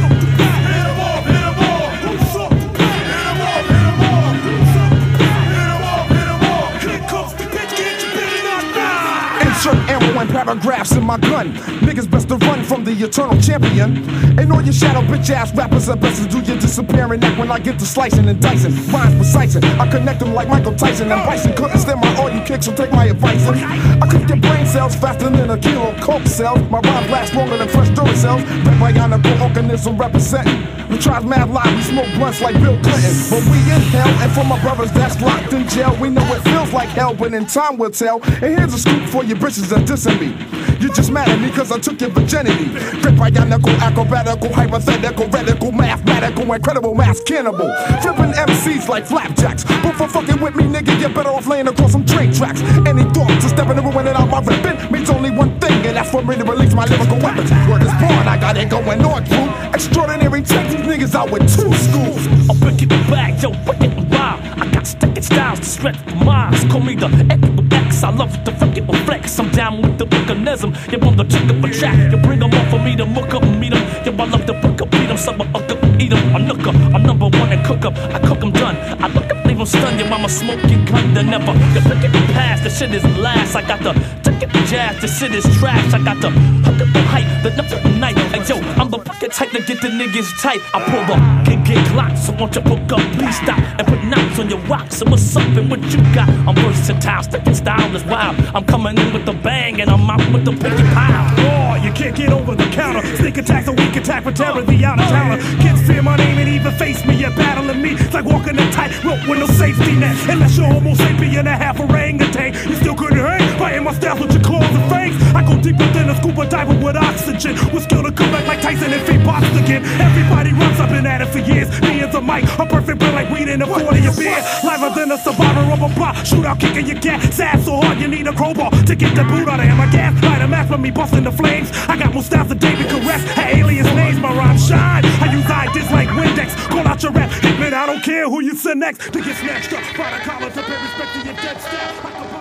Electric 9.66 9.88
and 9.88 10.13
paragraphs 10.28 10.92
in 10.92 11.04
my 11.04 11.18
gun. 11.18 11.52
Niggas 11.86 12.10
best 12.10 12.28
to 12.28 12.36
run 12.36 12.64
from 12.64 12.84
the 12.84 12.92
eternal 12.92 13.40
champion. 13.40 14.08
And 14.38 14.52
all 14.52 14.62
your 14.62 14.72
shadow 14.72 15.00
bitch 15.02 15.30
ass 15.30 15.54
rappers 15.54 15.88
are 15.88 15.96
best 15.96 16.22
to 16.22 16.28
do 16.28 16.40
your 16.40 16.60
disappearing 16.60 17.22
act 17.22 17.38
when 17.38 17.50
I 17.50 17.58
get 17.58 17.78
to 17.78 17.86
slicing 17.86 18.28
and 18.28 18.40
dicing. 18.40 18.72
Rhymes 18.92 19.14
precising. 19.16 19.64
I 19.64 19.90
connect 19.90 20.20
them 20.20 20.34
like 20.34 20.48
Michael 20.48 20.74
Tyson 20.74 21.10
and 21.10 21.22
Bryson 21.24 21.54
couldn't 21.54 21.78
stand 21.78 22.00
my 22.00 22.14
all 22.16 22.30
you 22.30 22.42
kicks, 22.42 22.66
so 22.66 22.74
take 22.74 22.92
my 22.92 23.06
advice. 23.06 23.46
I 23.46 24.06
cook 24.10 24.28
your 24.28 24.38
brain 24.38 24.66
cells 24.66 24.94
faster 24.96 25.30
than 25.30 25.50
a 25.50 25.58
kilo 25.58 25.92
of 25.92 26.00
coke 26.00 26.26
cells. 26.26 26.60
My 26.70 26.80
rhyme 26.80 27.10
lasts 27.10 27.34
longer 27.34 27.56
than 27.56 27.68
fresh 27.68 27.88
Dura 27.90 28.16
cells. 28.16 28.42
Red 28.42 28.78
bionicle 28.80 29.40
organism 29.40 29.96
representing. 29.96 30.66
We 30.88 30.98
try 30.98 31.18
mad 31.20 31.50
live, 31.50 31.74
we 31.74 31.82
smoke 31.82 32.06
blunts 32.14 32.40
like 32.40 32.54
Bill 32.54 32.78
Clinton. 32.82 33.14
But 33.30 33.42
we 33.50 33.58
in 33.72 33.82
hell, 33.90 34.08
and 34.22 34.30
for 34.32 34.44
my 34.44 34.60
brothers 34.62 34.92
that's 34.92 35.20
locked 35.20 35.52
in 35.52 35.66
jail, 35.68 35.96
we 36.00 36.10
know 36.10 36.22
it 36.34 36.42
feels 36.42 36.72
like 36.72 36.88
hell, 36.90 37.14
but 37.14 37.32
in 37.34 37.46
time 37.46 37.78
we'll 37.78 37.90
tell. 37.90 38.22
And 38.22 38.58
here's 38.58 38.74
a 38.74 38.78
scoop 38.78 39.08
for 39.08 39.24
your 39.24 39.36
bitches 39.36 39.68
that 39.70 39.88
dissing 39.88 40.13
me. 40.20 40.36
You're 40.80 40.92
just 40.92 41.10
mad 41.10 41.28
at 41.28 41.40
me 41.40 41.50
cause 41.50 41.72
I 41.72 41.78
took 41.78 42.00
your 42.00 42.10
virginity. 42.10 42.66
Great 43.00 43.14
bionicle, 43.14 43.74
acrobatical, 43.78 44.52
hypothetical, 44.52 45.28
radical, 45.28 45.72
mathematical, 45.72 46.52
incredible 46.52 46.94
mass 46.94 47.22
cannibal. 47.22 47.72
Flipping 48.02 48.32
MCs 48.32 48.88
like 48.88 49.06
flapjacks. 49.06 49.64
But 49.64 49.94
for 49.94 50.08
fucking 50.08 50.40
with 50.42 50.56
me, 50.56 50.64
nigga, 50.64 51.00
you're 51.00 51.10
better 51.10 51.30
off 51.30 51.46
laying 51.46 51.68
across 51.68 51.92
some 51.92 52.04
train 52.04 52.32
tracks. 52.32 52.60
Any 52.86 53.04
thoughts 53.14 53.44
of 53.44 53.50
stepping 53.50 53.78
and 53.78 53.86
ruining 53.86 54.14
out 54.14 54.28
my 54.28 54.40
ribbon 54.40 54.92
means 54.92 55.10
only 55.10 55.30
one 55.30 55.58
thing, 55.60 55.86
and 55.86 55.96
that's 55.96 56.10
for 56.10 56.22
me 56.22 56.36
to 56.36 56.44
release 56.44 56.74
my 56.74 56.84
lyrical 56.86 57.18
weapons. 57.18 57.50
Word 57.68 57.82
is 57.82 57.94
born, 57.94 58.28
I 58.28 58.38
got 58.38 58.56
it 58.56 58.68
going 58.68 59.04
on, 59.04 59.26
crew. 59.26 59.48
Extraordinary 59.72 60.42
tech, 60.42 60.70
these 60.70 60.80
niggas 60.80 61.14
out 61.14 61.30
with 61.30 61.42
two 61.42 61.72
schools. 61.72 62.26
I'm 62.50 62.58
breaking 62.58 62.88
the 62.88 62.98
bag, 63.08 63.42
yo, 63.42 63.50
wicked 63.66 63.92
and 63.92 64.10
wild. 64.10 64.40
I 64.60 64.70
got 64.70 64.86
sticking 64.86 65.22
styles 65.22 65.60
to 65.60 65.66
stretch 65.66 66.04
the 66.04 66.14
minds. 66.16 66.64
Call 66.64 66.80
me 66.80 66.94
the 66.94 67.08
X, 67.30 67.63
I 68.04 68.10
love 68.10 68.44
to 68.44 68.52
fucking 68.52 68.86
flex. 69.06 69.38
I'm 69.38 69.50
down 69.50 69.80
with 69.80 69.96
the 69.96 70.04
mechanism. 70.04 70.74
You 70.92 70.98
want 70.98 71.16
the 71.16 71.24
trick 71.24 71.48
of 71.48 71.64
a 71.64 71.68
track. 71.70 72.12
You 72.12 72.18
bring 72.18 72.38
them 72.38 72.52
up 72.52 72.68
for 72.68 72.78
me 72.78 72.94
to 72.96 73.06
muck 73.06 73.32
up 73.32 73.42
and 73.42 73.58
meet 73.58 73.72
them. 73.72 73.82
Yo, 74.04 74.12
I 74.12 74.28
love 74.28 74.44
to 74.44 74.52
book 74.52 74.82
up, 74.82 74.90
beat 74.90 75.06
them, 75.06 75.16
sub 75.16 75.40
up, 75.40 75.54
up, 75.54 75.70
eat 75.98 76.10
them. 76.10 76.36
I'm 76.36 76.46
nooker, 76.46 76.74
I'm 76.94 77.02
number 77.02 77.26
one 77.26 77.50
and 77.50 77.64
cook 77.64 77.86
up. 77.86 77.96
I 77.96 78.18
cook 78.18 78.40
them 78.40 78.52
done. 78.52 78.76
I 79.02 79.08
look 79.08 79.33
up, 79.64 79.72
leave 79.72 79.98
them 79.98 79.98
stunned. 79.98 80.00
Yo, 80.00 80.06
I'm 80.06 80.24
a 80.24 80.28
smoking 80.28 80.84
gun. 80.84 81.14
They 81.14 81.22
never. 81.22 81.52
You 81.74 81.80
pick 81.80 82.04
it 82.04 82.12
past, 82.32 82.64
the 82.64 82.70
shit 82.70 82.94
is 82.94 83.04
last. 83.18 83.54
I 83.54 83.62
got 83.66 83.80
the 83.82 83.92
ticket 84.22 84.50
jazz, 84.66 85.00
the 85.00 85.08
shit 85.08 85.34
is 85.34 85.44
trash. 85.58 85.92
I 85.92 86.02
got 86.02 86.20
the 86.20 86.30
hook 86.30 86.80
up 86.80 86.92
the 86.92 87.02
hype, 87.02 87.42
the 87.42 87.50
the 87.50 87.90
night. 87.98 88.16
Hey, 88.32 88.42
yo, 88.48 88.60
I'm 88.80 88.90
the 88.90 88.98
fucking 88.98 89.30
type 89.30 89.50
to 89.50 89.62
get 89.62 89.80
the 89.80 89.88
niggas 89.88 90.42
tight. 90.42 90.60
I 90.74 90.82
pull 90.90 91.14
up, 91.14 91.46
can 91.46 91.62
get 91.64 91.86
clocked. 91.88 92.18
So 92.18 92.32
won't 92.32 92.54
you 92.54 92.62
book 92.62 92.92
up, 92.92 93.00
please 93.14 93.36
stop 93.36 93.58
and 93.78 93.86
put 93.86 94.02
knots 94.04 94.38
on 94.38 94.48
your 94.50 94.60
rocks. 94.60 94.96
So 94.96 95.06
what's 95.06 95.36
up 95.36 95.46
and 95.56 95.70
what 95.70 95.82
you 95.92 96.00
got? 96.14 96.28
I'm 96.28 96.54
versatile, 96.56 97.22
sticking 97.22 97.54
style 97.54 97.94
is 97.94 98.04
wild. 98.04 98.36
I'm 98.54 98.64
coming 98.64 98.98
in 98.98 99.12
with 99.12 99.24
the 99.26 99.32
bang 99.32 99.80
and 99.80 99.90
I'm 99.90 100.08
out 100.10 100.24
with 100.32 100.44
the 100.44 100.52
picky 100.52 100.84
pile. 100.94 101.26
Oh, 101.38 101.74
you 101.84 101.92
can't 101.92 102.16
get 102.16 102.32
over 102.32 102.54
the 102.54 102.68
counter. 102.70 103.04
Sneak 103.16 103.38
attack, 103.38 103.66
a 103.66 103.72
weak 103.72 103.96
attack 103.96 104.24
for 104.24 104.32
terror, 104.32 104.62
the 104.62 104.84
out 104.84 105.00
of 105.00 105.08
towner. 105.08 105.38
Kids 105.62 105.86
fear 105.86 106.02
my 106.02 106.16
name 106.16 106.38
and 106.38 106.48
even 106.48 106.72
face 106.72 107.04
me. 107.06 107.16
You're 107.16 107.30
battling 107.30 107.80
me. 107.80 107.90
It's 107.92 108.14
like 108.14 108.24
walking 108.24 108.58
a 108.58 108.70
tightrope 108.72 109.26
with 109.28 109.38
no 109.38 109.46
safety 109.54 109.94
net. 109.96 110.16
Unless 110.28 110.56
you're 110.58 110.66
homo 110.66 110.94
sapien 110.94 111.38
and 111.38 111.48
a 111.48 111.56
half 111.56 111.80
orangutan. 111.80 112.54
You 112.68 112.76
still 112.76 112.94
couldn't 112.94 113.18
hang. 113.18 113.58
Fighting 113.58 113.84
my 113.84 113.94
styles 113.94 114.20
with 114.20 114.32
your 114.32 114.42
claws 114.42 114.74
and 114.74 114.90
fangs. 114.90 115.23
I 115.34 115.42
go 115.42 115.60
deeper 115.60 115.86
than 115.90 116.10
a 116.10 116.14
scuba 116.16 116.48
diver 116.48 116.78
with 116.78 116.96
oxygen. 116.96 117.54
With 117.74 117.82
skill 117.82 118.02
to 118.04 118.12
come 118.12 118.30
back 118.30 118.46
like 118.46 118.62
Tyson 118.62 118.92
and 118.92 119.02
feet 119.02 119.24
boxed 119.26 119.50
again. 119.58 119.84
Everybody 120.00 120.52
runs 120.52 120.78
I've 120.78 120.90
been 120.90 121.06
at 121.06 121.20
it 121.22 121.28
for 121.28 121.40
years. 121.40 121.68
Me 121.82 122.00
and 122.00 122.12
the 122.12 122.20
mic, 122.20 122.44
a 122.58 122.66
perfect 122.66 122.98
blend 122.98 123.14
like 123.14 123.30
weed 123.30 123.48
in 123.48 123.60
a 123.60 123.66
40 123.66 124.06
of 124.06 124.16
beer. 124.16 124.38
Liver 124.62 124.90
than 124.94 125.10
a 125.10 125.18
survivor 125.18 125.66
of 125.72 125.82
a 125.82 125.94
block. 125.94 126.14
Shootout 126.22 126.60
kicking 126.60 126.86
your 126.86 127.00
cat. 127.00 127.20
Sad 127.34 127.64
so 127.64 127.80
hard 127.80 127.98
you 127.98 128.06
need 128.06 128.26
a 128.26 128.32
crowbar 128.32 128.70
to 128.70 128.94
get 128.94 129.14
the 129.16 129.24
boot 129.24 129.48
out 129.48 129.58
of 129.58 129.66
him. 129.66 129.80
I 129.80 129.90
gas, 129.90 130.22
light 130.22 130.42
a 130.42 130.46
match 130.46 130.68
for 130.68 130.78
me 130.78 130.90
busting 130.90 131.24
the 131.24 131.32
flames. 131.32 131.70
I 131.88 131.96
got 131.96 132.14
more 132.14 132.22
styles 132.22 132.48
than 132.48 132.58
David 132.58 132.88
Caress. 132.88 133.22
Had 133.34 133.58
aliens 133.58 133.90
names, 133.94 134.20
my 134.20 134.32
rhyme 134.32 134.58
shine. 134.58 135.04
I 135.04 135.32
use 135.32 135.50
ideas 135.50 135.90
like 135.90 136.08
Windex. 136.08 136.54
Call 136.68 136.86
out 136.86 137.02
your 137.02 137.12
rap. 137.12 137.30
Hitman, 137.30 137.72
I 137.72 137.86
don't 137.86 138.02
care 138.02 138.28
who 138.28 138.40
you 138.40 138.54
send 138.54 138.80
next 138.80 139.12
to 139.12 139.20
get 139.20 139.36
snatched 139.36 139.72
up. 139.72 139.82
By 139.96 140.16
the 140.16 140.24
collar 140.24 140.50
to 140.50 140.62
pay 140.62 140.78
respect 140.82 141.12
to 141.14 141.18
your 141.26 141.34
dead 141.34 141.60
staff. 141.60 142.33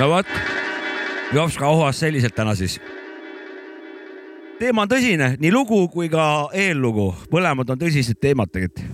No 0.00 0.10
vot, 0.10 0.26
Jopska 1.32 1.68
ohas 1.68 2.00
selliselt 2.00 2.34
täna 2.34 2.54
siis. 2.54 2.80
teema 4.58 4.82
on 4.82 4.88
tõsine, 4.88 5.30
nii 5.40 5.52
lugu 5.52 5.88
kui 5.88 6.10
ka 6.12 6.50
eellugu, 6.52 7.14
mõlemad 7.32 7.72
on 7.72 7.80
tõsised 7.80 8.20
teemad 8.20 8.52
tegelikult. 8.52 8.84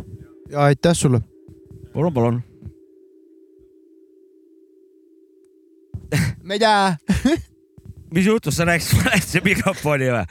ja 0.51 0.69
aitäh 0.71 0.95
sulle. 0.95 1.21
palun, 1.93 2.15
palun. 2.15 2.43
ma 6.45 6.55
ei 6.55 6.59
tea. 6.59 6.97
Mis 8.15 8.27
juhtus, 8.27 8.57
sa 8.57 8.65
rääkisid 8.69 8.99
valesse 9.05 9.41
mikrofoni 9.45 10.09
või? 10.13 10.25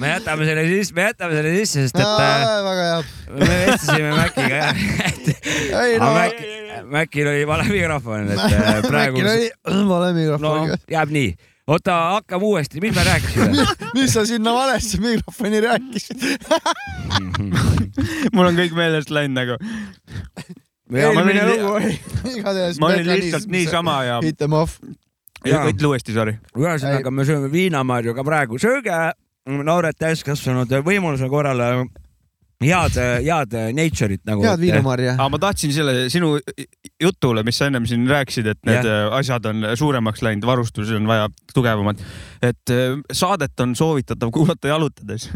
me 0.00 0.08
jätame 0.08 0.44
selle 0.48 0.64
sisse, 0.68 0.94
me 0.94 1.02
jätame 1.08 1.32
selle 1.38 1.50
sisse, 1.58 1.78
sest 1.86 1.96
et 1.98 2.04
äh, 2.06 2.12
väga 2.66 2.82
hea. 2.86 2.98
me 3.32 3.44
vestlesime 3.64 4.10
Maciga 4.16 4.56
jah. 4.62 4.74
ei 5.82 5.92
no, 6.02 6.08
Macil 6.86 7.26
oli 7.32 7.42
vale 7.48 7.64
mikrofon, 7.70 8.22
et 8.30 8.40
äh, 8.46 8.50
praegu 8.86 9.16
äkki 9.18 9.26
oli 9.26 9.48
vale 9.90 10.08
no 10.12 10.16
mikrofoniga. 10.20 10.74
jääb 10.92 11.10
nii. 11.16 11.30
oota, 11.66 11.96
hakkame 12.16 12.44
uuesti, 12.44 12.80
mis 12.80 12.94
me 12.94 13.04
rääkisime? 13.04 13.66
mis 13.96 14.12
sa 14.14 14.26
sinna 14.26 14.54
valesse 14.54 15.00
mikrofoni 15.00 15.60
rääkisid? 15.60 16.22
mul 18.34 18.50
on 18.50 18.58
kõik 18.58 18.76
meelest 18.76 19.10
läinud 19.10 19.36
nagu. 19.40 19.58
eelmine 20.94 21.48
lugu 21.50 21.72
oli 21.80 21.92
igatahes. 22.36 22.80
ma 22.80 22.92
olin 22.92 23.10
lihtsalt 23.10 23.50
niisama 23.50 23.98
ja. 24.06 24.20
Hit 24.24 24.38
them 24.38 24.56
off. 24.56 24.78
ütle 25.46 25.92
uuesti, 25.92 26.14
sorry. 26.14 26.38
ühesõnaga, 26.56 27.10
me 27.10 27.26
sööme 27.28 27.52
viinamarju 27.52 28.14
ka 28.14 28.26
praegu, 28.26 28.60
sööge 28.62 29.00
noored 29.46 29.98
täiskasvanud 29.98 30.72
võimaluse 30.86 31.28
korral 31.30 31.62
head, 32.64 32.96
head 33.24 33.54
nature'it 33.76 34.22
nagu. 34.24 34.44
head 34.46 34.60
viinamarja. 34.60 35.14
aga 35.18 35.28
ma 35.32 35.40
tahtsin 35.40 35.72
selle 35.76 36.06
sinu 36.12 36.36
jutule, 37.02 37.44
mis 37.46 37.58
sa 37.58 37.68
ennem 37.70 37.86
siin 37.88 38.06
rääkisid, 38.08 38.48
et 38.52 38.60
need 38.64 38.80
Jah. 38.80 38.86
yeah. 38.86 39.16
asjad 39.18 39.48
on 39.50 39.64
suuremaks 39.76 40.22
läinud, 40.24 40.46
varustusi 40.48 40.96
on 40.96 41.08
vaja 41.08 41.28
tugevamat. 41.54 42.02
et 42.42 42.74
äh, 42.74 42.96
saadet 43.12 43.60
on 43.60 43.76
soovitatav 43.76 44.32
kuulata 44.32 44.72
jalutades. 44.72 45.28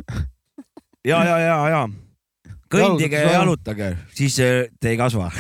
ja, 1.11 1.25
ja, 1.25 1.39
ja, 1.39 1.59
ja 1.68 1.89
kõndige 2.71 3.21
ja 3.21 3.35
jalutage, 3.41 3.95
siis 4.16 4.39
äh, 4.45 4.71
te 4.81 4.95
ei 4.95 5.01
kasva. 5.01 5.31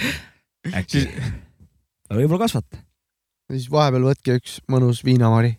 äkki. 0.80 1.04
võib-olla 2.10 2.46
kasvate. 2.46 2.80
siis 3.52 3.68
vahepeal 3.70 4.10
võtke 4.10 4.40
üks 4.40 4.58
mõnus 4.72 5.04
viinamari. 5.06 5.54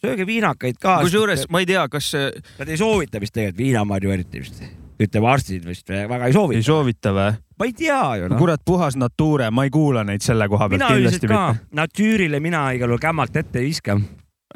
sööge 0.00 0.26
viinakaid 0.26 0.80
ka. 0.80 1.00
kusjuures 1.04 1.48
ma 1.50 1.60
ei 1.60 1.68
tea, 1.68 1.84
kas 1.92 2.14
Nad 2.56 2.68
ei 2.70 2.80
soovita 2.80 3.20
vist 3.20 3.34
tegelikult 3.34 3.64
viinamarju 3.64 4.16
eriti 4.16 4.44
vist, 4.44 4.62
ütleme 5.02 5.28
arstid 5.30 5.66
vist 5.66 5.90
väga 5.90 6.28
ei 6.28 6.34
soovita 6.36 6.60
ei. 6.60 6.66
soovita 6.66 7.12
või? 7.16 7.32
ma 7.60 7.68
ei 7.68 7.74
tea 7.76 8.02
ju 8.20 8.30
noh. 8.32 8.38
kurat, 8.40 8.62
puhas 8.66 8.96
nature, 9.00 9.50
ma 9.54 9.66
ei 9.66 9.72
kuula 9.72 10.04
neid 10.06 10.24
selle 10.24 10.48
koha 10.52 10.68
pealt 10.72 10.80
mina 10.80 10.92
üldiselt 10.96 11.24
kindlasti 11.24 11.32
ka 11.32 11.42
mitte., 11.56 11.76
natüürile 11.80 12.40
mina 12.44 12.62
igal 12.76 12.92
juhul 12.92 13.02
kämmalt 13.02 13.36
ette 13.36 13.60
ei 13.60 13.68
viska. 13.70 13.98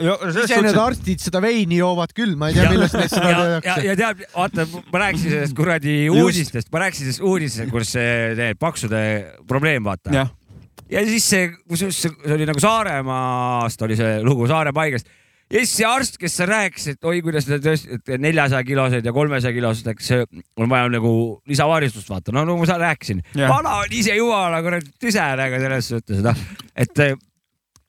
ise 0.01 0.61
need 0.64 0.80
arstid 0.80 1.22
seda 1.24 1.43
veini 1.45 1.80
joovad 1.80 2.14
küll, 2.16 2.36
ma 2.41 2.51
ei 2.51 2.57
tea, 2.57 2.70
millest 2.72 2.97
neid 2.97 3.12
seda 3.12 3.30
ja, 3.30 3.38
ja, 3.38 3.61
tehakse. 3.61 3.86
ja 3.86 3.97
tead, 4.01 4.26
vaata, 4.34 4.66
ma 4.72 5.05
rääkisin 5.05 5.36
sellest 5.36 5.57
kuradi 5.59 5.97
uudistest, 6.14 6.72
ma 6.72 6.84
rääkisin 6.86 7.11
sellest 7.11 7.26
uudistest, 7.30 7.72
kus 7.72 7.95
see, 7.97 8.18
see 8.41 8.59
paksude 8.61 9.03
probleem, 9.49 9.84
vaata. 9.84 10.26
ja 10.91 11.07
siis 11.09 11.30
see, 11.34 11.49
kusjuures 11.68 12.05
see 12.07 12.36
oli 12.36 12.49
nagu 12.49 12.62
Saaremaast 12.62 13.88
oli 13.88 14.01
see 14.01 14.20
lugu, 14.24 14.49
Saare 14.51 14.72
paigast. 14.76 15.12
Ja 15.51 15.62
siis 15.62 15.72
see 15.80 15.86
arst, 15.88 16.18
kes 16.20 16.36
seal 16.38 16.51
rääkis, 16.51 16.86
et 16.92 17.09
oi, 17.11 17.20
kuidas 17.24 17.48
te 17.48 17.59
tõesti, 17.62 17.98
et 17.98 18.12
neljasaja 18.22 18.66
kilosed 18.66 19.07
ja 19.07 19.14
kolmesaja 19.14 19.55
kilosed, 19.57 19.90
eks 19.92 20.12
on 20.61 20.70
vaja 20.70 20.90
nagu 20.92 21.12
lisavaristust 21.51 22.11
vaata, 22.12 22.34
no 22.34 22.44
nagu 22.46 22.59
ma 22.61 22.78
rääkisin. 22.84 23.24
Vana 23.40 23.80
on 23.82 23.96
ise 23.96 24.14
jumala 24.18 24.62
kuradi 24.64 24.92
tüse 25.01 25.26
nagu 25.40 25.64
selles 25.64 25.90
suhtes, 25.94 26.22
noh, 26.26 26.46
et 26.78 27.05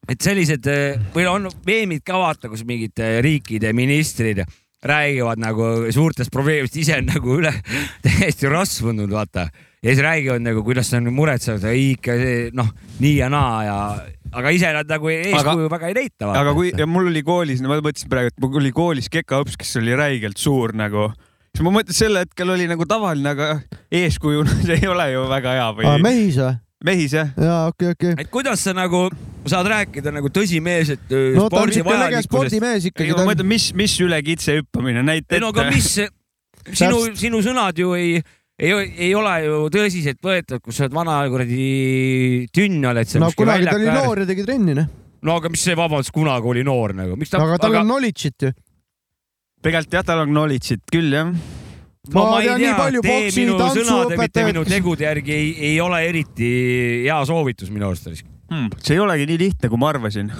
et 0.09 0.17
sellised 0.25 0.65
või 1.13 1.27
on 1.29 1.45
meemid 1.67 2.01
ka 2.05 2.17
vaata, 2.17 2.49
kus 2.49 2.65
mingid 2.67 2.97
eh, 2.99 3.19
riikide 3.21 3.69
ministrid 3.77 4.41
räägivad 4.85 5.41
nagu 5.41 5.67
suurtest 5.93 6.31
probleemidest, 6.33 6.77
ise 6.81 6.97
on 7.01 7.09
nagu 7.15 7.35
üle 7.37 7.53
täiesti 8.05 8.49
rasvunud, 8.49 9.11
vaata. 9.11 9.47
ja 9.81 9.91
siis 9.93 10.01
räägivad 10.03 10.43
nagu, 10.45 10.63
kuidas 10.65 10.91
nad 10.95 11.09
muretsevad, 11.13 11.65
ei 11.69 11.91
ikka 11.95 12.17
see 12.19 12.37
noh, 12.57 12.71
nii 12.99 13.15
ja 13.19 13.29
naa 13.33 13.63
ja, 13.65 13.77
aga 14.31 14.53
ise 14.55 14.71
nad 14.75 14.89
nagu 14.89 15.11
eeskuju 15.13 15.69
väga 15.71 15.91
ei 15.91 15.97
näita. 15.97 16.31
aga 16.33 16.55
kui 16.57 16.73
ja 16.77 16.87
mul 16.89 17.11
oli 17.11 17.23
koolis, 17.25 17.61
ma 17.65 17.77
mõtlesin 17.77 18.09
praegu, 18.11 18.33
et 18.33 18.41
mul 18.41 18.61
oli 18.63 18.73
koolis 18.75 19.11
kekaõps, 19.13 19.59
kes 19.61 19.77
oli 19.81 19.95
räigelt 19.97 20.41
suur 20.41 20.73
nagu, 20.77 21.11
siis 21.53 21.65
ma 21.65 21.75
mõtlesin, 21.77 21.99
sel 22.07 22.23
hetkel 22.23 22.53
oli 22.55 22.67
nagu 22.71 22.89
tavaline, 22.89 23.35
aga 23.35 23.53
eeskujuna 24.01 24.59
see 24.65 24.81
ei 24.81 24.89
ole 24.89 25.11
ju 25.13 25.29
väga 25.29 25.57
hea 25.59 25.71
või? 25.77 25.95
mehis 26.09 26.41
või? 26.41 26.57
Mehis 26.85 27.15
jah? 27.15 27.31
jaa, 27.37 27.61
okei, 27.71 27.93
okei. 27.95 28.15
et 28.21 28.29
kuidas 28.33 28.63
sa 28.65 28.73
nagu 28.77 29.05
saad 29.49 29.69
rääkida 29.71 30.13
nagu 30.13 30.31
tõsimeelset 30.33 31.11
öö, 31.13 31.33
no 31.37 31.47
ta 31.49 31.61
on 31.61 31.71
spordi 31.73 31.83
vajalikkusest? 31.85 33.01
ei, 33.01 33.13
ma 33.17 33.25
mõtlen, 33.29 33.49
mis, 33.49 33.69
mis 33.77 33.95
üle 34.03 34.21
kitse 34.25 34.59
hüppamine, 34.59 35.03
näita 35.05 35.37
ei 35.37 35.43
no 35.43 35.51
aga 35.53 35.67
ette. 35.67 35.77
mis, 35.77 36.77
sinu, 36.81 37.03
sinu 37.17 37.43
sõnad 37.45 37.77
ju 37.81 37.93
ei, 37.97 38.17
ei, 38.57 38.73
ei 39.07 39.13
ole 39.17 39.35
ju 39.45 39.61
tõsiselt 39.73 40.21
võetud, 40.25 40.63
kus 40.65 40.79
sa 40.79 40.87
oled 40.87 40.97
vana 40.97 41.21
kuradi 41.31 41.69
tünn 42.53 42.89
oled 42.91 43.09
seal 43.09 43.25
no 43.25 43.31
kunagi 43.37 43.69
ta 43.69 43.77
oli 43.77 43.89
noor 43.89 44.25
ja 44.25 44.29
tegi 44.33 44.45
trenni, 44.47 44.77
noh. 44.77 44.91
no 45.21 45.39
aga 45.41 45.53
mis 45.53 45.63
see 45.69 45.77
vabandust 45.77 46.13
kunagi 46.15 46.53
oli 46.55 46.65
noor 46.67 46.97
nagu, 46.97 47.17
miks 47.19 47.33
ta, 47.33 47.41
aga 47.45 47.61
tal 47.61 47.81
on 47.81 47.89
knowledge'it 47.89 48.47
ju. 48.47 48.53
tegelikult 49.61 49.99
jah, 49.99 50.07
tal 50.13 50.25
on 50.25 50.33
knowledge'it 50.33 50.85
küll 50.93 51.13
jah. 51.13 51.33
No 52.09 52.23
ma 52.23 52.31
ma 52.31 52.39
tean 52.41 52.61
nii 52.61 52.73
palju 52.79 53.03
tee 53.05 53.19
boksi, 53.19 53.43
minu 53.43 53.59
tantsu 53.59 53.83
sõnade, 53.85 54.17
mitte 54.21 54.45
minu 54.47 54.63
tegude 54.65 55.05
järgi 55.05 55.35
ei, 55.35 55.51
ei 55.69 55.77
ole 55.83 56.01
eriti 56.07 56.49
hea 57.05 57.19
soovitus 57.29 57.69
minu 57.73 57.91
arust. 57.91 58.09
hmm,. 58.49 58.73
see 58.81 58.97
ei 58.97 59.03
olegi 59.03 59.29
nii 59.29 59.39
lihtne, 59.45 59.69
kui 59.69 59.81
ma 59.81 59.91
arvasin. 59.93 60.31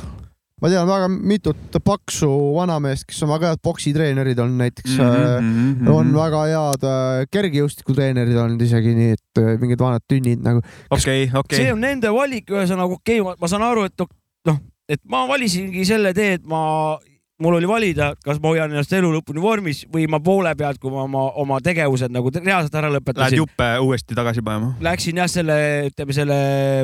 ma 0.61 0.71
tean 0.73 0.89
väga 0.89 1.09
mitut 1.11 1.77
paksu 1.85 2.31
vanameest, 2.57 3.05
kes 3.09 3.21
on 3.27 3.33
väga 3.35 3.53
head 3.53 3.61
poksitreenerid 3.65 4.41
olnud 4.41 4.63
näiteks 4.63 4.97
mm. 4.97 5.05
-hmm. 5.05 5.93
on 5.93 6.09
väga 6.17 6.41
head 6.49 6.89
äh, 6.89 7.21
kergejõustikutreenerid 7.37 8.41
olnud 8.41 8.65
isegi 8.65 8.95
nii, 8.97 9.19
et 9.19 9.43
äh, 9.43 9.53
mingid 9.61 9.85
vanad 9.85 10.05
tünnid 10.09 10.41
nagu. 10.41 10.65
okei, 10.89 11.29
okei 11.29 11.61
see. 11.61 11.73
on 11.73 11.85
nende 11.85 12.09
valik, 12.09 12.49
ühesõnaga 12.49 12.97
okei 12.97 13.21
okay,, 13.21 13.37
ma 13.37 13.53
saan 13.53 13.69
aru, 13.69 13.85
et 13.85 14.07
noh, 14.49 14.61
et 14.89 15.01
ma 15.05 15.27
valisingi 15.29 15.85
selle 15.85 16.13
tee, 16.17 16.39
et 16.41 16.45
ma, 16.49 16.97
mul 17.41 17.57
oli 17.57 17.67
valida, 17.69 18.11
kas 18.23 18.39
ma 18.41 18.51
hoian 18.53 18.71
ennast 18.71 18.93
elu 18.93 19.09
lõpuni 19.15 19.41
vormis 19.41 19.83
või 19.91 20.05
ma 20.11 20.19
poole 20.23 20.53
pealt, 20.57 20.79
kui 20.81 20.93
ma 20.93 21.05
oma, 21.07 21.23
oma 21.41 21.59
tegevused 21.63 22.13
nagu 22.13 22.31
reaalselt 22.35 22.75
ära 22.77 22.91
Lähed 22.91 22.99
lõpetasin, 22.99 23.39
juppe 23.41 23.71
uuesti 23.81 24.17
tagasi 24.17 24.43
panema? 24.45 24.75
läksin 24.83 25.21
jah 25.21 25.29
selle, 25.31 25.57
ütleme 25.89 26.15
selle 26.15 26.37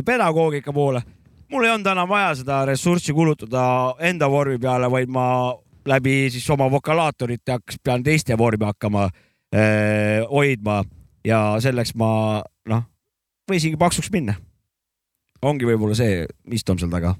pedagoogika 0.05 0.73
poole. 0.73 1.03
mul 1.51 1.65
ei 1.65 1.71
olnud 1.71 1.91
enam 1.93 2.09
vaja 2.09 2.33
seda 2.41 2.63
ressurssi 2.65 3.13
kulutada 3.13 3.63
enda 3.99 4.29
vormi 4.29 4.57
peale, 4.59 4.91
vaid 4.91 5.09
ma 5.13 5.27
läbi 5.87 6.27
siis 6.33 6.49
oma 6.49 6.71
vokalaatorite 6.71 7.57
hakkas, 7.57 7.79
pean 7.83 8.03
teiste 8.03 8.37
vormi 8.37 8.65
hakkama 8.65 9.07
eh, 9.53 10.25
hoidma 10.29 10.81
ja 11.27 11.41
selleks 11.63 11.93
ma 11.95 12.41
noh, 12.69 12.83
võisingi 13.49 13.79
paksuks 13.79 14.11
minna. 14.11 14.35
ongi 15.41 15.67
võib-olla 15.69 15.95
see, 15.95 16.25
mis 16.49 16.65
on 16.69 16.79
seal 16.81 16.91
taga. 16.91 17.15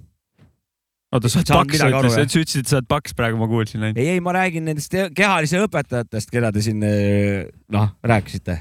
oota, 1.18 1.32
sa 1.32 1.42
oled 1.42 1.52
paks, 1.52 1.82
sa 1.82 1.90
ütlesid, 1.92 2.32
sa 2.32 2.42
ütlesid, 2.42 2.64
et 2.64 2.72
sa 2.72 2.80
oled 2.80 2.90
paks 2.92 3.16
praegu, 3.18 3.40
ma 3.42 3.50
kuulsin 3.50 3.84
ainult. 3.84 4.00
ei, 4.02 4.16
ei, 4.16 4.24
ma 4.24 4.34
räägin 4.38 4.68
nendest 4.70 4.94
kehalise 5.18 5.62
õpetajatest, 5.66 6.32
keda 6.34 6.52
te 6.56 6.64
siin 6.66 6.84
eh, 6.88 7.48
noh 7.74 7.90
rääkisite. 8.08 8.58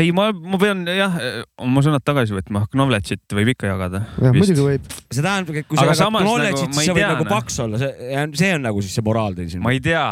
ei, 0.00 0.10
ma, 0.16 0.30
ma 0.32 0.60
pean 0.60 0.84
jah, 0.88 1.18
oma 1.64 1.84
sõnad 1.86 2.04
tagasi 2.06 2.36
võtma, 2.36 2.64
knowledge'it 2.72 3.36
võib 3.38 3.52
ikka 3.54 3.70
jagada. 3.74 4.04
jah, 4.18 4.34
muidugi 4.36 4.66
võib. 4.70 4.88
see 5.08 5.20
tähendab, 5.20 5.60
et 5.60 5.68
kui 5.70 5.80
sa 5.80 5.90
jagad 5.90 6.18
knowledge'it 6.18 6.64
nagu 6.64 6.72
nagu,, 6.72 6.74
siis 6.74 6.82
ei 6.82 6.90
sa 6.90 6.98
võid 6.98 7.08
nagu 7.12 7.28
noh. 7.28 7.34
paks 7.36 7.60
olla, 7.66 7.84
see, 7.84 8.24
see 8.40 8.56
on 8.56 8.66
nagu 8.70 8.84
siis 8.84 8.98
see 8.98 9.06
moraal 9.06 9.38
teil 9.38 9.52
siin. 9.52 9.64
ma 9.64 9.76
ei 9.76 9.84
tea. 9.84 10.08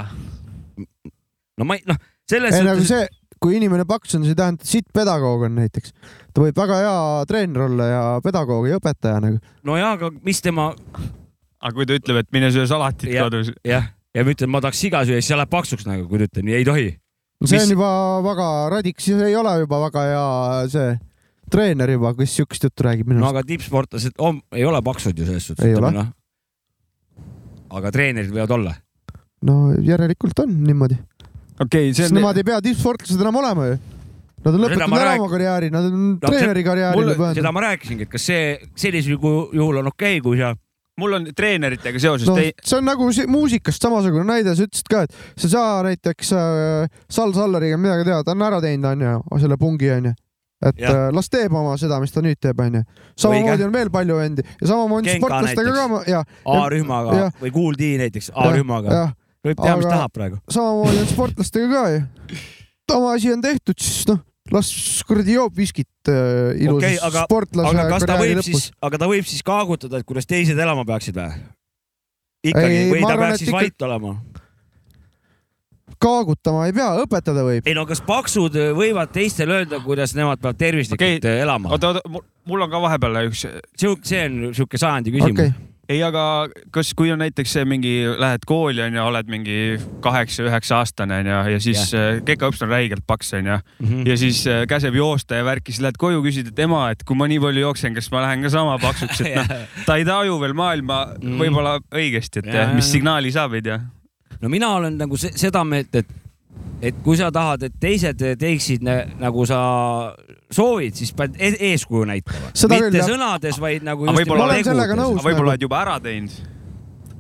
no 1.59 1.69
ma 1.69 1.81
ei, 1.81 1.85
noh, 1.91 2.01
selles 2.31 2.59
ei 2.59 2.69
nagu 2.69 2.85
suhtes, 2.85 3.11
see, 3.11 3.23
kui 3.43 3.59
inimene 3.59 3.87
paks 3.89 4.15
on, 4.17 4.27
see 4.27 4.37
ei 4.37 4.39
tähenda, 4.39 4.63
et 4.63 4.71
sitt 4.71 4.89
pedagoog 4.95 5.47
on 5.49 5.57
näiteks. 5.59 5.95
ta 6.33 6.45
võib 6.45 6.59
väga 6.59 6.79
hea 6.83 7.01
treener 7.31 7.67
olla 7.67 7.89
ja 7.89 8.05
pedagoog 8.25 8.69
ja 8.71 8.79
õpetaja 8.79 9.23
nagu. 9.25 9.41
no 9.67 9.79
jaa, 9.79 9.97
aga 9.99 10.13
mis 10.23 10.43
tema, 10.45 10.71
aga 11.63 11.75
kui 11.77 11.87
ta 11.87 11.97
ütleb, 11.99 12.19
et 12.25 12.29
mine 12.35 12.51
söö 12.55 12.67
salatit 12.71 13.11
Jah. 13.13 13.29
kodus. 13.29 13.53
jah, 13.67 13.87
ja 14.15 14.25
ma 14.27 14.35
ütlen, 14.35 14.51
ma 14.51 14.61
tahaks 14.65 14.81
siga 14.83 15.05
süüa, 15.07 15.21
siis 15.23 15.31
sa 15.31 15.39
lähed 15.39 15.53
paksuks 15.53 15.87
nagu, 15.89 16.09
kui 16.11 16.19
ta 16.23 16.27
ütleb 16.31 16.49
nii, 16.49 16.59
ei 16.59 16.67
tohi. 16.69 16.89
see 17.45 17.57
Mis- 17.59 17.65
on 17.67 17.75
juba 17.77 17.91
väga 18.27 18.49
radiks, 18.77 19.05
see 19.09 19.29
ei 19.31 19.37
ole 19.39 19.55
juba 19.63 19.81
väga 19.87 20.05
hea 20.11 20.27
see 20.75 20.91
treener 21.53 21.91
juba, 21.95 22.15
kes 22.19 22.35
siukest 22.39 22.65
juttu 22.69 22.87
räägib 22.87 23.09
minu 23.11 23.21
no 23.21 23.29
arust. 23.29 23.39
aga 23.39 23.49
tippsportlased 23.53 24.19
on, 24.19 24.41
ei 24.57 24.65
ole 24.65 24.81
paksud 24.83 25.19
ju 25.19 25.27
selles 25.29 25.47
suhtes. 25.51 25.65
Ei 25.67 25.75
ole. 25.79 25.91
noh. 25.93 26.11
aga 27.79 27.91
treenerid 27.95 28.33
võivad 28.33 28.55
olla. 28.59 28.75
no 29.49 29.57
järelikult 29.83 30.39
on 30.45 30.55
niimoodi, 30.67 30.99
okei 31.59 31.65
okay,, 31.67 31.95
see 31.95 32.05
sest 32.05 32.15
on. 32.15 32.21
nemad 32.21 32.39
ei 32.41 32.47
pea 32.47 32.61
tippsportlased 32.65 33.21
enam 33.23 33.41
olema 33.43 33.73
ju. 33.73 33.81
Nad 34.43 34.57
on 34.57 34.63
lõpetanud 34.65 34.99
ära 34.99 35.11
rääk- 35.13 35.21
oma 35.23 35.31
karjääri, 35.31 35.69
nad 35.71 35.85
on 35.87 35.99
No 36.17 36.27
treeneri 36.27 36.63
see- 36.65 36.67
karjäärile 36.67 37.35
seda 37.37 37.53
ma 37.55 37.61
rääkisingi, 37.63 38.09
et 38.09 38.11
kas 38.11 38.25
see 38.27 38.47
sellisel 38.75 39.15
juhu- 39.15 39.53
juhul 39.55 39.77
on 39.79 39.87
okei 39.93 40.17
okay,, 40.19 40.25
kui 40.25 40.41
sa 40.41 40.49
mul 41.01 41.17
on 41.17 41.29
treeneritega 41.37 42.01
seoses 42.03 42.29
no,, 42.29 42.35
see 42.37 42.77
on 42.79 42.85
nagu 42.87 43.07
si- 43.17 43.27
muusikast 43.31 43.85
samasugune 43.85 44.27
näide, 44.29 44.53
sa 44.57 44.67
ütlesid 44.67 44.91
ka, 44.93 45.05
et 45.07 45.15
sa 45.41 45.47
ei 45.47 45.53
saa 45.55 45.79
näiteks 45.87 46.33
äh, 46.37 46.99
Sal 47.11 47.33
Sallariga 47.37 47.79
midagi 47.81 48.05
teha, 48.09 48.21
ta 48.27 48.35
on 48.35 48.45
ära 48.49 48.61
teinud, 48.65 48.91
onju, 48.93 49.41
selle 49.41 49.57
pungi, 49.61 49.89
onju. 49.95 50.13
et 50.69 50.83
Jah. 50.83 50.93
äh, 51.09 51.09
las 51.17 51.31
teeb 51.33 51.55
oma 51.59 51.75
seda, 51.81 51.99
mis 52.03 52.13
ta 52.15 52.23
nüüd 52.25 52.41
teeb, 52.43 52.61
onju. 52.61 52.85
samamoodi 53.25 53.67
on 53.67 53.73
veel 53.75 53.93
palju 53.95 54.19
vendi 54.21 54.45
ja 54.49 54.69
samamoodi 54.75 55.17
sportlastega 55.17 55.73
ka 55.79 55.87
näiteks., 55.95 56.13
ja. 56.13 56.25
A-rühmaga 56.59 57.21
jah. 57.23 57.39
või 57.41 57.55
Kool 57.57 57.79
D 57.81 57.95
näiteks 58.03 58.33
A-rühmaga, 58.37 58.99
jah, 59.01 59.15
võib 59.49 59.63
teha, 59.65 59.79
mis 59.81 59.89
tahab 59.89 60.13
praegu. 60.19 60.43
samamoodi 60.53 61.01
on 61.07 61.09
sportlastega 61.15 61.73
ka 61.73 61.87
ju. 61.97 62.05
oma 62.99 63.17
asi 63.17 63.33
on 63.33 63.41
tehtud, 63.43 63.81
siis 63.81 64.05
noh, 64.13 64.21
las 64.53 64.69
kuradi 65.09 65.37
joob 65.39 65.57
viskit 65.57 66.11
äh, 66.11 66.53
ilusas 66.61 66.91
okei, 66.91 67.01
aga, 67.09 67.25
sportlase 67.29 67.73
aga 67.73 67.89
kas 67.95 68.07
ta 68.09 68.19
võib 68.21 68.37
lõpus 68.41 68.51
siis, 68.51 68.69
aga 68.85 69.01
ta 69.01 69.09
võib 69.11 69.29
siis 69.29 69.47
kaagutada, 69.47 70.03
et 70.03 70.09
kuidas 70.09 70.29
teised 70.29 70.59
elama 70.59 70.85
peaksid 70.89 71.19
või? 71.19 71.41
ikkagi 72.53 72.79
Ei,, 72.85 72.91
või 72.91 73.03
ma 73.03 73.09
ta 73.11 73.17
arvan, 73.17 73.33
peaks 73.33 73.45
siis 73.45 73.53
ikka- 73.53 73.61
vait 73.61 73.87
olema? 73.89 74.15
kaagutama 76.03 76.67
ei 76.67 76.77
pea, 76.77 76.91
õpetada 77.05 77.45
võib. 77.47 77.67
ei 77.69 77.77
no 77.79 77.87
kas 77.89 78.03
paksud 78.07 78.57
võivad 78.77 79.13
teistele 79.15 79.61
öelda, 79.61 79.83
kuidas 79.85 80.17
nemad 80.19 80.43
peavad 80.43 80.61
tervislikult 80.61 81.23
Okei, 81.23 81.43
elama? 81.43 81.73
oota, 81.75 81.93
oota, 81.93 82.25
mul 82.49 82.67
on 82.67 82.73
ka 82.73 82.81
vahepeal 82.87 83.21
üks, 83.29 83.47
see 83.79 84.25
on 84.27 84.41
sihuke 84.57 84.81
sajandi 84.81 85.15
küsimus 85.15 85.39
okei 85.39 85.53
okay.., 85.55 85.72
ei, 85.89 86.03
aga 86.07 86.49
kas, 86.71 86.93
kui 86.95 87.11
on 87.13 87.19
näiteks 87.19 87.53
see 87.57 87.65
mingi, 87.69 87.93
lähed 88.19 88.45
kooli 88.47 88.83
onju, 88.85 89.03
oled 89.03 89.31
mingi 89.33 89.57
kaheksa-üheksa 90.05 90.79
aastane 90.79 91.19
onju 91.23 91.39
ja 91.53 91.61
siis 91.61 91.93
yeah. 91.95 92.21
kekaõps 92.25 92.63
on 92.63 92.71
räigelt 92.73 93.05
paks 93.07 93.35
onju 93.35 93.53
Mm 93.53 93.89
-hmm. 93.89 94.09
ja 94.09 94.17
siis 94.17 94.47
äh, 94.47 94.67
käseb 94.69 94.95
joosta 94.95 95.35
ja 95.35 95.45
värki, 95.45 95.73
siis 95.73 95.83
lähed 95.83 95.99
koju, 95.99 96.23
küsid, 96.23 96.49
et 96.49 96.59
ema, 96.59 96.91
et 96.91 97.03
kui 97.05 97.17
ma 97.17 97.27
nii 97.29 97.41
palju 97.41 97.61
jooksen, 97.61 97.95
kas 97.95 98.11
ma 98.11 98.23
lähen 98.23 98.43
ka 98.43 98.49
sama 98.51 98.79
paksuks, 98.79 99.21
et 99.21 99.35
noh, 99.39 99.47
ta 99.87 99.97
ei 99.97 100.05
taju 100.05 100.41
veel 100.41 100.53
maailma 100.53 101.07
Mm. 101.23 101.39
võib-olla 101.39 101.81
õigesti, 101.95 102.39
et 102.39 102.55
ja, 102.55 102.69
mis 102.75 102.93
signaali 102.93 103.33
saab, 103.33 103.55
ei 103.55 103.63
tea. 103.63 103.81
no 104.41 104.49
mina 104.49 104.69
olen 104.75 104.99
nagu 104.99 105.17
se 105.17 105.31
seda 105.35 105.65
meelt, 105.65 105.95
et, 105.95 106.07
et 106.83 106.97
kui 107.05 107.19
sa 107.19 107.31
tahad, 107.35 107.63
et 107.69 107.75
teised 107.81 108.23
teeksid 108.39 108.83
nagu 108.85 109.45
sa 109.49 109.61
soovid, 110.53 110.97
siis 110.99 111.13
pead 111.17 111.37
e 111.39 111.53
eeskuju 111.73 112.09
näitama. 112.11 112.51
Mitte 112.51 112.81
küll, 112.89 113.05
sõnades, 113.07 113.61
vaid 113.63 113.87
nagu 113.87 114.09
võib-olla 114.11 114.49
olen 114.51 114.67
sellega 114.67 114.99
nõus. 114.99 115.21
aga 115.21 115.29
võib-olla 115.29 115.53
nagu. 115.53 115.55
oled 115.55 115.69
juba 115.69 115.81
ära 115.85 116.01
teinud 116.03 116.41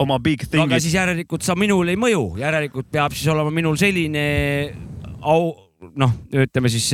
oma 0.03 0.18
big 0.18 0.43
no,. 0.51 0.64
aga 0.66 0.80
siis 0.83 0.95
järelikult 0.97 1.45
sa 1.47 1.57
minul 1.59 1.93
ei 1.93 1.99
mõju, 2.01 2.24
järelikult 2.41 2.89
peab 2.93 3.14
siis 3.16 3.28
olema 3.33 3.53
minul 3.55 3.78
selline 3.80 4.24
au, 5.20 5.53
noh, 5.99 6.12
ütleme 6.33 6.70
siis, 6.70 6.87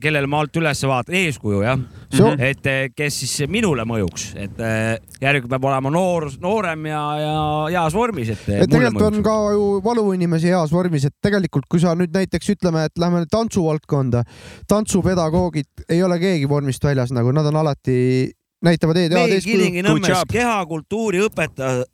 kellele 0.00 0.26
ma 0.30 0.38
alt 0.40 0.56
üles 0.56 0.80
vaatan, 0.88 1.14
eeskuju 1.18 1.58
jah 1.62 1.76
See 2.10 2.22
on- 2.24 2.32
mm, 2.32 2.40
-hmm. 2.40 2.44
et 2.50 2.66
eh, 2.66 2.88
kes 2.96 3.18
siis 3.20 3.48
minule 3.48 3.84
mõjuks, 3.86 4.30
et 4.36 4.58
eh, 4.60 4.98
järelikult 5.20 5.50
peab 5.50 5.64
olema 5.68 5.90
noor, 5.90 6.30
noorem 6.40 6.86
ja, 6.86 7.02
ja 7.20 7.82
heas 7.82 7.94
vormis, 7.94 8.28
et, 8.32 8.48
eh, 8.48 8.62
et 8.64 8.70
tegelikult 8.70 9.02
on 9.02 9.12
mõjuks. 9.18 9.24
ka 9.24 9.52
ju 9.52 9.66
valuinimesi 9.84 10.48
heas 10.48 10.72
vormis, 10.72 11.04
et 11.04 11.14
tegelikult 11.22 11.68
kui 11.68 11.80
sa 11.80 11.94
nüüd 11.94 12.10
näiteks 12.16 12.48
ütleme, 12.56 12.84
et 12.88 12.98
lähme 12.98 13.26
tantsuvaldkonda, 13.30 14.24
tantsupedagoogid 14.68 15.84
ei 15.88 16.02
ole 16.02 16.18
keegi 16.18 16.48
vormist 16.48 16.84
väljas, 16.84 17.12
nagu 17.14 17.32
nad 17.32 17.46
on 17.46 17.56
alati, 17.60 18.30
näitavad 18.64 18.96
head 18.96 19.12
eeskuju. 19.16 19.56
Kilingi-Nõmmes 19.56 20.24
kehakultuuri 20.32 21.20
õpetaja, 21.28 21.84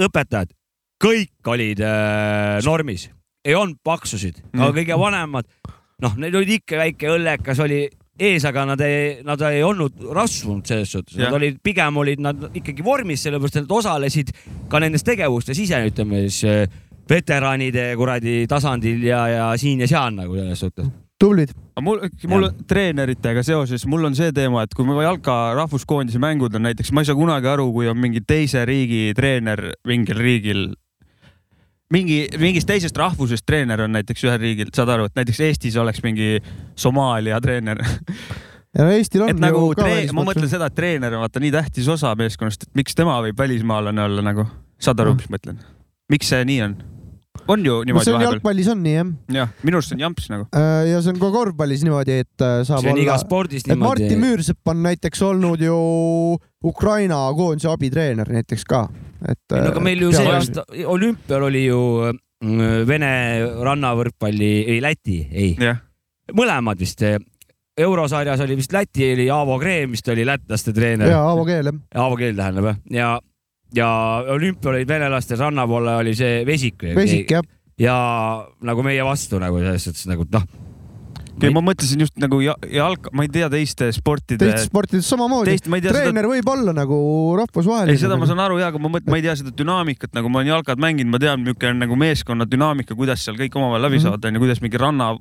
õpetajad, 0.00 0.50
kõik 1.04 1.50
olid 1.54 1.80
äh, 1.80 2.58
normis, 2.66 3.08
ei 3.44 3.54
olnud 3.54 3.78
paksusid 3.84 4.40
mm., 4.42 4.60
aga 4.60 4.70
Mm. 4.72 4.76
kõige 4.78 4.98
vanemad, 4.98 5.44
noh, 6.02 6.16
neil 6.18 6.40
oli 6.40 6.58
ikka 6.58 6.80
väike 6.80 7.12
õllekas 7.14 7.60
oli 7.64 7.84
ees, 8.14 8.44
aga 8.46 8.64
nad 8.68 8.82
ei, 8.84 9.20
nad 9.26 9.42
ei 9.48 9.62
olnud 9.66 10.06
rasvunud 10.14 10.66
selles 10.68 10.92
suhtes, 10.94 11.18
nad 11.18 11.34
olid, 11.34 11.58
pigem 11.64 11.96
olid 12.02 12.22
nad 12.22 12.48
ikkagi 12.54 12.84
vormis, 12.86 13.24
sellepärast 13.26 13.58
et 13.58 13.66
nad 13.66 13.76
osalesid 13.78 14.34
ka 14.70 14.80
nendes 14.82 15.06
tegevustes 15.06 15.58
ise, 15.58 15.80
ütleme 15.88 16.24
siis 16.28 16.44
äh, 16.46 16.82
veteranide 17.10 17.90
kuradi 17.98 18.44
tasandil 18.50 19.02
ja, 19.08 19.24
ja 19.28 19.48
siin 19.60 19.82
ja 19.82 19.90
seal 19.90 20.14
nagu 20.14 20.38
selles 20.38 20.62
suhtes. 20.62 20.92
tublid. 21.20 21.50
mul, 21.82 22.04
mul 22.30 22.48
treeneritega 22.68 23.42
seoses, 23.42 23.86
mul 23.90 24.06
on 24.06 24.14
see 24.14 24.30
teema, 24.34 24.62
et 24.62 24.74
kui 24.76 24.86
mu 24.86 25.00
jalka 25.02 25.54
rahvuskoondise 25.58 26.22
mängud 26.22 26.54
on 26.54 26.68
näiteks, 26.68 26.92
ma 26.94 27.02
ei 27.02 27.10
saa 27.10 27.18
kunagi 27.18 27.50
aru, 27.50 27.70
kui 27.74 27.90
on 27.90 27.98
mingi 27.98 28.22
teise 28.22 28.62
riigi 28.68 29.10
treener 29.16 29.72
mingil 29.88 30.22
riigil 30.22 30.68
mingi, 31.94 32.18
mingist 32.40 32.68
teisest 32.68 32.98
rahvusest 32.98 33.46
treener 33.46 33.84
on 33.86 33.94
näiteks 33.94 34.26
ühel 34.26 34.40
riigil, 34.42 34.72
saad 34.74 34.92
aru, 34.94 35.08
et 35.10 35.20
näiteks 35.20 35.40
Eestis 35.48 35.78
oleks 35.80 36.02
mingi 36.04 36.38
Somaalia 36.76 37.40
treener. 37.44 37.82
ja 38.74 38.86
no 38.86 38.90
Eestil 38.94 39.26
on 39.26 39.34
et 39.34 39.42
nagu 39.42 39.66
treen-, 39.78 40.10
ma 40.16 40.26
mõtlen 40.26 40.50
seda, 40.50 40.70
et 40.70 40.78
treener 40.78 41.14
on 41.14 41.24
vaata 41.26 41.42
nii 41.42 41.52
tähtis 41.54 41.90
osa 41.92 42.14
meeskonnast, 42.18 42.68
et 42.68 42.82
miks 42.82 42.98
tema 42.98 43.20
võib 43.24 43.38
välismaalane 43.38 44.08
olla 44.08 44.24
nagu, 44.26 44.48
saad 44.82 45.04
aru, 45.04 45.16
mis 45.20 45.30
ma 45.30 45.38
mõtlen? 45.38 45.62
miks 46.12 46.32
see 46.32 46.44
nii 46.50 46.66
on? 46.66 46.82
on 47.48 47.64
ju 47.66 47.72
no 47.72 47.82
niimoodi 47.88 48.04
see 48.04 48.14
on 48.14 48.18
vahepeal? 48.18 48.36
jalgpallis 48.36 48.68
on 48.72 48.82
nii 48.84 48.94
jah. 48.94 49.12
jah, 49.36 49.54
minu 49.66 49.78
arust 49.78 49.92
see 49.92 49.98
on 49.98 50.04
jamps 50.04 50.28
nagu. 50.32 50.46
ja 50.88 51.00
see 51.02 51.12
on 51.12 51.20
ka 51.20 51.30
korvpallis 51.34 51.84
niimoodi, 51.86 52.18
et 52.24 52.44
äh, 52.44 52.60
saab 52.66 52.84
see 52.84 52.90
on 52.90 52.94
olla 52.94 53.04
igas 53.04 53.24
spordis 53.26 53.66
et 53.66 53.72
niimoodi 53.74 54.06
Martin. 54.06 54.22
Müürsepp 54.24 54.72
on 54.72 54.82
näiteks 54.86 55.24
olnud 55.26 55.64
ju 55.64 55.78
Ukraina 56.64 57.20
koondise 57.36 57.68
abitreener 57.72 58.30
näiteks 58.32 58.64
ka, 58.68 58.86
et. 59.28 59.40
no 59.54 59.72
aga 59.72 59.82
meil 59.84 60.04
ju 60.06 60.12
see 60.14 60.30
aasta 60.30 60.64
olümpial 60.90 61.46
oli 61.48 61.66
ju 61.66 61.80
mm, 62.10 62.86
Vene 62.88 63.12
rannavõrkpalli, 63.64 64.52
ei 64.74 64.80
Läti, 64.84 65.20
ei, 65.32 65.54
jah, 65.60 65.80
mõlemad 66.36 66.80
vist. 66.80 67.04
eurosarjas 67.78 68.44
oli 68.46 68.58
vist 68.60 68.74
Läti 68.74 69.12
oli 69.12 69.28
Aavo 69.32 69.58
Kreem 69.62 69.94
vist 69.96 70.08
oli 70.08 70.26
lätlaste 70.26 70.74
treener. 70.76 71.10
ja 71.10 71.22
Aavo 71.24 71.46
Keel 71.48 71.70
jah. 71.72 71.80
Aavo 72.04 72.18
keel 72.20 72.36
tähendab 72.38 72.70
jah, 72.70 72.82
ja, 72.90 73.10
ja 73.74 73.88
olümpia 74.36 74.74
olid 74.74 74.88
venelastel, 74.88 75.40
ranna 75.40 75.66
poole 75.70 75.96
oli 76.02 76.14
see 76.18 76.44
Vesik. 76.46 76.84
Vesik 76.94 77.30
jah. 77.36 77.48
ja 77.80 77.96
nagu 78.62 78.86
meie 78.86 79.04
vastu 79.04 79.40
nagu 79.42 79.58
selles 79.62 79.88
suhtes 79.88 80.06
nagu 80.10 80.26
noh, 80.30 80.46
okei, 81.36 81.50
ma 81.54 81.60
mõtlesin 81.64 82.00
just 82.04 82.16
nagu 82.22 82.40
ja- 82.44 82.56
jalka, 82.70 83.10
ma 83.12 83.26
ei 83.26 83.28
tea 83.28 83.48
teiste 83.52 83.90
sportide. 83.92 84.38
teistes 84.44 84.68
sportides 84.70 85.08
samamoodi. 85.08 85.50
teist 85.54 85.66
ei 85.68 85.80
tea 85.80 85.92
seda, 85.92 86.04
treener 86.06 86.24
võib 86.30 86.48
olla 86.50 86.72
nagu 86.76 86.96
rahvusvaheline. 87.42 87.92
ei 87.96 87.98
seda 87.98 88.16
ma 88.20 88.26
saan 88.30 88.40
aru 88.40 88.58
ja, 88.58 88.68
aga 88.72 88.78
ma 88.78 88.88
mõtlen, 88.88 89.10
ma 89.10 89.16
ei 89.20 89.26
tea 89.26 89.36
seda 89.36 89.50
dünaamikat, 89.50 90.14
nagu 90.14 90.28
ma 90.30 90.40
olen 90.42 90.52
jalkat 90.54 90.78
mänginud, 90.78 91.10
ma 91.10 91.18
tean, 91.18 91.40
milline 91.44 91.70
on 91.74 91.78
nagu 91.86 91.96
meeskonna 91.96 92.46
dünaamika, 92.46 92.94
kuidas 92.96 93.24
seal 93.24 93.36
kõik 93.36 93.54
omavahel 93.56 93.82
läbi 93.88 93.98
Mhm. 94.00 94.04
saavad, 94.08 94.24
onju, 94.30 94.38
kuidas 94.46 94.60
mingi 94.62 94.78
ranna 94.78 95.16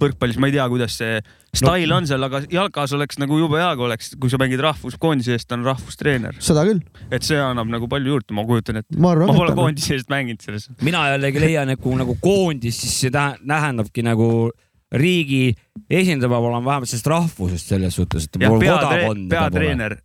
võrkpallis, 0.00 0.38
ma 0.42 0.48
ei 0.48 0.54
tea, 0.56 0.64
kuidas 0.68 0.96
see 0.98 1.20
stail 1.54 1.92
on 1.94 2.06
seal, 2.06 2.22
aga 2.26 2.40
jalkas 2.50 2.92
oleks 2.96 3.18
nagu 3.22 3.36
jube 3.38 3.60
hea, 3.60 3.70
kui 3.78 3.86
oleks, 3.86 4.14
kui 4.18 4.30
sa 4.32 4.40
mängid 4.42 4.58
rahvuskoondise 4.64 5.36
eest, 5.36 5.52
on 5.54 5.62
rahvustreener. 5.66 6.34
seda 6.42 6.64
küll. 6.66 6.80
et 7.14 7.22
see 7.22 7.38
annab 7.38 7.68
nagu 7.70 7.86
palju 7.90 8.14
juurde, 8.16 8.34
ma 8.34 8.42
kujutan 8.48 8.80
ette. 8.82 8.98
ma 8.98 9.12
arvan 9.14 9.30
ma 9.30 9.34
pole 9.38 9.54
koondise 9.54 9.94
eest 9.94 10.10
mänginud 10.10 10.42
selles. 10.42 10.68
mina 10.82 11.04
jällegi 11.14 11.40
leian, 11.40 11.70
et 11.70 11.80
kui 11.80 11.94
nagu 11.94 12.16
koondis, 12.20 12.80
siis 12.80 13.00
see 13.04 13.10
tähe- 13.10 13.38
tähendabki 13.46 14.02
nagu 14.02 14.50
riigi 14.92 15.54
esindaja 15.90 16.30
peab 16.30 16.44
olema 16.50 16.70
vähemalt 16.70 16.90
sellest 16.90 17.10
rahvusest 17.10 17.74
selles 17.74 17.96
suhtes, 17.98 18.28
et 18.28 18.38
peatreener 19.30 19.98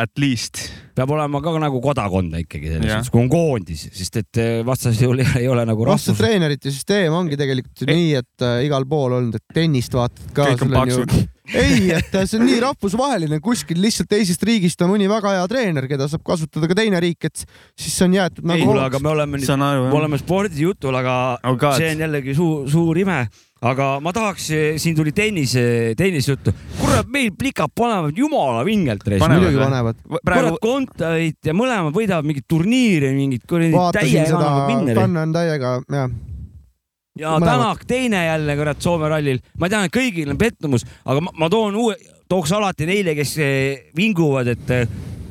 at 0.00 0.18
least. 0.18 0.62
peab 0.94 1.10
olema 1.14 1.40
ka 1.42 1.52
nagu 1.60 1.80
kodakond 1.82 2.36
ikkagi 2.40 2.74
selles 2.74 2.92
suhtes, 2.92 3.12
kui 3.12 3.22
on 3.24 3.30
koondis, 3.32 3.86
sest 3.96 4.20
et 4.20 4.40
eh, 4.40 4.60
vastasel 4.66 5.08
juhul 5.08 5.24
ei 5.40 5.48
ole 5.50 5.64
nagu 5.68 5.86
vastu 5.88 6.12
rahvus. 6.12 6.22
treenerite 6.22 6.72
süsteem 6.72 7.16
ongi 7.16 7.38
tegelikult 7.40 7.84
ju 7.84 7.90
nii, 7.90 8.08
et 8.20 8.46
äh, 8.46 8.62
igal 8.68 8.86
pool 8.90 9.18
olnud, 9.18 9.36
et 9.40 9.56
tennist 9.56 9.94
vaatad 9.96 10.32
ka. 10.36 10.50
kõik 10.52 10.66
on 10.66 10.74
paksud. 10.78 11.16
ei, 11.54 11.90
et 11.96 12.14
see 12.24 12.38
on 12.38 12.46
nii 12.46 12.60
rahvusvaheline, 12.64 13.40
kuskil 13.44 13.80
lihtsalt 13.82 14.10
teisest 14.10 14.42
riigist 14.46 14.80
on 14.84 14.92
mõni 14.92 15.08
väga 15.10 15.34
hea 15.36 15.44
treener, 15.50 15.88
keda 15.90 16.06
saab 16.10 16.22
kasutada 16.26 16.68
ka 16.70 16.76
teine 16.78 17.00
riik, 17.02 17.26
et 17.30 17.42
siis 17.78 17.94
see 17.96 18.06
on 18.06 18.16
jäetud 18.18 18.44
ei, 18.44 18.48
nagu 18.52 18.70
kuule, 18.70 18.86
aga 18.86 19.02
me 19.02 19.12
oleme 19.12 19.40
nüüd, 19.40 19.52
me 19.58 19.98
oleme 20.00 20.20
spordijutul, 20.20 20.96
aga 21.00 21.14
Oh 21.44 21.56
god. 21.58 21.78
see 21.80 21.92
on 21.94 22.04
jällegi 22.06 22.34
suur, 22.38 22.66
suur 22.70 22.98
ime. 23.02 23.24
aga 23.60 23.90
ma 24.00 24.12
tahaks, 24.16 24.46
siin 24.80 24.96
tuli 24.96 25.12
tennise, 25.12 25.92
tennisejuttu. 25.98 26.54
kurat, 26.78 27.10
meil 27.12 27.28
plikad 27.36 27.68
panevad 27.76 28.16
jumala 28.16 28.64
vingelt. 28.64 29.04
Muidugi 29.04 29.60
panevad. 29.60 30.00
kurat, 30.08 30.56
Kontaveit 30.62 31.44
ja 31.44 31.52
mõlemad 31.56 31.92
võidavad 31.96 32.24
mingit 32.24 32.46
turniiri, 32.48 33.12
mingit 33.16 33.44
kuradi 33.48 33.74
vaatasin 33.76 34.06
täie 34.08 34.26
seda 34.30 34.38
janaga, 34.38 34.66
minneri. 34.70 35.00
Fun 35.02 35.22
on 35.26 35.36
täiega, 35.36 35.76
jah. 35.92 36.10
Ja. 37.20 37.36
Tänak 37.40 37.84
teine 37.86 38.24
jälle 38.24 38.56
kurat 38.56 38.82
Soome 38.82 39.08
rallil. 39.08 39.40
ma 39.58 39.68
tean, 39.68 39.86
et 39.86 39.94
kõigil 39.94 40.30
on 40.30 40.38
pettumus, 40.38 40.86
aga 41.04 41.20
ma, 41.20 41.32
ma 41.36 41.48
toon 41.52 41.76
uue, 41.76 41.96
tooks 42.28 42.52
alati 42.56 42.88
neile, 42.88 43.14
kes 43.18 43.36
eh, 43.38 43.90
vinguvad, 43.96 44.52
et 44.54 44.74
eh, 44.76 44.86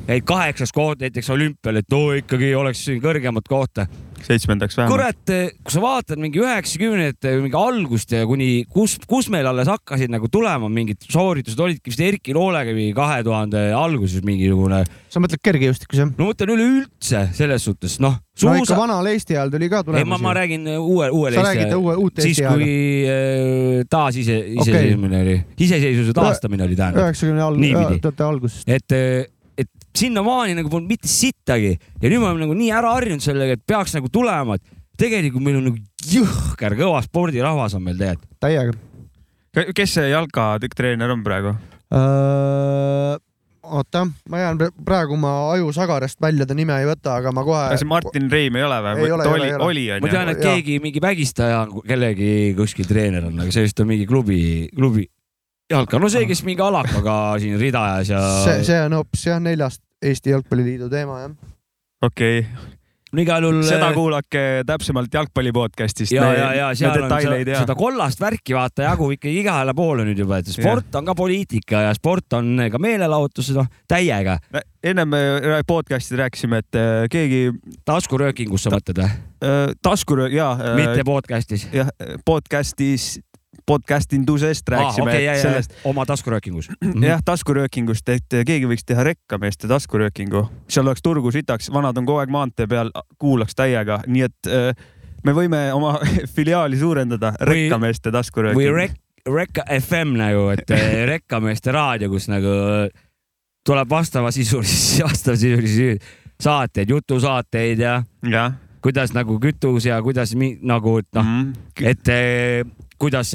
jäid 0.08 0.26
kaheksas 0.26 0.72
koht 0.74 1.02
näiteks 1.04 1.30
olümpial, 1.30 1.80
et 1.80 1.96
oo 1.96 2.12
ikkagi 2.18 2.54
oleks 2.54 2.84
siin 2.88 3.02
kõrgemat 3.02 3.48
kohta. 3.48 3.86
Seitsmendaks 4.26 4.76
vähemalt. 4.78 4.92
kurat, 4.94 5.32
kui 5.64 5.74
sa 5.74 5.82
vaatad 5.82 6.20
mingi 6.22 6.40
üheksakümnendate 6.42 7.34
mingi 7.40 7.58
algust 7.58 8.14
ja 8.14 8.26
kuni 8.28 8.64
kus, 8.70 8.96
kus 9.08 9.30
meil 9.32 9.48
alles 9.50 9.70
hakkasid 9.70 10.12
nagu 10.12 10.28
tulema 10.32 10.70
mingid 10.72 11.06
sooritused, 11.10 11.60
olidki 11.60 11.92
vist 11.92 12.02
Erki 12.04 12.34
Loolega 12.36 12.74
mingi 12.76 12.94
kahe 12.96 13.22
tuhande 13.26 13.70
alguses 13.76 14.24
mingisugune. 14.26 14.82
sa 15.10 15.22
mõtled 15.22 15.42
kergejõustikus 15.44 16.02
jah? 16.02 16.12
no 16.18 16.28
mõtlen 16.30 16.54
üleüldse 16.56 17.24
selles 17.36 17.66
suhtes, 17.66 17.98
noh. 18.02 18.20
no 18.44 18.54
ikka 18.60 18.78
vanal 18.78 19.10
Eesti 19.10 19.36
ajal 19.38 19.54
tuli 19.56 19.70
ka 19.72 19.82
ei, 19.82 20.04
ma, 20.04 20.16
ma 20.16 20.20
tulemusi. 20.20 20.36
räägin 20.40 20.70
uue, 20.76 21.10
uuel 21.10 21.38
sa 21.38 21.48
räägid 21.48 21.74
uue, 21.78 21.96
uut 22.04 22.22
siis 22.22 22.38
Eesti 22.38 22.46
kui 22.46 22.70
aega. 22.70 23.18
äh, 23.80 23.90
taasise, 23.90 24.38
iseseisvumine 24.60 25.24
oli, 25.24 25.36
iseseisvuse 25.58 26.16
taastamine 26.16 26.68
oli 26.68 26.78
tähendab, 26.78 27.08
üheksakümne 27.08 27.44
algusest. 28.30 28.68
et, 28.68 28.86
et 28.92 29.36
sinnamaani 29.96 30.56
nagu 30.58 30.70
polnud 30.72 30.90
mitte 30.90 31.08
sittagi 31.10 31.72
ja 31.74 32.10
nüüd 32.10 32.20
me 32.20 32.28
oleme 32.28 32.44
nagu 32.44 32.56
nii 32.56 32.70
ära 32.74 32.92
harjunud 32.96 33.24
sellega, 33.24 33.56
et 33.58 33.64
peaks 33.66 33.96
nagu 33.96 34.10
tulema, 34.12 34.58
et 34.58 34.78
tegelikult 35.00 35.44
meil 35.44 35.58
on 35.60 35.66
nagu 35.70 35.80
jõhker 36.10 36.76
kõva 36.78 37.00
spordirahvas 37.06 37.74
on 37.78 37.84
meil 37.88 37.98
tegelikult. 38.00 38.30
täiega. 38.42 38.76
kes 39.74 39.98
see 39.98 40.12
jalkatreener 40.12 41.16
on 41.16 41.26
praegu? 41.26 41.56
oota, 43.70 44.06
ma 44.30 44.38
jään 44.38 44.58
praegu 44.84 45.16
ma 45.20 45.52
ajusagarast 45.52 46.20
välja 46.22 46.46
ta 46.46 46.54
nime 46.54 46.74
ei 46.80 46.88
võta, 46.88 47.16
aga 47.20 47.32
ma 47.34 47.44
kohe. 47.46 47.68
kas 47.74 47.82
see 47.82 47.90
Martin 47.90 48.30
Reim 48.32 48.58
ei 48.58 48.66
ole 48.66 48.80
või 48.86 49.10
oli 49.14 49.52
oli 49.58 49.86
ma 49.90 50.00
onju. 50.00 50.12
tean, 50.12 50.32
et 50.34 50.42
keegi 50.42 50.78
mingi 50.82 51.02
vägistaja 51.02 51.64
on 51.66 51.82
kellegi 51.86 52.54
kuskil 52.58 52.88
treener 52.88 53.26
on, 53.30 53.40
aga 53.42 53.54
see 53.54 53.66
vist 53.66 53.82
on 53.82 53.90
mingi 53.90 54.06
klubi, 54.10 54.40
klubi 54.74 55.06
jalka, 55.70 56.00
no 56.02 56.10
see, 56.12 56.26
kes 56.30 56.42
mingi 56.46 56.64
alakaga 56.64 57.20
siin 57.42 57.60
rida 57.60 57.84
ajas 57.92 58.12
ja. 58.14 58.24
see, 58.44 58.66
see 58.66 58.82
on 58.86 58.98
hoopis 59.00 59.28
jah, 59.30 59.40
neljast 59.42 59.82
Eesti 60.00 60.32
Jalgpalliliidu 60.32 60.88
teema 60.92 61.20
jah. 61.22 61.32
okei, 62.06 62.42
no 63.12 63.22
igal 63.22 63.44
juhul. 63.44 63.60
seda 63.66 63.90
kuulake 63.94 64.42
täpsemalt 64.66 65.14
jalgpalli 65.14 65.52
podcast'ist. 65.54 66.14
ja, 66.14 66.26
ja, 66.34 66.48
ja 66.56 66.68
seal 66.78 67.04
on 67.04 67.14
seda, 67.22 67.62
seda. 67.62 67.76
kollast 67.78 68.22
värki 68.22 68.56
vaata 68.56 68.88
jagub 68.88 69.14
ikkagi 69.16 69.42
igale 69.44 69.74
poole 69.76 70.06
nüüd 70.08 70.24
juba, 70.24 70.40
et 70.40 70.50
sport 70.50 71.00
on 71.00 71.08
ka 71.10 71.16
poliitika 71.18 71.86
ja 71.88 71.94
sport 71.96 72.38
on 72.38 72.66
ka 72.72 72.82
meelelahutus, 72.82 73.52
noh 73.56 73.70
täiega. 73.90 74.38
ennem 74.82 75.10
me 75.14 75.24
podcast'is 75.68 76.18
rääkisime, 76.18 76.62
et 76.64 76.78
äh, 76.80 77.06
keegi 77.12 77.42
taskuröökingus 77.88 78.66
sa 78.66 78.74
mõtled 78.74 79.02
või? 79.02 79.10
äh, 79.44 79.64
taskuröö- 79.86 80.32
ja 80.34 80.52
äh, 80.56 80.76
mitte 80.78 81.04
podcast'is. 81.06 81.68
jah, 81.74 81.90
podcast'is, 82.24 83.18
podcast 83.66 84.12
indusest 84.12 84.68
rääkisime 84.68 85.10
okay, 85.10 85.26
ah, 85.28 85.32
okay, 85.32 85.42
sellest, 85.42 85.74
oma 85.84 86.04
taskuröökingus. 86.06 86.68
jah, 87.10 87.22
taskuröökingust, 87.24 88.08
et 88.08 88.38
keegi 88.46 88.66
võiks 88.70 88.86
teha 88.86 89.04
rekkameeste 89.06 89.68
taskuröökingu, 89.70 90.44
seal 90.68 90.86
oleks 90.86 91.02
turgu 91.02 91.32
sitaks, 91.34 91.70
vanad 91.74 91.98
on 91.98 92.06
kogu 92.08 92.22
aeg 92.22 92.30
maantee 92.30 92.66
peal, 92.70 92.90
kuulaks 93.18 93.54
täiega, 93.58 94.00
nii 94.06 94.22
et 94.28 94.50
äh, 94.50 94.88
me 95.24 95.34
võime 95.36 95.66
oma 95.74 95.98
filiaali 96.36 96.78
suurendada, 96.78 97.34
rekkameeste 97.40 98.12
taskurööking. 98.14 98.58
või 98.60 98.70
Rek-, 98.74 98.98
Rekka 99.28 99.66
FM 99.80 100.16
nagu, 100.16 100.48
et 100.54 100.70
eh, 100.70 101.04
rekkameeste 101.14 101.72
raadio, 101.76 102.08
kus 102.10 102.30
nagu 102.32 102.56
eh, 102.86 102.88
tuleb 103.66 103.90
vastavasisulisi, 103.90 105.02
vastavasisulisi 105.04 105.98
saateid, 106.40 106.88
jutusaateid 106.90 107.82
ja 107.82 107.98
jah, 108.24 108.54
kuidas 108.80 109.12
nagu 109.12 109.36
kütus 109.42 109.84
ja 109.84 109.98
kuidas 110.02 110.32
nagu 110.34 110.98
et 111.02 111.08
noh 111.12 111.24
mm, 111.24 111.40
Mhm. 111.40 111.52
-hmm. 111.52 111.86
et 111.90 112.08
kuidas 113.00 113.34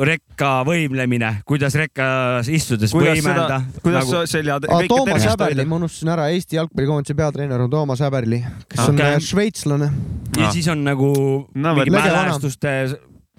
rekka 0.00 0.50
võimlemine, 0.64 1.28
kuidas 1.48 1.74
rekkas 1.76 2.48
istudes 2.52 2.92
kuidas 2.94 3.18
võimelda 3.18 3.60
kuidas 3.82 4.08
nagu... 4.08 4.22
selja 4.30 4.56
Toomas 4.88 5.26
Häberli, 5.28 5.66
ma 5.68 5.80
unustasin 5.80 6.12
ära, 6.14 6.28
Eesti 6.32 6.56
jalgpallikoondise 6.56 7.16
peatreener 7.18 7.66
on 7.66 7.70
Toomas 7.72 8.00
Häberli, 8.04 8.40
kes 8.64 8.82
on 8.86 8.96
Okei. 8.96 9.14
okay. 9.16 9.26
šveitslane. 9.28 9.90
ja 10.38 10.50
siis 10.54 10.68
on 10.72 10.84
nagu 10.86 11.12
No 11.54 11.74
mingi 11.76 11.92
mälestuste 11.94 12.74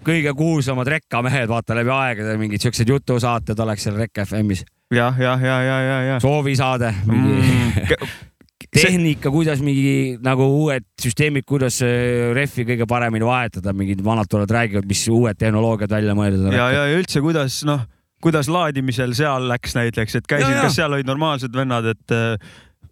kõige 0.06 0.34
kuulsamad 0.38 0.90
rekkamehed, 0.90 1.50
vaata 1.50 1.78
läbi 1.78 1.94
aegade 1.94 2.38
mingid 2.42 2.62
siuksed 2.64 2.90
jutusaated 2.90 3.60
oleks 3.66 3.86
seal 3.88 3.98
Rekka 3.98 4.26
FM-is. 4.30 4.66
jah, 4.94 5.18
jah, 5.18 5.42
ja, 5.42 5.62
ja, 5.66 5.80
ja, 5.88 6.02
ja. 6.12 6.20
soovisaade, 6.22 6.94
mingi 7.10 7.40
Mm. 7.42 8.28
tehnika, 8.72 9.32
kuidas 9.34 9.62
mingi 9.64 10.18
nagu 10.24 10.46
uued 10.62 10.86
süsteemid, 11.02 11.46
kuidas 11.50 11.82
äh, 11.86 12.32
rehvi 12.36 12.66
kõige 12.70 12.88
paremini 12.90 13.28
vahetada, 13.28 13.74
mingid 13.76 14.04
vanad 14.06 14.30
tulevad, 14.32 14.54
räägivad, 14.56 14.88
mis 14.90 15.04
uued 15.12 15.40
tehnoloogiad 15.40 15.92
välja 15.92 16.16
mõeldud 16.18 16.48
on. 16.50 16.56
ja, 16.56 16.70
ja 16.74 16.86
ja 16.90 17.00
üldse, 17.00 17.24
kuidas 17.24 17.62
noh, 17.68 17.84
kuidas 18.24 18.50
laadimisel 18.52 19.16
seal 19.18 19.50
läks 19.52 19.76
näiteks, 19.78 20.20
et 20.22 20.36
ja. 20.40 20.52
kas 20.62 20.78
seal 20.80 20.94
olid 20.94 21.10
normaalsed 21.10 21.56
vennad, 21.56 21.92
et 21.96 22.18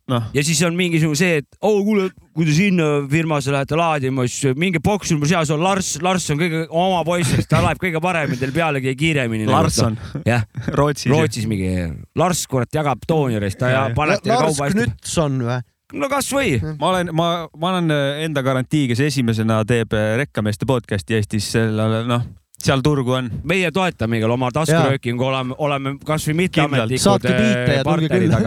noh, 0.10 0.28
ja 0.36 0.44
siis 0.46 0.60
on 0.68 0.76
mingisugune 0.78 1.20
see, 1.20 1.40
et 1.42 1.48
oo 1.62 1.80
oh, 1.80 1.86
kuule, 1.86 2.10
kui 2.36 2.48
te 2.48 2.56
sinna 2.56 2.90
firmasse 3.12 3.54
lähete 3.54 3.78
laadima, 3.80 4.26
siis 4.30 4.58
minge 4.60 4.82
Box 4.84 5.14
number 5.14 5.30
seas 5.30 5.52
on 5.54 5.64
Lars, 5.64 5.96
Lars 6.06 6.30
on 6.34 6.40
kõige 6.42 6.66
oma 6.70 7.02
poiss, 7.08 7.48
ta 7.50 7.64
laeb 7.66 7.82
kõige 7.82 8.02
paremini, 8.04 8.40
teil 8.42 8.54
peale 8.56 8.84
käib 8.84 9.00
kiiremini. 9.00 9.50
Larsson, 9.50 9.98
jah, 10.28 10.46
Rootsis. 10.76 11.12
Rootsis 11.14 11.50
mingi 11.50 11.74
Lars 12.20 12.46
kurat 12.50 12.74
jagab 12.76 13.04
toonierist, 13.08 13.60
ta 13.62 13.70
Ja, 13.70 13.84
ja, 13.90 13.98
paneb 13.98 14.24
teile 14.24 14.40
Lars 14.40 14.56
kauba 14.56 14.70
hästi. 14.70 14.88
Knutson 14.88 15.44
või? 15.46 15.60
no 16.00 16.10
kasvõi. 16.10 16.58
ma 16.80 16.92
olen, 16.94 17.14
ma, 17.18 17.30
ma 17.58 17.72
olen 17.74 17.94
enda 18.26 18.44
garantii, 18.46 18.88
kes 18.92 19.02
esimesena 19.10 19.62
teeb 19.70 19.94
äh, 19.98 20.12
rekkameeste 20.22 20.68
podcast'i 20.70 21.18
Eestis, 21.18 21.50
sellele 21.56 22.04
noh, 22.10 22.26
seal 22.64 22.82
turgu 22.84 23.14
on. 23.18 23.30
meie 23.48 23.72
toetame 23.72 24.20
igal 24.20 24.34
oma 24.34 24.50
taskuröökingu, 24.56 25.26
oleme, 25.26 25.56
oleme 25.58 25.94
kasvõi 26.06 26.36
mitteametlikud 26.44 27.04
Saatke 27.04 27.34
biite 27.36 27.76
ja 27.78 27.84
tulge 27.88 28.10
külla. 28.12 28.40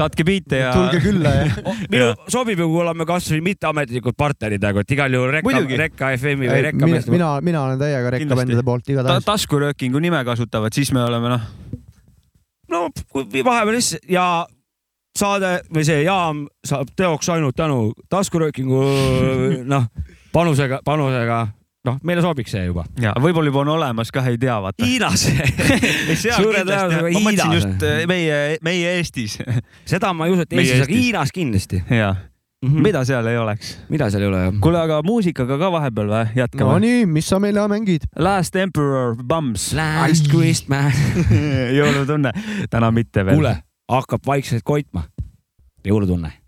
saatke 0.00 0.26
biite 0.30 0.62
ja. 0.62 0.70
tulge 0.76 1.00
külla 1.04 1.34
ja. 1.34 1.48
minu 1.92 2.10
sobib 2.30 2.62
ju, 2.62 2.68
kui 2.72 2.82
oleme 2.84 3.06
kasvõi 3.08 3.42
mitteametlikud 3.50 4.16
partnerid, 4.18 4.64
aga 4.64 4.84
et 4.84 4.96
igal 4.96 5.18
juhul 5.18 5.34
Rekka. 5.36 5.64
Rekka 5.80 6.12
FM-i 6.16 6.48
või 6.48 6.56
mina 6.56 6.62
Rekka, 6.68 6.88
meeste. 6.94 7.14
mina, 7.14 7.32
mina 7.44 7.64
olen 7.66 7.80
täiega 7.80 8.00
Kindlasti. 8.06 8.24
rekkabändide 8.24 8.64
poolt 8.66 8.86
Ta, 8.86 8.94
igatahes. 8.94 9.28
taskuröökingu 9.28 10.00
nime 10.02 10.24
kasutavad, 10.24 10.74
siis 10.74 10.92
me 10.96 11.04
oleme 11.04 11.34
noh, 11.34 11.44
no 12.70 12.86
kui 13.12 13.44
vahepeal 13.44 13.76
lihtsalt 13.76 14.08
ja 14.10 14.26
saade 15.18 15.58
või 15.74 15.84
see 15.86 16.02
jaam 16.04 16.44
saab 16.66 16.92
teoks 16.96 17.28
ainult 17.34 17.56
tänu 17.58 17.92
taskuröökingu, 18.12 18.82
noh, 19.68 19.88
panusega, 20.32 20.80
panusega, 20.86 21.46
noh, 21.88 21.98
meile 22.06 22.22
sobiks 22.24 22.52
see 22.54 22.64
juba. 22.66 22.84
ja 23.00 23.12
võib-olla 23.20 23.50
juba 23.52 23.62
on 23.64 23.72
olemas 23.76 24.12
ka, 24.14 24.24
ei 24.28 24.38
tea, 24.40 24.56
vaata. 24.62 24.86
Hiinas. 24.86 25.26
seal 26.22 26.40
Suure 26.42 26.64
tõenäosusega 26.64 27.04
ma 27.04 27.22
mõtlesin 27.26 27.54
Hiinas. 27.54 27.54
just 27.56 27.86
äh, 27.86 28.02
meie, 28.10 28.40
meie 28.66 28.96
Eestis. 28.98 29.38
seda 29.92 30.12
ma 30.16 30.28
ei 30.28 30.34
usu, 30.36 30.44
et 30.44 30.58
Meie 30.58 30.66
Eestis, 30.66 30.82
aga 30.82 30.90
Eestis. 30.90 31.06
Hiinas 31.06 31.32
kindlasti. 31.36 31.82
jaa, 32.00 32.12
mida 32.60 33.04
seal 33.08 33.30
ei 33.30 33.38
oleks? 33.40 33.72
mida 33.92 34.10
seal 34.12 34.26
ei 34.26 34.30
ole, 34.32 34.42
jah. 34.48 34.58
kuule, 34.64 34.82
aga 34.82 35.00
muusikaga 35.06 35.58
ka 35.60 35.72
vahepeal 35.76 36.12
või? 36.12 36.34
jätkame. 36.42 36.74
Nonii, 36.74 37.06
mis 37.08 37.30
sa 37.32 37.40
meile 37.42 37.64
mängid? 37.72 38.04
Last 38.18 38.56
Emperor 38.60 39.16
Bums. 39.16 39.70
Last 39.78 40.28
Christmas. 40.32 41.00
jõulutunne, 41.78 42.34
täna 42.72 42.92
mitte 42.94 43.24
veel. 43.24 43.40
kuule, 43.40 43.56
hakkab 43.90 44.28
vaikselt 44.28 44.66
koitma. 44.68 45.08
jõulutunne. 45.86 46.39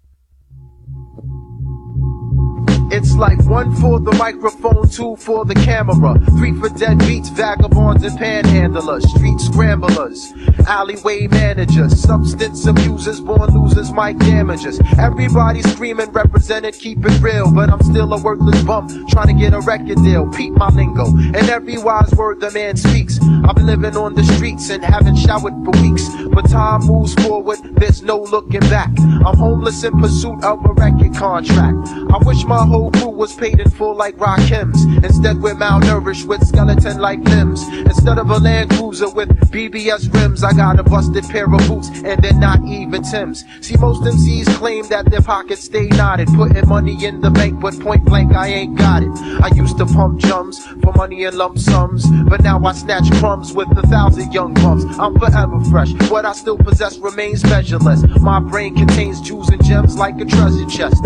It's 2.95 3.14
like 3.16 3.43
one 3.47 3.74
for 3.76 3.99
the 3.99 4.12
microphone, 4.12 4.86
two 4.86 5.16
for 5.16 5.47
the 5.47 5.55
camera, 5.55 6.20
three 6.36 6.53
for 6.53 6.68
dead 6.68 6.99
beats, 6.99 7.30
vagabonds 7.30 8.05
and 8.05 8.18
panhandlers, 8.18 9.03
street 9.09 9.40
scramblers, 9.40 10.34
alleyway 10.66 11.26
managers, 11.26 11.99
substance 11.99 12.66
abusers, 12.66 13.18
born 13.18 13.49
losers, 13.55 13.90
mic 13.93 14.18
damages. 14.18 14.78
Everybody 14.99 15.62
screaming, 15.62 16.11
represented, 16.12 16.74
keep 16.74 16.99
it 17.07 17.18
real, 17.22 17.51
but 17.51 17.70
I'm 17.70 17.80
still 17.80 18.12
a 18.12 18.20
worthless 18.20 18.62
bum 18.62 19.07
trying 19.09 19.28
to 19.28 19.43
get 19.43 19.55
a 19.55 19.61
record 19.61 19.97
deal. 20.05 20.30
Peep 20.30 20.53
my 20.53 20.68
lingo, 20.68 21.07
and 21.07 21.49
every 21.49 21.78
wise 21.78 22.12
word 22.12 22.40
the 22.40 22.51
man 22.51 22.76
speaks. 22.76 23.18
I've 23.49 23.57
been 23.57 23.66
living 23.66 23.97
on 23.97 24.12
the 24.14 24.24
streets 24.24 24.68
and 24.68 24.84
haven't 24.84 25.16
showered 25.16 25.55
for 25.64 25.72
weeks, 25.80 26.07
but 26.30 26.43
time 26.43 26.82
moves 26.82 27.14
forward, 27.14 27.59
there's 27.76 28.03
no 28.03 28.18
looking 28.18 28.61
back. 28.68 28.90
I'm 29.24 29.38
homeless 29.38 29.82
in 29.82 29.99
pursuit 29.99 30.45
of 30.45 30.62
a 30.66 30.72
record 30.74 31.14
contract. 31.14 31.88
I 31.88 32.18
wish 32.18 32.45
my 32.45 32.66
whole 32.66 32.82
crew 32.91 33.11
was 33.11 33.35
paid 33.35 33.61
in 33.61 33.70
full 33.70 33.95
like 33.95 34.18
Rock 34.18 34.39
Rakim's. 34.39 34.85
Instead, 35.05 35.41
we're 35.43 35.55
malnourished 35.55 36.24
with 36.26 36.47
skeleton 36.47 36.99
like 36.99 37.20
limbs. 37.20 37.62
Instead 37.68 38.18
of 38.18 38.30
a 38.30 38.39
Land 38.39 38.70
Cruiser 38.70 39.11
with 39.11 39.28
BBS 39.51 40.12
rims, 40.12 40.43
I 40.43 40.53
got 40.53 40.78
a 40.78 40.83
busted 40.83 41.24
pair 41.24 41.45
of 41.45 41.66
boots 41.68 41.89
and 42.05 42.22
they're 42.22 42.33
not 42.33 42.64
even 42.64 43.03
Tim's. 43.03 43.45
See, 43.61 43.76
most 43.76 44.03
MCs 44.03 44.57
claim 44.57 44.87
that 44.89 45.11
their 45.11 45.20
pockets 45.20 45.64
stay 45.64 45.87
knotted, 45.89 46.28
putting 46.28 46.68
money 46.68 47.05
in 47.05 47.20
the 47.20 47.30
bank, 47.30 47.61
but 47.61 47.78
point 47.80 48.05
blank, 48.05 48.35
I 48.35 48.49
ain't 48.49 48.76
got 48.76 49.03
it. 49.03 49.11
I 49.43 49.55
used 49.55 49.78
to 49.78 49.87
pump 49.87 50.20
jums 50.20 50.59
for 50.83 50.93
money 50.93 51.24
in 51.24 51.37
lump 51.37 51.59
sums, 51.59 52.07
but 52.28 52.43
now 52.43 52.62
I 52.64 52.72
snatch 52.72 53.11
crumbs 53.20 53.53
with 53.53 53.68
a 53.76 53.87
thousand 53.87 54.33
young 54.33 54.55
bums. 54.55 54.85
I'm 54.99 55.18
forever 55.18 55.62
fresh. 55.66 55.93
What 56.11 56.24
I 56.24 56.33
still 56.33 56.59
possess 56.59 56.99
remains 56.99 57.45
measureless. 57.45 58.03
My 58.20 58.41
brain 58.41 58.74
contains 58.74 59.20
jewels 59.20 59.49
and 59.51 59.62
gems 59.64 59.97
like 59.97 60.20
a 60.20 60.24
treasure 60.24 60.66
chest. 60.66 61.03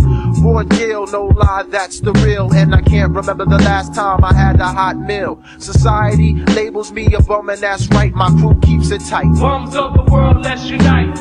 Raw 0.47 0.62
deal, 0.62 1.07
no 1.09 1.26
lie, 1.26 1.64
that's 1.68 1.99
the 2.01 2.12
real. 2.24 2.53
And 2.55 2.72
I 2.72 2.80
can't 2.80 3.12
remember 3.12 3.44
the 3.44 3.59
last 3.59 3.94
time 3.94 4.24
I 4.24 4.32
had 4.32 4.61
a 4.61 4.68
hot 4.68 4.97
meal. 4.97 5.42
Society 5.59 6.34
labels 6.55 6.92
me 6.92 7.12
a 7.14 7.20
bum, 7.20 7.51
and 7.51 7.61
that's 7.61 7.88
right. 7.88 8.14
My 8.14 8.28
crew 8.28 8.59
keeps 8.61 8.90
it 8.90 9.01
tight. 9.01 9.26
Bums 9.40 9.74
of 9.74 9.94
the 9.94 10.05
world, 10.05 10.42
let's 10.42 10.64
unite. 10.70 11.16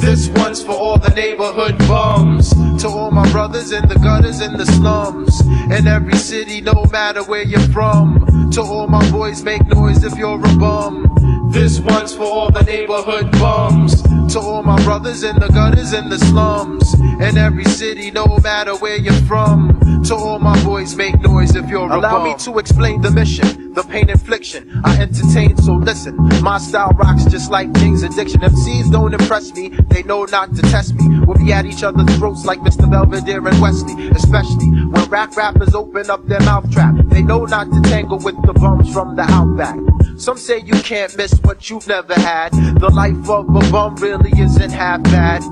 This 0.00 0.28
one's 0.30 0.62
for 0.62 0.72
all 0.72 0.98
the 0.98 1.10
neighborhood 1.10 1.78
bums. 1.86 2.50
To 2.82 2.88
all 2.88 3.12
my 3.12 3.30
brothers 3.30 3.70
in 3.70 3.86
the 3.88 3.94
gutters 3.94 4.40
and 4.40 4.58
the 4.58 4.66
slums. 4.66 5.40
In 5.70 5.86
every 5.86 6.16
city, 6.16 6.60
no 6.60 6.84
matter 6.90 7.22
where 7.24 7.44
you're 7.44 7.60
from. 7.72 8.50
To 8.52 8.62
all 8.62 8.88
my 8.88 9.08
boys, 9.12 9.44
make 9.44 9.64
noise 9.66 10.02
if 10.02 10.16
you're 10.18 10.34
a 10.34 10.56
bum. 10.56 11.06
This 11.52 11.78
one's 11.78 12.12
for 12.14 12.24
all 12.24 12.50
the 12.50 12.62
neighborhood 12.62 13.30
bums. 13.32 14.02
To 14.38 14.44
all 14.44 14.62
my 14.62 14.80
brothers 14.84 15.24
in 15.24 15.34
the 15.40 15.48
gutters 15.48 15.92
and 15.92 16.12
the 16.12 16.18
slums. 16.20 16.94
In 16.94 17.36
every 17.36 17.64
city, 17.64 18.12
no 18.12 18.38
matter 18.40 18.76
where 18.76 18.96
you're 18.96 19.12
from. 19.26 19.80
To 20.04 20.14
all 20.14 20.38
my 20.38 20.54
boys, 20.62 20.94
make 20.94 21.20
noise 21.20 21.56
if 21.56 21.68
you're 21.68 21.90
Allow 21.90 22.22
me 22.22 22.36
to 22.44 22.60
explain 22.60 23.00
the 23.00 23.10
mission, 23.10 23.74
the 23.74 23.82
pain 23.82 24.08
infliction. 24.08 24.80
I 24.84 24.96
entertain, 25.00 25.56
so 25.56 25.72
listen. 25.72 26.14
My 26.40 26.58
style 26.58 26.92
rocks 26.92 27.24
just 27.24 27.50
like 27.50 27.72
James 27.78 28.04
Addiction. 28.04 28.40
MCs 28.40 28.92
don't 28.92 29.12
impress 29.12 29.52
me, 29.54 29.70
they 29.88 30.04
know 30.04 30.24
not 30.26 30.54
to 30.54 30.62
test 30.62 30.94
me. 30.94 31.18
We'll 31.18 31.36
be 31.36 31.52
at 31.52 31.66
each 31.66 31.82
other's 31.82 32.16
throats 32.16 32.46
like 32.46 32.60
Mr. 32.60 32.88
Belvedere 32.88 33.44
and 33.44 33.60
Wesley. 33.60 34.08
Especially 34.10 34.68
when 34.68 35.04
rap 35.10 35.36
rappers 35.36 35.74
open 35.74 36.10
up 36.10 36.24
their 36.28 36.40
mouth 36.42 36.70
trap. 36.70 36.94
They 37.06 37.22
know 37.22 37.44
not 37.44 37.72
to 37.72 37.80
tangle 37.90 38.18
with 38.20 38.40
the 38.46 38.52
bums 38.52 38.92
from 38.92 39.16
the 39.16 39.22
outback. 39.22 39.97
Some 40.16 40.36
say 40.36 40.58
you 40.58 40.74
can't 40.82 41.16
miss 41.16 41.32
what 41.42 41.70
you've 41.70 41.86
never 41.86 42.14
had. 42.14 42.52
The 42.80 42.90
life 42.90 43.28
of 43.28 43.48
a 43.48 43.70
bum 43.70 43.96
really 43.96 44.32
isn't 44.38 44.70
half 44.70 45.02
bad. 45.04 45.42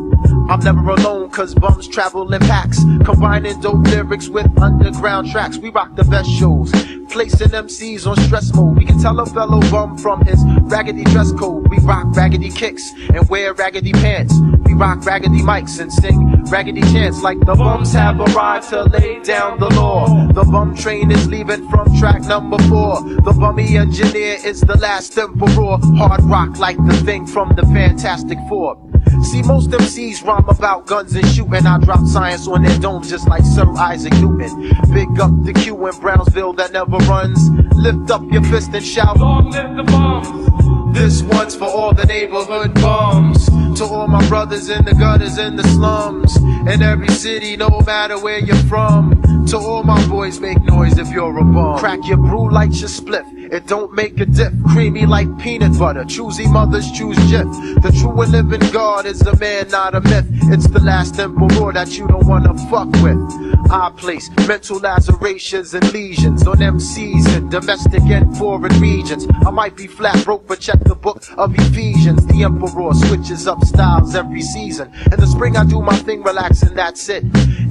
I'm 0.49 0.61
never 0.61 0.91
alone, 0.91 1.31
cause 1.31 1.55
bums 1.55 1.89
travel 1.89 2.33
in 2.33 2.41
packs. 2.43 2.79
Combining 3.05 3.61
dope 3.61 3.85
lyrics 3.89 4.29
with 4.29 4.47
underground 4.61 5.31
tracks. 5.31 5.59
We 5.59 5.71
rock 5.71 5.97
the 5.97 6.05
best 6.05 6.31
shows. 6.31 6.71
Placing 7.11 7.49
MCs 7.49 8.07
on 8.07 8.17
stress 8.17 8.55
mode. 8.55 8.77
We 8.77 8.85
can 8.85 9.01
tell 9.01 9.19
a 9.19 9.27
fellow 9.27 9.61
bum 9.71 9.99
from 9.99 10.25
his 10.25 10.41
raggedy 10.63 11.03
dress 11.05 11.33
code. 11.33 11.69
We 11.69 11.79
rock 11.79 12.15
raggedy 12.15 12.51
kicks 12.51 12.93
and 13.13 13.29
wear 13.29 13.55
raggedy 13.55 13.93
pants. 13.93 14.35
We 14.65 14.75
rock 14.75 15.05
raggedy 15.05 15.41
mics 15.41 15.81
and 15.81 15.93
sing 15.93 16.45
raggedy 16.45 16.83
chants 16.83 17.23
like 17.23 17.41
the 17.41 17.55
bums 17.55 17.93
have 17.93 18.21
arrived 18.21 18.69
to 18.71 18.85
lay 18.85 19.21
down 19.23 19.59
the 19.59 19.69
law. 19.71 20.07
The 20.29 20.45
bum 20.45 20.77
train 20.77 21.11
is 21.11 21.27
leaving 21.27 21.69
from 21.71 21.97
track 21.99 22.23
number 22.23 22.59
four. 22.69 23.01
The 23.03 23.35
bummy 23.39 23.77
engineer 23.77 24.39
is 24.45 24.61
the 24.61 24.77
last 24.79 25.17
emperor. 25.19 25.79
Hard 25.97 26.23
rock 26.25 26.59
like 26.59 26.77
the 26.87 26.95
thing 27.05 27.27
from 27.27 27.55
the 27.57 27.63
Fantastic 27.63 28.39
Four. 28.49 28.77
See, 29.23 29.43
most 29.43 29.71
MCs 29.71 30.25
rhyme 30.25 30.49
about 30.49 30.87
guns 30.87 31.15
and 31.15 31.27
shooting. 31.29 31.67
I 31.67 31.79
drop 31.79 32.07
science 32.07 32.47
on 32.47 32.63
their 32.63 32.79
domes 32.79 33.11
just 33.11 33.29
like 33.29 33.43
Sir 33.45 33.67
Isaac 33.77 34.13
Newton. 34.15 34.71
Big 34.93 35.19
up 35.19 35.33
the 35.45 35.53
Q 35.53 35.87
in 35.89 36.01
Brownsville 36.01 36.53
that 36.55 36.73
never 36.73 36.97
runs. 37.09 37.51
Lift 37.75 38.11
up 38.11 38.23
your 38.31 38.43
fist 38.45 38.71
and 38.73 38.85
shout. 38.85 39.19
Long 39.19 39.51
live 39.51 39.77
the 39.77 39.83
bums. 39.83 40.97
This 40.97 41.23
one's 41.23 41.55
for 41.55 41.67
all 41.67 41.93
the 41.93 42.07
neighborhood 42.07 42.75
bums. 42.75 43.47
To 43.79 43.85
all 43.85 44.07
my 44.09 44.27
brothers 44.29 44.71
in 44.71 44.85
the 44.85 44.95
gutters 44.95 45.39
and 45.39 45.59
the 45.59 45.65
slums. 45.69 46.37
In 46.37 46.83
every 46.83 47.09
city, 47.09 47.57
no 47.57 47.69
matter 47.87 48.19
where 48.19 48.39
you're 48.39 48.57
from. 48.69 49.21
To 49.49 49.59
all 49.59 49.83
my 49.83 50.05
boys, 50.09 50.41
make 50.41 50.63
noise 50.63 50.99
if 50.99 51.09
you're 51.11 51.37
a 51.39 51.45
bum. 51.45 51.79
Crack 51.79 52.01
your 52.07 52.17
brew, 52.17 52.51
light 52.51 52.73
your 52.73 52.89
spliff. 52.89 53.27
It 53.53 53.67
don't 53.69 53.93
make 53.93 54.19
a 54.21 54.27
dip. 54.27 54.53
Creamy 54.73 55.07
like 55.07 55.39
peanut 55.39 55.79
butter. 55.79 56.05
Choosy 56.05 56.49
mothers 56.49 56.91
choose 56.91 57.17
Jif. 57.31 57.47
The 57.83 57.93
true 57.93 58.21
and 58.21 58.33
living 58.33 58.73
God 58.73 59.07
is 59.07 59.23
a 59.23 59.37
man, 59.37 59.69
not 59.69 59.95
a 59.95 60.01
myth. 60.01 60.27
It's 60.53 60.67
the 60.67 60.81
last 60.81 61.19
emperor 61.21 61.73
that 61.73 61.97
you 61.97 62.09
don't 62.09 62.27
wanna 62.27 62.55
fuck 62.69 62.91
with. 63.03 63.17
I 63.71 63.91
place 63.97 64.31
mental 64.49 64.79
lacerations 64.79 65.75
and 65.75 65.93
lesions 65.93 66.47
on 66.47 66.57
MCs 66.57 67.37
in 67.37 67.49
domestic 67.49 68.03
and 68.03 68.37
foreign 68.37 68.81
regions. 68.81 69.27
I 69.47 69.51
might 69.51 69.77
be 69.77 69.87
flat 69.87 70.25
broke, 70.25 70.47
but 70.47 70.61
check 70.61 70.81
the 70.85 70.97
book 70.97 71.23
of 71.37 71.55
Ephesians. 71.55 72.27
The 72.27 72.43
emperor 72.43 72.95
switches 72.95 73.47
up 73.47 73.63
styles 73.65 74.15
every 74.15 74.43
season. 74.43 74.93
In 75.13 75.21
the 75.21 75.27
spring, 75.27 75.57
I 75.57 75.65
do 75.65 75.81
my 75.83 75.97
thing, 75.97 76.23
relax, 76.23 76.63
and 76.63 76.77
that's 76.77 77.09
it. 77.09 77.23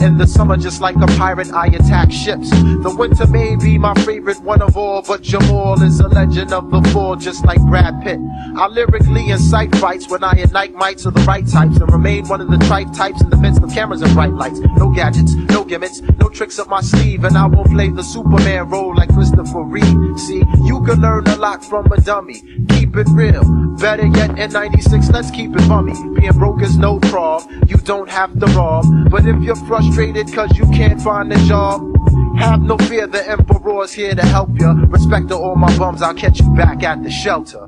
In 0.01 0.17
the 0.17 0.27
summer, 0.27 0.57
just 0.57 0.79
like 0.81 0.95
a 0.97 1.07
pirate, 1.17 1.51
I 1.51 1.67
attack 1.67 2.11
ships. 2.11 2.49
The 2.49 2.95
winter 2.97 3.27
may 3.27 3.55
be 3.55 3.77
my 3.77 3.93
favorite 4.05 4.39
one 4.41 4.61
of 4.61 4.77
all, 4.77 5.01
but 5.01 5.21
Jamal 5.21 5.64
is 5.73 5.99
a 5.99 6.07
legend 6.07 6.53
of 6.53 6.69
the 6.69 6.81
fall, 6.91 7.15
just 7.15 7.43
like 7.45 7.59
Brad 7.61 8.01
Pitt. 8.03 8.19
I 8.55 8.67
lyrically 8.67 9.29
incite 9.31 9.75
fights 9.77 10.07
when 10.07 10.23
I 10.23 10.33
ignite 10.33 10.73
mites 10.73 11.05
of 11.05 11.13
the 11.15 11.21
right 11.21 11.47
types 11.47 11.77
and 11.77 11.91
remain 11.91 12.27
one 12.27 12.39
of 12.41 12.51
the 12.51 12.57
trite 12.67 12.93
types 12.93 13.21
in 13.21 13.29
the 13.29 13.37
midst 13.37 13.63
of 13.63 13.71
cameras 13.71 14.01
and 14.01 14.13
bright 14.13 14.33
lights. 14.33 14.59
No 14.77 14.91
gadgets, 14.91 15.33
no 15.33 15.63
gimmicks, 15.63 16.01
no 16.01 16.29
tricks 16.29 16.59
up 16.59 16.67
my 16.67 16.81
sleeve, 16.81 17.23
and 17.23 17.37
I 17.37 17.47
won't 17.47 17.71
play 17.71 17.89
the 17.89 18.03
Superman 18.03 18.69
role 18.69 18.95
like 18.95 19.09
Christopher 19.13 19.63
Reeve. 19.63 20.19
See, 20.19 20.43
you 20.63 20.83
can 20.85 21.01
learn 21.01 21.25
a 21.27 21.35
lot 21.37 21.65
from 21.65 21.91
a 21.91 21.99
dummy. 21.99 22.41
Keep 22.69 22.95
it 22.97 23.07
real. 23.09 23.43
Better 23.79 24.05
yet, 24.05 24.37
in 24.37 24.51
96, 24.51 25.09
let's 25.09 25.31
keep 25.31 25.51
it 25.55 25.67
bummy. 25.67 25.93
Being 26.19 26.31
broke 26.33 26.61
is 26.61 26.77
no 26.77 26.99
problem. 26.99 27.63
You 27.67 27.77
don't 27.77 28.09
have 28.09 28.39
to 28.39 28.45
rob. 28.47 28.85
But 29.09 29.25
if 29.25 29.41
you're 29.41 29.55
frustrated 29.67 30.31
cause 30.33 30.55
you 30.57 30.65
can't 30.71 31.01
find 31.01 31.31
a 31.33 31.37
job, 31.47 31.94
have 32.37 32.61
no 32.61 32.77
fear, 32.77 33.07
the 33.07 33.29
Emperor's 33.29 33.93
here 33.93 34.15
to 34.15 34.25
help 34.25 34.49
you. 34.59 34.73
Respect 34.87 35.29
to 35.29 35.35
all 35.35 35.55
my 35.55 35.75
bums, 35.77 36.01
I'll 36.01 36.13
catch 36.13 36.39
you 36.39 36.49
back 36.55 36.83
at 36.83 37.03
the 37.03 37.11
shelter. 37.11 37.67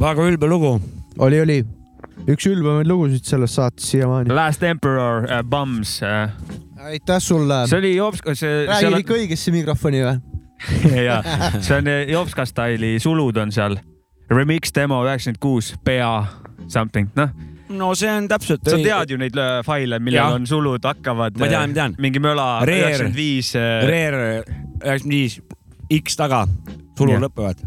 väga 0.00 0.22
ülbe 0.22 0.46
lugu. 0.46 0.80
oli, 1.18 1.40
oli. 1.40 1.64
üks 2.28 2.46
ülbemaid 2.46 2.86
lugusid 2.86 3.24
sellest 3.24 3.54
saates 3.54 3.90
siiamaani. 3.90 4.34
Last 4.34 4.62
Emperor 4.62 5.24
uh, 5.24 5.42
Bums 5.42 6.00
uh.. 6.02 6.30
aitäh 6.86 7.20
sulle. 7.22 7.66
see 7.66 7.78
oli 7.78 7.96
Jopska, 7.96 8.34
see. 8.34 8.66
räägid 8.66 8.98
ikka 9.04 9.14
õigesse 9.14 9.54
mikrofoni 9.54 10.02
või? 10.04 10.16
ja, 11.08 11.20
see 11.60 11.76
on 11.78 11.90
eh, 11.90 12.06
Jopska 12.10 12.46
staili 12.48 12.96
sulud 13.02 13.36
on 13.36 13.52
seal. 13.54 13.78
Remix 14.30 14.72
demo 14.74 15.02
üheksakümmend 15.06 15.38
kuus, 15.42 15.74
PA 15.86 16.26
something, 16.68 17.10
noh. 17.14 17.30
no 17.68 17.92
see 17.98 18.10
on 18.10 18.26
täpselt. 18.30 18.66
sa 18.66 18.78
tead 18.80 19.14
ju 19.14 19.20
neid 19.20 19.36
äh, 19.38 19.60
faile, 19.66 20.00
millel 20.02 20.40
on 20.40 20.48
sulud 20.50 20.82
hakkavad. 20.86 21.38
Ma 21.38 21.50
tean, 21.50 21.70
ma 21.70 21.80
tean. 21.80 21.96
mingi 22.02 22.22
möla 22.22 22.48
üheksakümmend 22.66 23.16
viis. 23.18 23.54
äh, 23.58 23.86
Rare 23.86 24.26
üheksakümmend 24.42 25.14
viis, 25.14 25.40
X 26.02 26.18
taga, 26.18 26.44
sulud 26.98 27.22
lõpevad. 27.22 27.62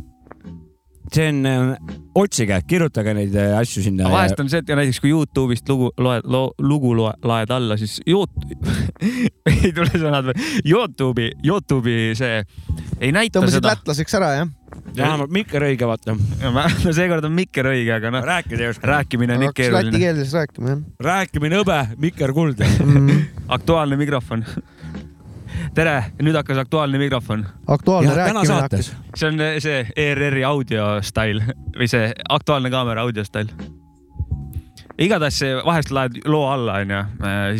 see 1.10 1.30
on, 1.32 1.72
otsige, 2.20 2.60
kirjutage 2.70 3.16
neid 3.18 3.40
äh, 3.40 3.56
asju 3.58 3.86
sinna. 3.88 4.12
vahest 4.12 4.44
on 4.44 4.52
see, 4.52 4.60
et 4.60 4.76
näiteks 4.82 5.00
kui 5.00 5.14
Youtube'ist 5.14 5.72
lugu 5.72 5.94
loed, 5.98 6.28
lugu 6.60 6.92
loe, 6.98 7.16
laed 7.24 7.56
alla, 7.56 7.80
siis 7.80 8.02
Yout-, 8.04 8.36
ei 9.56 9.72
tule 9.72 9.94
sõnad 9.96 10.28
veel, 10.28 10.44
Youtube'i, 10.68 11.32
Youtube'i 11.46 12.12
see 12.20 12.44
ei 13.00 13.16
näita 13.16 13.40
tõmbasid 13.40 13.66
lätlaseks 13.72 14.20
ära, 14.20 14.34
jah? 14.42 14.56
Vähemalt 14.98 15.32
Mikker 15.32 15.64
õige, 15.70 15.88
vaata. 15.88 16.16
no 16.86 16.94
seekord 16.96 17.26
on 17.28 17.34
Mikker 17.38 17.70
õige, 17.72 17.94
aga 17.96 18.12
noh, 18.14 18.26
rääkida 18.26 18.66
ei 18.66 18.74
oska. 18.74 18.88
rääkimine 18.88 19.36
on 19.38 19.46
ikka 19.48 19.64
hakkas 19.64 19.74
läti 19.74 19.92
keeruline. 19.92 20.00
keeles 20.06 20.34
rääkima, 20.34 20.70
jah. 20.74 20.84
rääkimine 21.10 21.62
hõbe, 21.62 21.80
Mikker 21.98 22.34
kuld. 22.34 22.62
aktuaalne 23.58 23.98
mikrofon. 24.00 24.46
tere, 25.76 25.96
nüüd 26.22 26.36
hakkas 26.40 26.58
Aktuaalne 26.66 26.98
mikrofon. 27.02 27.46
aktuaalne 27.68 28.10
täna 28.16 28.44
rääkimine 28.44 28.62
hakkas. 28.62 28.94
see 29.16 29.28
on 29.30 29.44
see 29.60 29.84
ERR-i 29.96 30.44
audio 30.48 31.02
stail 31.02 31.42
või 31.78 31.88
see 31.92 32.14
Aktuaalne 32.30 32.72
kaamera 32.74 33.02
audio 33.08 33.24
stail. 33.28 33.50
igatahes 35.00 35.42
vahest 35.66 35.92
laed 35.96 36.22
loo 36.26 36.46
alla, 36.52 36.82
onju, 36.84 37.04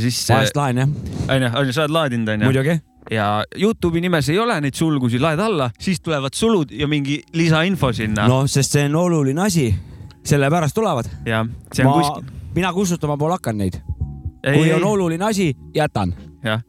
siis. 0.02 0.26
vahest 0.30 0.56
laen 0.60 0.84
jah, 0.84 0.90
onju, 1.30 1.52
onju, 1.64 1.74
sa 1.74 1.86
oled 1.88 1.96
laadinud, 2.00 2.34
onju. 2.36 2.46
muidugi. 2.52 2.80
Ja 3.12 3.44
Youtube'i 3.62 4.02
nimes 4.02 4.30
ei 4.30 4.40
ole 4.40 4.60
neid 4.62 4.78
sulgusid, 4.78 5.22
laed 5.22 5.40
alla, 5.42 5.70
siis 5.80 6.02
tulevad 6.02 6.36
sulud 6.38 6.72
ja 6.72 6.88
mingi 6.88 7.20
lisainfo 7.34 7.92
sinna. 7.94 8.28
noh, 8.30 8.46
sest 8.48 8.78
see 8.78 8.86
on 8.90 8.96
oluline 8.96 9.42
asi, 9.46 9.70
sellepärast 10.26 10.76
tulevad. 10.78 11.10
jah, 11.26 11.48
see 11.74 11.86
on 11.86 11.92
ma 11.92 11.98
kuskil,, 12.02 12.34
mina 12.56 12.74
kustutama 12.74 13.18
pole 13.18 13.38
hakanud 13.40 13.66
neid. 13.66 13.80
Ei, 14.44 14.56
kui 14.56 14.70
ei. 14.70 14.74
on 14.74 14.84
oluline 14.84 15.26
asi, 15.26 15.52
jätan. 15.76 16.14
jah. 16.44 16.64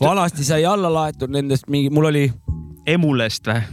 vanasti 0.00 0.44
sai 0.44 0.64
alla 0.64 0.92
laetud 0.92 1.32
nendest 1.32 1.66
mingi, 1.72 1.90
mul 1.90 2.12
oli 2.12 2.28
emulest 2.86 3.48
või? 3.48 3.64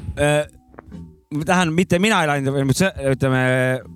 tähendab, 1.45 1.75
mitte 1.75 1.99
mina 1.99 2.21
ei 2.21 2.29
laadinud, 2.29 2.81
ütleme, 3.13 3.43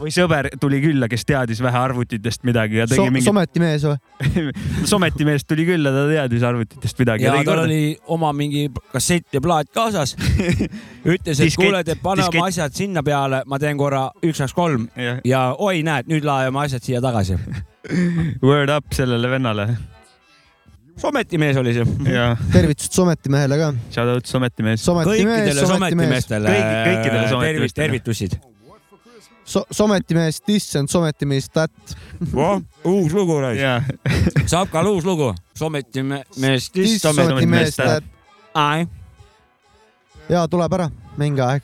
Või 0.00 0.12
sõber 0.14 0.48
tuli 0.60 0.78
külla, 0.84 1.08
kes 1.10 1.24
teadis 1.28 1.60
vähe 1.64 1.78
arvutitest 1.78 2.44
midagi 2.46 2.80
ja 2.80 2.86
tegi 2.88 2.98
So, 3.00 3.06
mingi 3.10 3.24
Someti 3.26 3.62
mees 3.62 3.86
või? 3.86 3.96
sometimees 4.92 5.46
tuli 5.48 5.64
külla, 5.68 5.92
ta 5.94 6.04
teadis 6.10 6.44
arvutitest 6.46 7.00
midagi 7.02 7.26
ja 7.26 7.32
tegi 7.34 7.46
tal 7.48 7.60
korda. 7.62 7.66
oli 7.68 7.96
oma 8.16 8.32
mingi 8.36 8.66
kassett 8.92 9.34
ja 9.36 9.40
plaat 9.44 9.70
kaasas. 9.74 10.16
ütles, 11.14 11.40
et 11.40 11.46
Diskett- 11.48 11.62
kuule, 11.62 11.80
et 11.84 12.02
pane 12.02 12.22
diskett. 12.22 12.40
oma 12.40 12.50
asjad 12.52 12.76
sinna 12.76 13.02
peale, 13.06 13.42
ma 13.46 13.58
teen 13.62 13.78
korra 13.80 14.06
üks, 14.22 14.40
kaks, 14.42 14.54
kolm 14.56 14.88
Jah. 14.96 15.20
ja 15.24 15.42
oi, 15.58 15.82
näed, 15.86 16.08
nüüd 16.12 16.26
lae 16.26 16.50
oma 16.52 16.66
asjad 16.68 16.84
siia 16.84 17.02
tagasi. 17.04 17.38
Word 18.46 18.72
up 18.74 18.92
sellele 18.96 19.30
vennale. 19.30 19.68
sometimees 20.96 21.56
oli 21.60 21.74
see. 21.76 21.84
ja 22.12 22.30
tervitused 22.52 22.92
Someti 22.96 23.28
mehele 23.32 23.58
ka. 23.60 23.72
shout 23.94 24.08
out 24.16 24.26
sometimees. 24.26 24.84
Someti 24.84 25.24
mees, 25.24 25.24
kõikidele 25.24 25.66
Someti 25.66 25.98
mees. 26.02 26.26
sometimeestele 26.26 26.52
kõikidele 26.58 27.24
tervist, 27.46 27.76
sometimeestele. 27.80 28.55
So, 29.46 29.62
Someti 29.70 30.16
mees, 30.16 30.40
dissent, 30.42 30.90
Someti 30.90 31.26
mees, 31.28 31.46
that. 31.54 31.70
uus 32.84 33.12
lugu 33.14 33.38
raisk. 33.40 33.62
jaa. 33.62 33.82
saab 34.52 34.72
ka 34.72 34.82
uus 34.90 35.06
lugu. 35.06 35.30
sometimees, 35.54 36.70
Someti 36.98 37.46
mees, 37.46 37.76
that. 37.78 38.04
Ai. 38.54 38.88
ja 40.28 40.42
tuleb 40.50 40.72
ära, 40.74 40.88
mingi 41.16 41.44
aeg. 41.46 41.62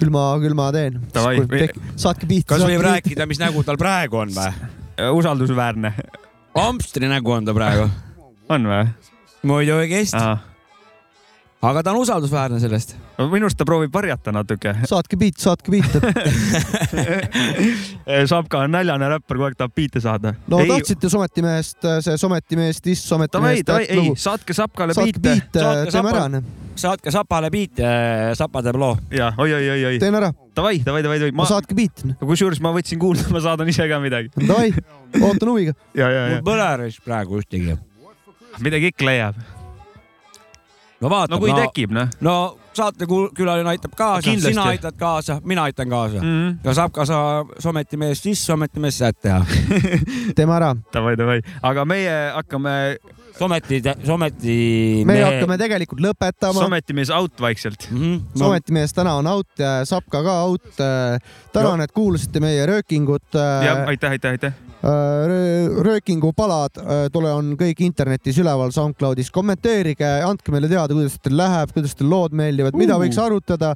küll 0.00 0.08
ma, 0.10 0.24
küll 0.40 0.56
ma 0.56 0.70
teen. 0.72 1.02
Davai. 1.12 1.44
saatke 2.00 2.26
pihta. 2.26 2.54
kas 2.54 2.64
võib? 2.64 2.80
rääkida, 2.80 3.28
mis 3.28 3.42
nägu 3.42 3.60
tal 3.62 3.76
praegu 3.76 4.22
on 4.24 4.32
või? 4.32 4.72
usaldusväärne. 5.20 5.92
Ampstri 6.56 7.12
nägu 7.12 7.36
on 7.36 7.44
ta 7.44 7.52
praegu. 7.56 7.90
on 8.48 8.72
või? 8.72 8.88
muidugi 9.42 10.00
hästi, 10.00 10.24
aga 11.62 11.82
ta 11.82 11.92
on 11.92 12.00
usaldusväärne 12.02 12.58
sellest. 12.60 12.96
minu 13.30 13.46
arust 13.46 13.58
ta 13.58 13.64
proovib 13.66 13.92
varjata 13.94 14.32
natuke. 14.34 14.72
saatke 14.88 15.16
beat, 15.18 15.38
saatke 15.38 15.70
beat. 15.70 15.94
Sapka 18.32 18.64
on 18.64 18.74
näljane 18.74 19.08
räppar, 19.12 19.38
kogu 19.38 19.46
aeg 19.46 19.58
tahab 19.60 19.74
biite 19.76 20.02
saada. 20.02 20.34
no 20.50 20.58
ei, 20.62 20.70
tahtsite 20.72 21.10
Someti 21.12 21.44
mehest, 21.44 21.78
see 22.02 22.18
Someti 22.18 22.58
mees, 22.58 22.82
diss 22.82 23.06
Someti 23.06 23.36
davai, 23.38 23.54
mees, 23.54 23.66
davai, 23.68 23.86
that 23.86 23.94
ei 23.94 24.00
lugu., 24.00 24.18
saatke 24.18 24.56
Sapkale 24.58 24.96
saatke 24.98 25.22
biite. 25.22 25.62
Saatke 25.62 25.94
teeme 25.94 26.10
Sapa- 26.10 26.26
ära. 26.26 26.42
saatke 26.82 27.14
Sapale 27.14 27.52
biite, 27.54 27.94
Sapa 28.38 28.64
teeb 28.66 28.82
loo. 28.82 28.98
ja 29.14 29.30
oi, 29.38 29.48
oi, 29.54 29.62
oi, 29.76 29.80
oi. 29.92 30.02
teen 30.02 30.18
ära, 30.18 30.32
davai, 30.56 30.82
davai, 30.82 31.06
davai, 31.06 31.22
davai. 31.22 31.38
ma, 31.38 31.46
saatke 31.46 31.78
beat. 31.78 32.02
kusjuures 32.26 32.60
ma 32.64 32.74
võtsin 32.74 32.98
kuulda, 32.98 33.30
ma 33.30 33.44
saadan 33.44 33.70
ise 33.70 33.86
ka 33.86 34.02
midagi. 34.02 34.34
Davai, 34.34 34.72
ootan 35.22 35.54
huviga. 35.54 35.78
ja, 35.94 36.10
ja, 36.10 36.26
ja 36.26 36.36
mul 36.42 36.46
pole 36.50 36.92
praegu 37.06 37.38
ühtegi. 37.38 37.78
midagi 38.58 38.90
ikka 38.90 39.12
leiab. 39.12 39.61
No 41.02 41.10
vaata 41.10 41.34
no 41.34 41.40
kui 41.42 41.54
tekib, 41.56 41.94
noh. 41.94 42.10
no 42.24 42.34
saatekülaline 42.76 43.68
aitab 43.74 43.96
kaasa, 43.96 44.34
sina 44.40 44.66
aitad 44.72 44.96
kaasa, 44.98 45.40
mina 45.44 45.66
aitan 45.68 45.90
kaasa 45.90 46.22
mm. 46.22 46.28
-hmm. 46.28 46.54
ja 46.64 46.74
saab 46.78 46.92
ka 46.92 47.06
sa 47.08 47.18
sometimees 47.58 48.22
siis 48.22 48.46
sometimees 48.46 48.98
säät 48.98 49.20
teha. 49.20 49.44
teeme 50.36 50.54
ära. 50.54 50.76
davai, 50.94 51.16
davai, 51.18 51.40
aga 51.62 51.84
meie 51.84 52.14
hakkame, 52.34 52.96
someti, 53.38 53.82
someti. 54.06 54.56
me 55.06 55.20
hakkame 55.22 55.58
tegelikult 55.58 56.00
lõpetama. 56.00 56.64
sometimees 56.64 57.10
out 57.10 57.40
vaikselt. 57.40 57.88
mm. 57.90 57.98
-hmm. 57.98 58.20
Someti 58.38 58.72
mees 58.72 58.94
täna 58.94 59.14
on 59.14 59.26
out, 59.26 59.48
Sapka 59.84 60.22
ka 60.22 60.42
out. 60.42 60.76
tänan, 61.52 61.80
et 61.80 61.92
kuulasite 61.92 62.40
meie 62.40 62.66
röökingut. 62.66 63.34
jah, 63.64 63.88
aitäh, 63.88 64.10
aitäh, 64.10 64.30
aitäh. 64.30 64.71
Röökingu 64.82 66.32
palad 66.34 66.78
äh, 66.80 67.04
tule 67.14 67.30
on 67.32 67.52
kõik 67.58 67.84
internetis 67.86 68.38
üleval 68.42 68.72
SoundCloudis, 68.74 69.30
kommenteerige, 69.34 70.08
andke 70.26 70.54
meile 70.54 70.70
teada, 70.70 70.94
kuidas 70.96 71.18
teil 71.22 71.36
läheb, 71.38 71.74
kuidas 71.76 71.94
teil 71.98 72.10
lood 72.10 72.34
meeldivad, 72.38 72.76
mida 72.78 72.98
võiks 73.00 73.20
arutada. 73.22 73.74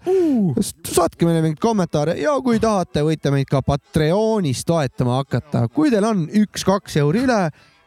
saatke 0.87 1.29
meile 1.29 1.45
mingeid 1.45 1.63
kommentaare 1.63 2.17
ja 2.21 2.35
kui 2.43 2.59
tahate, 2.63 3.05
võite 3.07 3.31
meid 3.35 3.49
ka 3.51 3.63
Patreonis 3.63 4.65
toetama 4.67 5.23
hakata, 5.23 5.69
kui 5.73 5.93
teil 5.95 6.05
on 6.09 6.27
üks-kaks 6.43 6.99
euri 7.03 7.25
üle 7.27 7.41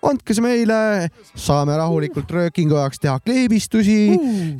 andke 0.05 0.35
see 0.35 0.43
meile, 0.43 1.09
saame 1.35 1.75
rahulikult 1.75 2.29
röökingu 2.31 2.77
jaoks 2.77 3.01
teha 3.03 3.17
kleebistusi, 3.19 3.97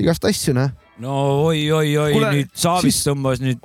igast 0.01 0.27
asju, 0.27 0.55
noh. 0.57 0.73
no 0.99 1.15
oi-oi-oi, 1.47 2.11
nüüd 2.19 2.51
Saavist 2.51 2.99
siis- 2.99 3.07
tõmbas 3.07 3.39
nüüd. 3.43 3.61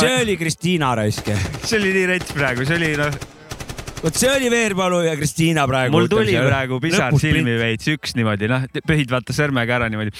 see 0.00 0.16
oli 0.24 0.36
Kristiina 0.40 0.94
raisk. 0.98 1.30
see 1.68 1.78
oli 1.78 1.94
nii 1.94 2.10
rets 2.16 2.34
praegu, 2.34 2.66
see 2.66 2.80
oli 2.80 2.90
noh, 2.98 3.14
vot 4.04 4.18
see 4.20 4.30
oli 4.30 4.50
Veerpalu 4.52 5.02
ja 5.06 5.14
Kristiina 5.16 5.66
praegu. 5.68 5.94
mul 5.96 6.08
tuli 6.12 6.34
praegu 6.36 6.80
pisar 6.82 7.14
silmi 7.20 7.56
veits, 7.60 7.88
üks 7.94 8.16
niimoodi, 8.18 8.50
noh, 8.50 8.66
pöhid 8.86 9.12
vaata 9.12 9.36
sõrmega 9.36 9.78
ära 9.78 9.88
niimoodi. 9.92 10.12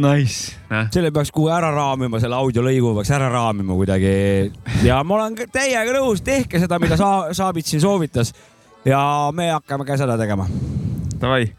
Nice, 0.00 0.54
noh. 0.70 0.86
selle 0.94 1.10
peaks 1.14 1.32
kuhugi 1.34 1.52
ära 1.54 1.72
raamima, 1.74 2.20
selle 2.22 2.38
audiolõigu 2.38 2.92
peaks 2.98 3.10
ära 3.14 3.30
raamima 3.32 3.74
kuidagi. 3.78 4.12
ja 4.86 5.00
ma 5.04 5.18
olen 5.18 5.38
täiega 5.50 5.96
nõus, 5.98 6.22
tehke 6.26 6.62
seda, 6.62 6.78
mida 6.82 6.98
sa, 7.00 7.10
Saabit 7.36 7.70
siin 7.70 7.82
soovitas. 7.82 8.32
ja 8.86 9.02
me 9.34 9.50
hakkame 9.50 9.86
ka 9.86 9.98
seda 10.00 10.18
tegema. 10.18 10.46
Davai, 11.20 11.50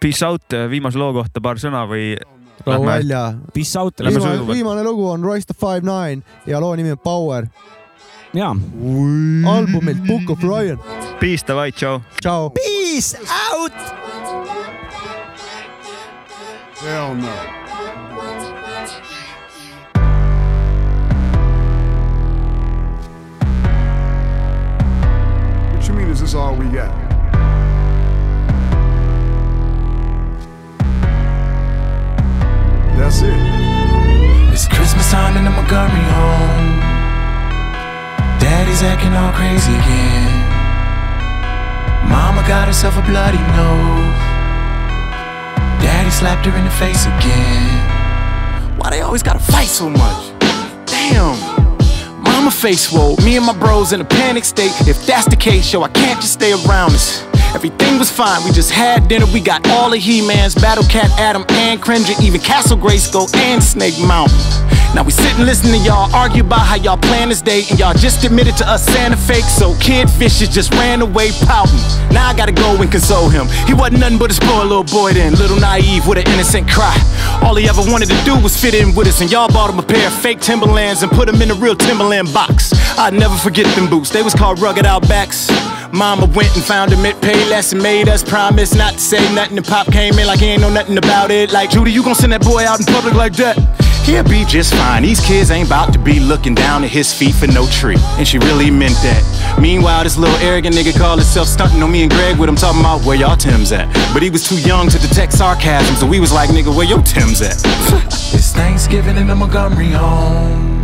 peace 0.00 0.26
out, 0.26 0.58
viimase 0.72 0.98
loo 0.98 1.12
kohta 1.20 1.44
paar 1.44 1.60
sõna 1.62 1.86
või? 1.88 2.14
rahu 2.66 2.86
välja. 2.86 3.34
Peace 3.54 3.78
out. 3.78 4.00
Viimane 4.52 4.82
lugu 4.84 5.08
on 5.08 5.22
Royce 5.24 5.46
the 5.46 5.54
Five 5.54 5.80
Nine 5.80 6.22
ja 6.46 6.60
loo 6.60 6.74
nimi 6.76 6.92
on 6.92 6.98
Power. 6.98 7.46
jaa. 8.32 8.54
albumilt 9.46 10.06
Book 10.06 10.30
of 10.30 10.42
Ryan. 10.42 10.78
Peace, 11.20 11.42
davai, 11.46 11.72
tšau. 11.72 12.00
tšau. 12.22 12.50
Peace 12.54 13.14
out. 13.50 13.72
Hell 16.80 17.14
no. 17.14 17.34
What 25.74 25.88
you 25.88 25.94
mean, 25.94 26.08
is 26.08 26.20
this 26.20 26.34
all 26.34 26.54
we 26.56 26.66
got? 26.66 26.94
That's 32.96 33.22
it. 33.22 33.34
It's 34.52 34.66
Christmas. 34.68 34.76
Christmas 34.76 35.10
time 35.10 35.36
in 35.36 35.44
the 35.44 35.50
Montgomery 35.50 36.00
home. 36.00 36.89
Daddy's 38.40 38.82
acting 38.82 39.12
all 39.12 39.32
crazy 39.32 39.72
again. 39.72 40.32
Mama 42.08 42.42
got 42.48 42.66
herself 42.66 42.96
a 42.96 43.02
bloody 43.02 43.38
nose. 43.54 44.16
Daddy 45.84 46.10
slapped 46.10 46.46
her 46.46 46.56
in 46.56 46.64
the 46.64 46.70
face 46.70 47.04
again. 47.04 48.78
Why 48.78 48.90
they 48.90 49.02
always 49.02 49.22
gotta 49.22 49.38
fight 49.38 49.68
so 49.68 49.90
much? 49.90 50.32
Damn. 50.86 51.36
Mama 52.22 52.50
face 52.50 52.88
swole, 52.88 53.16
me 53.18 53.36
and 53.36 53.44
my 53.44 53.52
bros 53.52 53.92
in 53.92 54.00
a 54.00 54.04
panic 54.04 54.44
state. 54.44 54.72
If 54.88 55.04
that's 55.06 55.28
the 55.28 55.36
case, 55.36 55.70
yo, 55.72 55.82
I 55.82 55.88
can't 55.90 56.20
just 56.20 56.32
stay 56.32 56.52
around 56.52 56.92
this. 56.92 57.22
Everything 57.54 57.98
was 57.98 58.10
fine, 58.10 58.42
we 58.44 58.52
just 58.52 58.70
had 58.70 59.06
dinner. 59.08 59.26
We 59.26 59.40
got 59.40 59.68
all 59.68 59.90
the 59.90 59.98
He-Mans, 59.98 60.54
Battle 60.54 60.84
Cat, 60.84 61.10
Adam, 61.18 61.44
and 61.50 61.82
Cringer, 61.82 62.14
even 62.22 62.40
Castle 62.40 62.78
Grayskull 62.78 63.28
and 63.36 63.62
Snake 63.62 63.98
Mountain. 64.00 64.38
Now 64.94 65.04
we 65.04 65.12
sit 65.12 65.32
and 65.38 65.46
listen 65.46 65.70
to 65.70 65.78
y'all 65.78 66.12
argue 66.14 66.42
about 66.42 66.66
how 66.66 66.74
y'all 66.74 66.96
plan 66.96 67.28
this 67.28 67.40
day, 67.40 67.62
and 67.70 67.78
y'all 67.78 67.94
just 67.94 68.24
admitted 68.24 68.56
to 68.56 68.68
us 68.68 68.84
Santa 68.84 69.16
fake, 69.16 69.44
so 69.44 69.74
Kid 69.78 70.08
just 70.08 70.74
ran 70.74 71.00
away 71.00 71.30
pouting. 71.46 71.78
Now 72.12 72.28
I 72.28 72.34
gotta 72.34 72.52
go 72.52 72.74
and 72.82 72.90
console 72.90 73.28
him. 73.28 73.46
He 73.66 73.72
wasn't 73.72 74.00
nothing 74.00 74.18
but 74.18 74.32
a 74.32 74.34
spoiled 74.34 74.66
little 74.66 74.84
boy 74.84 75.12
then, 75.12 75.34
little 75.34 75.60
naive 75.60 76.08
with 76.08 76.18
an 76.18 76.26
innocent 76.32 76.68
cry. 76.68 76.96
All 77.42 77.54
he 77.54 77.68
ever 77.68 77.82
wanted 77.82 78.08
to 78.08 78.24
do 78.24 78.36
was 78.42 78.60
fit 78.60 78.74
in 78.74 78.94
with 78.94 79.06
us, 79.06 79.20
and 79.20 79.30
y'all 79.30 79.48
bought 79.48 79.70
him 79.70 79.78
a 79.78 79.82
pair 79.82 80.06
of 80.08 80.12
fake 80.12 80.40
Timberlands 80.40 81.02
and 81.04 81.12
put 81.12 81.28
him 81.28 81.40
in 81.40 81.50
a 81.52 81.54
real 81.54 81.76
Timberland 81.76 82.32
box. 82.34 82.72
I'd 82.98 83.14
never 83.14 83.36
forget 83.36 83.66
them 83.76 83.88
boots, 83.88 84.10
they 84.10 84.22
was 84.22 84.34
called 84.34 84.60
Rugged 84.60 84.86
Outbacks. 84.86 85.48
Mama 85.92 86.26
went 86.34 86.54
and 86.54 86.64
found 86.64 86.92
him 86.92 87.04
at 87.06 87.14
Payless 87.22 87.72
and 87.72 87.82
made 87.82 88.08
us 88.08 88.22
promise 88.22 88.74
not 88.74 88.94
to 88.94 89.00
say 89.00 89.34
nothing. 89.34 89.56
And 89.56 89.66
Pop 89.66 89.86
came 89.86 90.14
in 90.18 90.26
like 90.26 90.40
he 90.40 90.46
ain't 90.46 90.60
know 90.60 90.70
nothing 90.70 90.98
about 90.98 91.30
it. 91.30 91.52
Like, 91.52 91.70
Judy, 91.70 91.90
you 91.90 92.02
gon' 92.04 92.14
send 92.14 92.32
that 92.32 92.42
boy 92.42 92.64
out 92.64 92.78
in 92.78 92.86
public 92.86 93.14
like 93.14 93.34
that? 93.34 93.56
He'll 94.04 94.24
be 94.24 94.44
just 94.44 94.74
fine. 94.74 95.02
These 95.02 95.20
kids 95.20 95.50
ain't 95.50 95.68
about 95.68 95.92
to 95.92 95.98
be 95.98 96.20
looking 96.20 96.54
down 96.54 96.84
at 96.84 96.90
his 96.90 97.12
feet 97.12 97.34
for 97.34 97.46
no 97.46 97.66
tree. 97.68 97.96
And 98.18 98.26
she 98.26 98.38
really 98.38 98.70
meant 98.70 98.94
that. 99.02 99.58
Meanwhile, 99.60 100.04
this 100.04 100.16
little 100.16 100.36
arrogant 100.38 100.74
nigga 100.74 100.96
called 100.96 101.20
himself 101.20 101.48
stunting 101.48 101.82
on 101.82 101.92
me 101.92 102.02
and 102.02 102.10
Greg 102.10 102.38
with 102.38 102.48
him 102.48 102.56
talking 102.56 102.80
about 102.80 103.04
where 103.04 103.16
y'all 103.16 103.36
Tim's 103.36 103.72
at. 103.72 103.92
But 104.12 104.22
he 104.22 104.30
was 104.30 104.48
too 104.48 104.60
young 104.60 104.88
to 104.88 104.98
detect 104.98 105.32
sarcasm, 105.32 105.96
so 105.96 106.06
we 106.06 106.18
was 106.18 106.32
like, 106.32 106.50
nigga, 106.50 106.74
where 106.74 106.86
your 106.86 107.02
Tim's 107.02 107.40
at? 107.42 107.60
it's 108.34 108.52
Thanksgiving 108.52 109.16
in 109.16 109.26
the 109.26 109.34
Montgomery 109.34 109.90
home. 109.90 110.80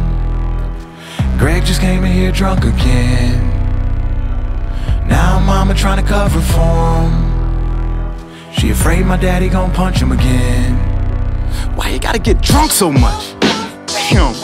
Greg 1.39 1.65
just 1.65 1.81
came 1.81 2.05
in 2.05 2.13
here 2.13 2.33
drunk 2.33 2.65
again. 2.65 3.53
Now 5.09 5.39
mama 5.41 5.75
trying 5.75 6.03
to 6.03 6.09
cover 6.09 6.41
for 6.41 7.03
him. 7.03 8.53
She 8.53 8.71
afraid 8.71 9.05
my 9.05 9.17
daddy 9.17 9.49
gon' 9.49 9.71
punch 9.73 9.99
him 9.99 10.13
again. 10.13 10.86
Why 11.77 11.91
you 11.91 11.99
gotta 12.01 12.19
get 12.19 12.41
drunk 12.41 12.73
so 12.73 12.91
much? 12.91 13.35
Damn. 13.87 14.35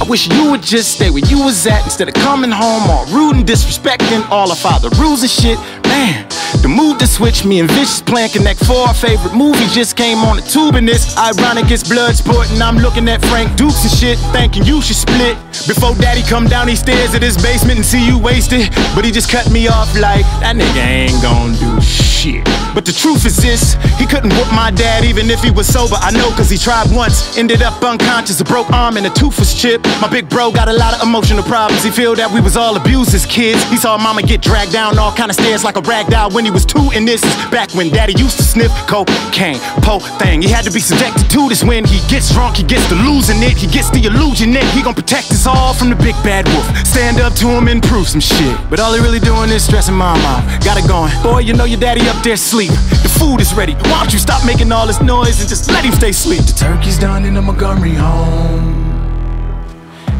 I 0.00 0.06
wish 0.08 0.28
you 0.28 0.50
would 0.50 0.62
just 0.62 0.92
stay 0.94 1.10
where 1.10 1.22
you 1.26 1.44
was 1.44 1.66
at 1.66 1.84
instead 1.84 2.08
of 2.08 2.14
coming 2.14 2.50
home 2.50 2.88
all 2.88 3.04
rude 3.06 3.36
and 3.36 3.46
disrespecting 3.46 4.26
all 4.30 4.48
our 4.48 4.56
father 4.56 4.88
rules 4.98 5.20
and 5.20 5.30
shit. 5.30 5.58
Man, 5.90 6.28
the 6.62 6.68
mood 6.68 7.00
to 7.00 7.06
switch 7.06 7.44
me 7.44 7.58
and 7.58 7.68
Vicious 7.68 8.00
playing 8.00 8.30
Connect 8.30 8.64
4. 8.64 8.76
Our 8.76 8.94
favorite 8.94 9.34
movie 9.34 9.66
just 9.74 9.96
came 9.96 10.18
on 10.18 10.36
the 10.36 10.42
tube 10.42 10.76
and 10.76 10.86
this 10.86 11.18
ironic 11.18 11.68
it's 11.70 11.82
blood 11.88 12.14
sport 12.14 12.48
and 12.52 12.62
I'm 12.62 12.76
looking 12.76 13.08
at 13.08 13.20
Frank 13.26 13.56
Dukes 13.56 13.82
and 13.82 13.92
shit, 13.92 14.18
thinking 14.30 14.64
you 14.64 14.80
should 14.80 14.96
split. 14.96 15.36
Before 15.66 15.94
daddy 15.96 16.22
come 16.22 16.46
down 16.46 16.68
these 16.68 16.78
stairs 16.78 17.12
at 17.14 17.22
his 17.22 17.36
basement 17.36 17.78
and 17.78 17.86
see 17.86 18.04
you 18.06 18.18
wasted. 18.18 18.70
But 18.94 19.04
he 19.04 19.10
just 19.10 19.30
cut 19.30 19.50
me 19.50 19.66
off 19.66 19.90
like, 19.98 20.22
that 20.38 20.54
nigga 20.54 20.84
ain't 20.86 21.22
gon' 21.22 21.54
do 21.58 21.80
shit. 21.82 22.44
But 22.74 22.84
the 22.84 22.92
truth 22.92 23.26
is 23.26 23.36
this, 23.36 23.74
he 23.98 24.06
couldn't 24.06 24.30
whoop 24.36 24.52
my 24.52 24.70
dad 24.70 25.04
even 25.04 25.28
if 25.28 25.42
he 25.42 25.50
was 25.50 25.66
sober. 25.66 25.96
I 25.98 26.12
know 26.12 26.30
cause 26.36 26.50
he 26.50 26.58
tried 26.58 26.86
once, 26.94 27.36
ended 27.36 27.62
up 27.62 27.82
unconscious, 27.82 28.40
a 28.40 28.44
broke 28.44 28.70
arm 28.70 28.96
and 28.96 29.06
a 29.06 29.10
tooth 29.10 29.38
was 29.38 29.54
chipped. 29.54 29.86
My 30.00 30.08
big 30.08 30.28
bro 30.28 30.52
got 30.52 30.68
a 30.68 30.72
lot 30.72 30.94
of 30.94 31.02
emotional 31.02 31.42
problems. 31.42 31.82
He 31.82 31.90
feel 31.90 32.14
that 32.14 32.30
we 32.30 32.40
was 32.40 32.56
all 32.56 32.76
abused 32.76 33.14
as 33.14 33.26
kids. 33.26 33.62
He 33.70 33.76
saw 33.76 33.98
mama 33.98 34.22
get 34.22 34.40
dragged 34.42 34.72
down 34.72 34.98
all 34.98 35.12
kind 35.12 35.30
of 35.30 35.36
stairs 35.36 35.64
like 35.64 35.76
a 35.76 35.79
rag 35.80 36.12
out 36.12 36.32
when 36.32 36.44
he 36.44 36.50
was 36.50 36.64
two. 36.64 36.90
And 36.94 37.06
this 37.06 37.22
is 37.22 37.34
back 37.50 37.72
when 37.74 37.90
daddy 37.90 38.14
used 38.14 38.36
to 38.38 38.42
sniff 38.42 38.72
cocaine, 38.86 39.58
po 39.82 39.98
thing. 40.18 40.42
He 40.42 40.48
had 40.48 40.64
to 40.64 40.72
be 40.72 40.80
subjected 40.80 41.30
to 41.30 41.48
this 41.48 41.62
when 41.64 41.84
he 41.84 42.00
gets 42.08 42.32
drunk, 42.32 42.56
he 42.56 42.62
gets 42.62 42.88
to 42.88 42.94
losing 42.94 43.42
it. 43.42 43.56
He 43.56 43.66
gets 43.66 43.90
the 43.90 44.04
illusion 44.04 44.52
that 44.52 44.64
he 44.74 44.82
gon' 44.82 44.94
protect 44.94 45.30
us 45.30 45.46
all 45.46 45.74
from 45.74 45.90
the 45.90 45.96
big 45.96 46.14
bad 46.22 46.46
wolf. 46.48 46.66
Stand 46.86 47.20
up 47.20 47.34
to 47.34 47.48
him 47.48 47.68
and 47.68 47.82
prove 47.82 48.08
some 48.08 48.20
shit. 48.20 48.56
But 48.68 48.80
all 48.80 48.92
he 48.92 49.00
really 49.00 49.20
doing 49.20 49.50
is 49.50 49.64
stressing 49.64 49.94
mom. 49.94 50.18
Got 50.64 50.78
it 50.78 50.88
going. 50.88 51.12
Boy, 51.22 51.40
you 51.40 51.54
know 51.54 51.64
your 51.64 51.80
daddy 51.80 52.08
up 52.08 52.22
there 52.22 52.36
sleep. 52.36 52.70
The 53.02 53.12
food 53.18 53.40
is 53.40 53.54
ready. 53.54 53.74
Why 53.74 54.00
don't 54.02 54.12
you 54.12 54.18
stop 54.18 54.44
making 54.44 54.72
all 54.72 54.86
this 54.86 55.00
noise 55.00 55.40
and 55.40 55.48
just 55.48 55.70
let 55.70 55.84
him 55.84 55.92
stay 55.92 56.10
asleep? 56.10 56.42
The 56.42 56.52
turkey's 56.52 56.98
done 56.98 57.24
in 57.24 57.34
the 57.34 57.42
Montgomery 57.42 57.94
home. 57.94 58.80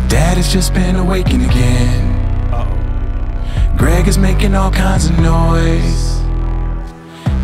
Dad 0.09 0.37
has 0.37 0.53
just 0.53 0.75
been 0.75 0.97
awakened 0.97 1.45
again. 1.45 2.10
Greg 3.81 4.07
is 4.09 4.19
making 4.19 4.55
all 4.55 4.71
kinds 4.71 5.09
of 5.09 5.19
noise. 5.21 6.21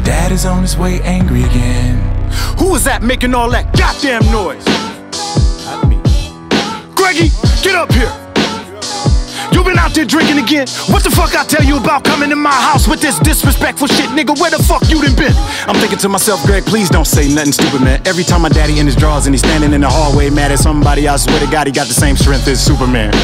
Dad 0.04 0.30
is 0.30 0.44
on 0.44 0.60
his 0.60 0.76
way 0.76 1.00
angry 1.00 1.42
again. 1.44 1.96
Who 2.58 2.74
is 2.74 2.84
that 2.84 3.02
making 3.02 3.32
all 3.32 3.48
that 3.52 3.72
goddamn 3.72 4.20
noise? 4.30 4.62
Greggy, 6.94 7.32
get 7.64 7.74
up 7.74 7.90
here. 7.90 8.12
You 9.50 9.64
been 9.64 9.78
out 9.78 9.94
there 9.94 10.04
drinking 10.04 10.36
again? 10.36 10.68
What 10.92 11.02
the 11.02 11.10
fuck 11.10 11.34
I 11.34 11.42
tell 11.42 11.64
you 11.64 11.78
about 11.78 12.04
coming 12.04 12.30
in 12.30 12.38
my 12.38 12.52
house 12.52 12.86
with 12.86 13.00
this 13.00 13.18
disrespectful 13.20 13.88
shit, 13.88 14.10
nigga? 14.10 14.38
Where 14.38 14.50
the 14.50 14.62
fuck 14.62 14.82
you 14.90 15.00
done 15.00 15.16
been? 15.16 15.32
I'm 15.64 15.76
thinking 15.76 15.98
to 16.00 16.10
myself, 16.10 16.44
Greg, 16.44 16.66
please 16.66 16.90
don't 16.90 17.06
say 17.06 17.32
nothing 17.32 17.52
stupid, 17.52 17.80
man. 17.80 18.06
Every 18.06 18.24
time 18.24 18.42
my 18.42 18.50
daddy 18.50 18.78
in 18.78 18.84
his 18.84 18.94
drawers 18.94 19.24
and 19.24 19.32
he's 19.32 19.40
standing 19.40 19.72
in 19.72 19.80
the 19.80 19.88
hallway 19.88 20.28
mad 20.28 20.52
at 20.52 20.58
somebody, 20.58 21.08
I 21.08 21.16
swear 21.16 21.40
to 21.40 21.50
God, 21.50 21.66
he 21.66 21.72
got 21.72 21.86
the 21.86 21.94
same 21.94 22.14
strength 22.14 22.46
as 22.46 22.62
Superman. 22.62 23.14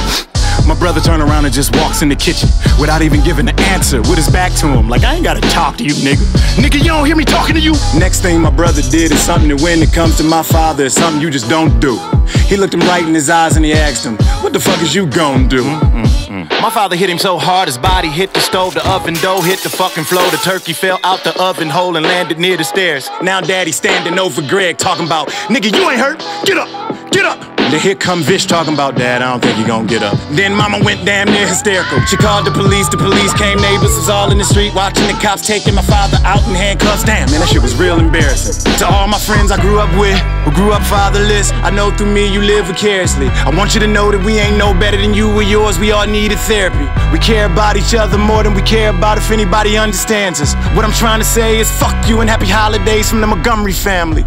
My 0.66 0.74
brother 0.78 1.00
turn 1.00 1.20
around 1.20 1.44
and 1.44 1.52
just 1.52 1.74
walks 1.76 2.02
in 2.02 2.08
the 2.08 2.16
kitchen 2.16 2.48
without 2.80 3.02
even 3.02 3.22
giving 3.22 3.48
an 3.48 3.58
answer 3.60 4.00
with 4.00 4.16
his 4.16 4.28
back 4.28 4.52
to 4.60 4.66
him. 4.66 4.88
Like, 4.88 5.02
I 5.02 5.14
ain't 5.14 5.24
gotta 5.24 5.40
talk 5.50 5.76
to 5.78 5.84
you, 5.84 5.92
nigga. 5.94 6.24
Nigga, 6.56 6.78
you 6.78 6.86
don't 6.86 7.06
hear 7.06 7.16
me 7.16 7.24
talking 7.24 7.54
to 7.54 7.60
you? 7.60 7.72
Next 7.98 8.20
thing 8.20 8.40
my 8.40 8.50
brother 8.50 8.82
did 8.82 9.10
is 9.10 9.20
something 9.20 9.48
that 9.48 9.60
when 9.60 9.82
it 9.82 9.92
comes 9.92 10.16
to 10.18 10.24
my 10.24 10.42
father, 10.42 10.84
is 10.84 10.94
something 10.94 11.20
you 11.20 11.30
just 11.30 11.48
don't 11.48 11.80
do. 11.80 11.98
He 12.46 12.56
looked 12.56 12.74
him 12.74 12.80
right 12.80 13.04
in 13.06 13.14
his 13.14 13.30
eyes 13.30 13.56
and 13.56 13.64
he 13.64 13.72
asked 13.72 14.04
him, 14.04 14.16
What 14.42 14.52
the 14.52 14.60
fuck 14.60 14.80
is 14.82 14.94
you 14.94 15.06
gonna 15.06 15.48
do? 15.48 15.62
Mm, 15.64 15.80
mm, 15.80 16.46
mm. 16.46 16.60
My 16.62 16.70
father 16.70 16.96
hit 16.96 17.10
him 17.10 17.18
so 17.18 17.38
hard 17.38 17.66
his 17.66 17.78
body 17.78 18.08
hit 18.08 18.32
the 18.32 18.40
stove, 18.40 18.74
the 18.74 18.88
oven 18.88 19.14
dough 19.14 19.40
hit 19.40 19.60
the 19.60 19.70
fucking 19.70 20.04
floor. 20.04 20.30
The 20.30 20.36
turkey 20.38 20.72
fell 20.72 21.00
out 21.02 21.24
the 21.24 21.34
oven 21.42 21.68
hole 21.68 21.96
and 21.96 22.06
landed 22.06 22.38
near 22.38 22.56
the 22.56 22.64
stairs. 22.64 23.08
Now 23.22 23.40
daddy 23.40 23.72
standing 23.72 24.18
over 24.18 24.42
Greg 24.42 24.78
talking 24.78 25.06
about, 25.06 25.28
nigga, 25.48 25.74
you 25.74 25.90
ain't 25.90 26.00
hurt. 26.00 26.18
Get 26.44 26.58
up, 26.58 27.10
get 27.10 27.24
up. 27.24 27.51
Then 27.72 27.80
here 27.80 27.94
come 27.94 28.20
Vish 28.20 28.44
talking 28.44 28.74
about 28.74 28.96
dad, 28.96 29.22
I 29.22 29.32
don't 29.32 29.40
think 29.40 29.56
you 29.56 29.66
gonna 29.66 29.88
get 29.88 30.02
up. 30.02 30.12
Then 30.36 30.54
mama 30.54 30.84
went 30.84 31.06
damn 31.06 31.24
near 31.32 31.48
hysterical. 31.48 32.04
She 32.04 32.18
called 32.18 32.44
the 32.44 32.50
police, 32.50 32.86
the 32.90 32.98
police 32.98 33.32
came, 33.32 33.56
neighbors 33.64 33.96
was 33.96 34.10
all 34.10 34.30
in 34.30 34.36
the 34.36 34.44
street 34.44 34.74
watching 34.74 35.06
the 35.08 35.16
cops 35.16 35.46
taking 35.46 35.74
my 35.74 35.80
father 35.80 36.18
out 36.20 36.46
in 36.46 36.52
handcuffs. 36.54 37.02
Damn, 37.02 37.30
man, 37.30 37.40
that 37.40 37.48
shit 37.48 37.62
was 37.62 37.74
real 37.74 37.98
embarrassing. 37.98 38.60
To 38.76 38.84
all 38.84 39.08
my 39.08 39.16
friends 39.16 39.50
I 39.50 39.58
grew 39.58 39.80
up 39.80 39.88
with, 39.96 40.20
who 40.44 40.52
grew 40.52 40.72
up 40.72 40.82
fatherless, 40.82 41.50
I 41.64 41.70
know 41.70 41.90
through 41.96 42.12
me 42.12 42.28
you 42.28 42.42
live 42.42 42.66
vicariously. 42.66 43.28
I 43.48 43.48
want 43.56 43.72
you 43.72 43.80
to 43.80 43.88
know 43.88 44.12
that 44.12 44.22
we 44.22 44.36
ain't 44.36 44.58
no 44.58 44.74
better 44.74 45.00
than 45.00 45.14
you 45.14 45.32
or 45.32 45.42
yours, 45.42 45.78
we 45.78 45.92
all 45.92 46.06
needed 46.06 46.40
therapy. 46.40 46.84
We 47.08 47.18
care 47.24 47.46
about 47.46 47.78
each 47.78 47.94
other 47.94 48.18
more 48.18 48.42
than 48.42 48.52
we 48.52 48.60
care 48.60 48.90
about 48.90 49.16
if 49.16 49.30
anybody 49.30 49.78
understands 49.78 50.42
us. 50.42 50.52
What 50.76 50.84
I'm 50.84 50.92
trying 50.92 51.20
to 51.20 51.26
say 51.26 51.58
is 51.58 51.70
fuck 51.80 51.96
you 52.06 52.20
and 52.20 52.28
happy 52.28 52.52
holidays 52.52 53.08
from 53.08 53.22
the 53.22 53.26
Montgomery 53.26 53.72
family. 53.72 54.26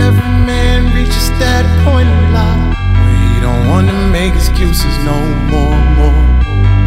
Every 0.00 0.32
man 0.46 0.94
reaches 0.94 1.30
that 1.42 1.64
point 1.84 2.08
in 2.08 2.32
life 2.32 2.74
where 3.02 3.16
he 3.28 3.40
don't 3.40 3.68
wanna 3.68 3.96
make 4.10 4.34
excuses 4.34 4.94
no 5.04 5.18
more, 5.50 5.78
more. 5.98 6.22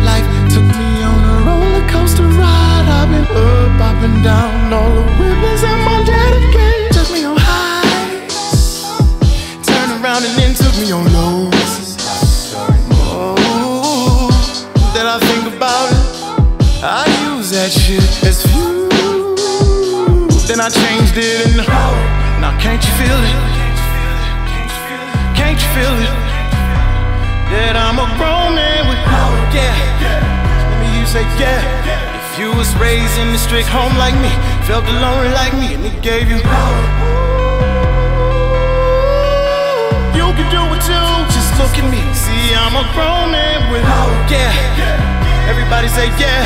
Life 0.03 0.25
took 0.53 0.63
me 0.63 0.89
on 1.03 1.19
a 1.33 1.35
roller 1.45 1.85
coaster 1.89 2.23
ride. 2.23 2.87
I've 2.87 3.09
been 3.09 3.27
up, 3.35 3.81
I've 3.81 3.99
been 4.01 4.23
down, 4.23 4.73
all 4.73 4.89
the 4.95 5.03
rivers 5.21 5.63
and 5.63 5.81
my 5.83 6.03
daddy 6.03 6.41
gave 6.55 6.89
took 6.95 7.09
me 7.11 7.23
on 7.25 7.37
highs, 7.37 8.83
turned 9.67 9.91
around 10.03 10.23
and 10.23 10.33
then 10.39 10.53
took 10.55 10.75
me 10.81 10.91
on 10.91 11.05
lows. 11.13 11.97
Oh, 13.13 14.31
then 14.93 15.05
I 15.05 15.19
think 15.19 15.53
about 15.55 15.91
it. 15.91 16.05
I 16.83 17.05
use 17.29 17.51
that 17.51 17.71
shit 17.71 18.03
as 18.23 18.41
fuel. 18.47 18.89
Then 20.47 20.59
I 20.59 20.69
changed 20.69 21.15
it 21.15 21.47
and 21.47 21.61
can't 22.61 22.77
you 22.85 22.93
feel 22.93 23.17
it? 23.17 23.37
Can't 25.33 25.57
you 25.57 25.69
feel 25.73 25.97
it? 25.97 26.13
That 27.49 27.73
I'm 27.73 27.97
a 27.97 28.05
grown 28.21 28.53
man 28.53 28.85
with 28.85 29.01
power, 29.09 29.33
yeah. 29.49 29.73
Let 30.69 30.77
me 30.77 30.87
you 30.93 31.05
say 31.09 31.25
yeah. 31.41 31.57
If 32.21 32.37
you 32.37 32.53
was 32.53 32.69
raised 32.77 33.17
in 33.17 33.33
a 33.33 33.41
strict 33.41 33.65
home 33.65 33.97
like 33.97 34.13
me, 34.21 34.29
felt 34.69 34.85
alone 34.85 35.33
like 35.33 35.57
me, 35.57 35.73
and 35.73 35.81
it 35.89 35.97
gave 36.05 36.29
you 36.29 36.37
power. 36.45 36.85
You 40.13 40.29
can 40.37 40.47
do 40.53 40.61
it 40.61 40.81
too. 40.85 41.09
Just 41.33 41.57
look 41.57 41.73
at 41.81 41.87
me. 41.89 42.05
See, 42.13 42.53
I'm 42.53 42.77
a 42.77 42.85
grown 42.93 43.33
man 43.33 43.73
with 43.73 43.81
power, 43.89 44.13
yeah. 44.29 45.49
Everybody 45.49 45.89
say 45.89 46.13
yeah. 46.21 46.45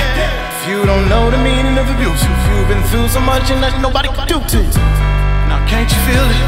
If 0.64 0.72
you 0.72 0.88
don't 0.88 1.12
know 1.12 1.28
the 1.30 1.38
meaning 1.44 1.76
of 1.76 1.92
abuse, 1.92 2.24
if 2.24 2.42
you've 2.50 2.72
been 2.72 2.82
through 2.88 3.12
so 3.12 3.20
much 3.20 3.52
and 3.52 3.60
nothing 3.60 3.84
nobody 3.84 4.08
can 4.16 4.26
do 4.32 4.40
to 4.40 4.64
you. 4.64 5.15
Now 5.50 5.60
can't 5.68 5.90
you 5.90 6.00
feel 6.10 6.28
it? 6.38 6.42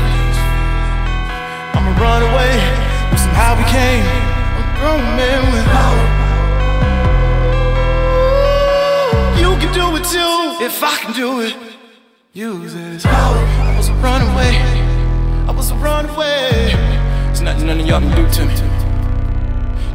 I'ma 1.76 1.92
run 2.02 2.22
away, 2.24 2.54
somehow 3.16 3.56
became 3.56 4.04
a 4.04 4.64
grown 4.80 5.04
man 5.16 5.42
with 5.54 5.66
power. 5.78 6.06
You 9.42 9.56
can 9.62 9.74
do 9.74 9.96
it 9.96 10.04
too 10.06 10.66
if 10.66 10.84
I 10.84 10.98
can 10.98 11.14
do 11.14 11.42
it. 11.42 11.56
Use 12.34 12.74
this 12.74 13.04
power. 13.04 13.38
I 13.38 13.76
was 13.78 13.90
a 13.90 13.94
runaway. 13.94 14.54
I 15.48 15.52
was 15.52 15.72
a 15.72 15.76
runaway. 15.76 16.74
There's 17.26 17.42
nothing 17.42 17.68
none 17.68 17.80
of 17.80 17.86
y'all 17.88 18.00
can 18.00 18.16
do 18.16 18.28
to 18.38 18.46
me. 18.46 18.56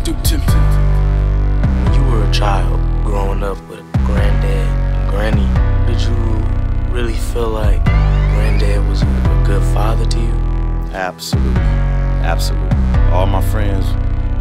Do 0.02 0.12
to 0.30 0.38
me. 0.38 0.44
When 1.84 1.94
you 1.94 2.02
were 2.10 2.24
a 2.28 2.32
child 2.32 2.80
growing 3.04 3.42
up 3.42 3.58
with 3.68 3.84
granddad 4.06 4.68
and 4.96 5.10
granny, 5.10 5.48
did 5.86 6.00
you 6.02 6.14
really 6.92 7.14
feel 7.14 7.48
like 7.48 7.84
granddad 8.62 8.88
was 8.88 9.02
a 9.02 9.42
good 9.44 9.62
father 9.74 10.06
to 10.06 10.18
you? 10.18 10.34
Absolutely. 10.92 11.60
Absolutely. 12.22 12.76
All 13.10 13.26
my 13.26 13.42
friends, 13.42 13.86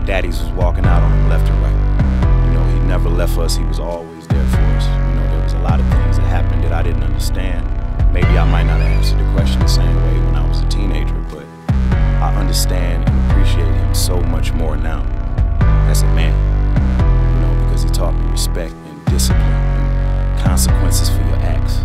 daddies 0.05 0.41
was 0.41 0.51
walking 0.51 0.85
out 0.85 1.01
on 1.01 1.11
them 1.11 1.29
left 1.29 1.49
and 1.49 1.61
right. 1.61 2.45
You 2.45 2.53
know, 2.53 2.65
he 2.65 2.79
never 2.87 3.09
left 3.09 3.37
us. 3.37 3.55
He 3.55 3.63
was 3.63 3.79
always 3.79 4.27
there 4.27 4.45
for 4.47 4.57
us. 4.57 4.85
You 4.85 5.15
know, 5.15 5.27
there 5.31 5.43
was 5.43 5.53
a 5.53 5.59
lot 5.59 5.79
of 5.79 5.89
things 5.89 6.17
that 6.17 6.27
happened 6.27 6.63
that 6.63 6.71
I 6.71 6.83
didn't 6.83 7.03
understand. 7.03 7.65
Maybe 8.13 8.27
I 8.27 8.49
might 8.49 8.63
not 8.63 8.79
have 8.79 8.91
answered 8.91 9.19
the 9.19 9.31
question 9.33 9.59
the 9.61 9.67
same 9.67 9.95
way 9.95 10.19
when 10.25 10.35
I 10.35 10.47
was 10.47 10.59
a 10.59 10.67
teenager, 10.67 11.15
but 11.31 11.45
I 12.21 12.35
understand 12.35 13.09
and 13.09 13.31
appreciate 13.31 13.73
him 13.73 13.95
so 13.95 14.19
much 14.21 14.51
more 14.53 14.75
now 14.77 15.01
as 15.89 16.03
a 16.03 16.07
man. 16.07 16.35
You 17.33 17.41
know, 17.41 17.65
because 17.65 17.83
he 17.83 17.89
taught 17.89 18.13
me 18.13 18.29
respect 18.29 18.73
and 18.73 19.05
discipline 19.05 19.41
and 19.41 20.39
consequences 20.43 21.09
for 21.09 21.21
your 21.23 21.37
acts. 21.37 21.79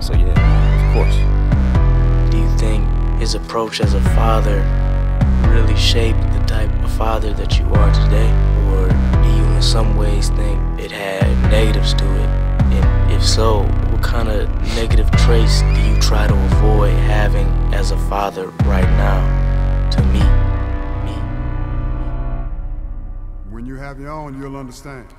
So 0.00 0.14
yeah, 0.14 0.32
of 0.78 0.94
course. 0.94 1.16
Do 2.30 2.38
you 2.38 2.48
think 2.56 2.86
his 3.20 3.34
approach 3.34 3.80
as 3.80 3.94
a 3.94 4.00
father 4.14 4.62
really 5.48 5.76
shaped 5.76 6.20
the 6.32 6.44
type 6.46 6.72
of 6.84 6.90
father 6.92 7.32
that 7.34 7.58
you 7.58 7.66
are 7.74 7.92
today? 7.92 8.30
Or 8.68 8.88
do 9.22 9.28
you 9.28 9.44
in 9.54 9.62
some 9.62 9.96
ways 9.96 10.28
think 10.30 10.80
it 10.80 10.92
had 10.92 11.26
negatives 11.50 11.94
to 11.94 12.04
it? 12.04 12.28
And 12.72 13.12
if 13.12 13.24
so, 13.24 13.62
what 13.90 14.02
kind 14.02 14.28
of 14.28 14.48
negative 14.76 15.10
traits 15.10 15.62
do 15.62 15.80
you 15.80 15.98
try 16.00 16.26
to 16.26 16.34
avoid 16.34 16.94
having 16.94 17.48
as 17.74 17.90
a 17.90 17.98
father 18.08 18.48
right 18.64 18.88
now? 18.96 19.20
To 19.90 20.02
me. 20.04 20.20
When 23.50 23.66
you 23.66 23.76
have 23.76 23.98
your 23.98 24.10
own, 24.10 24.40
you'll 24.40 24.56
understand. 24.56 25.12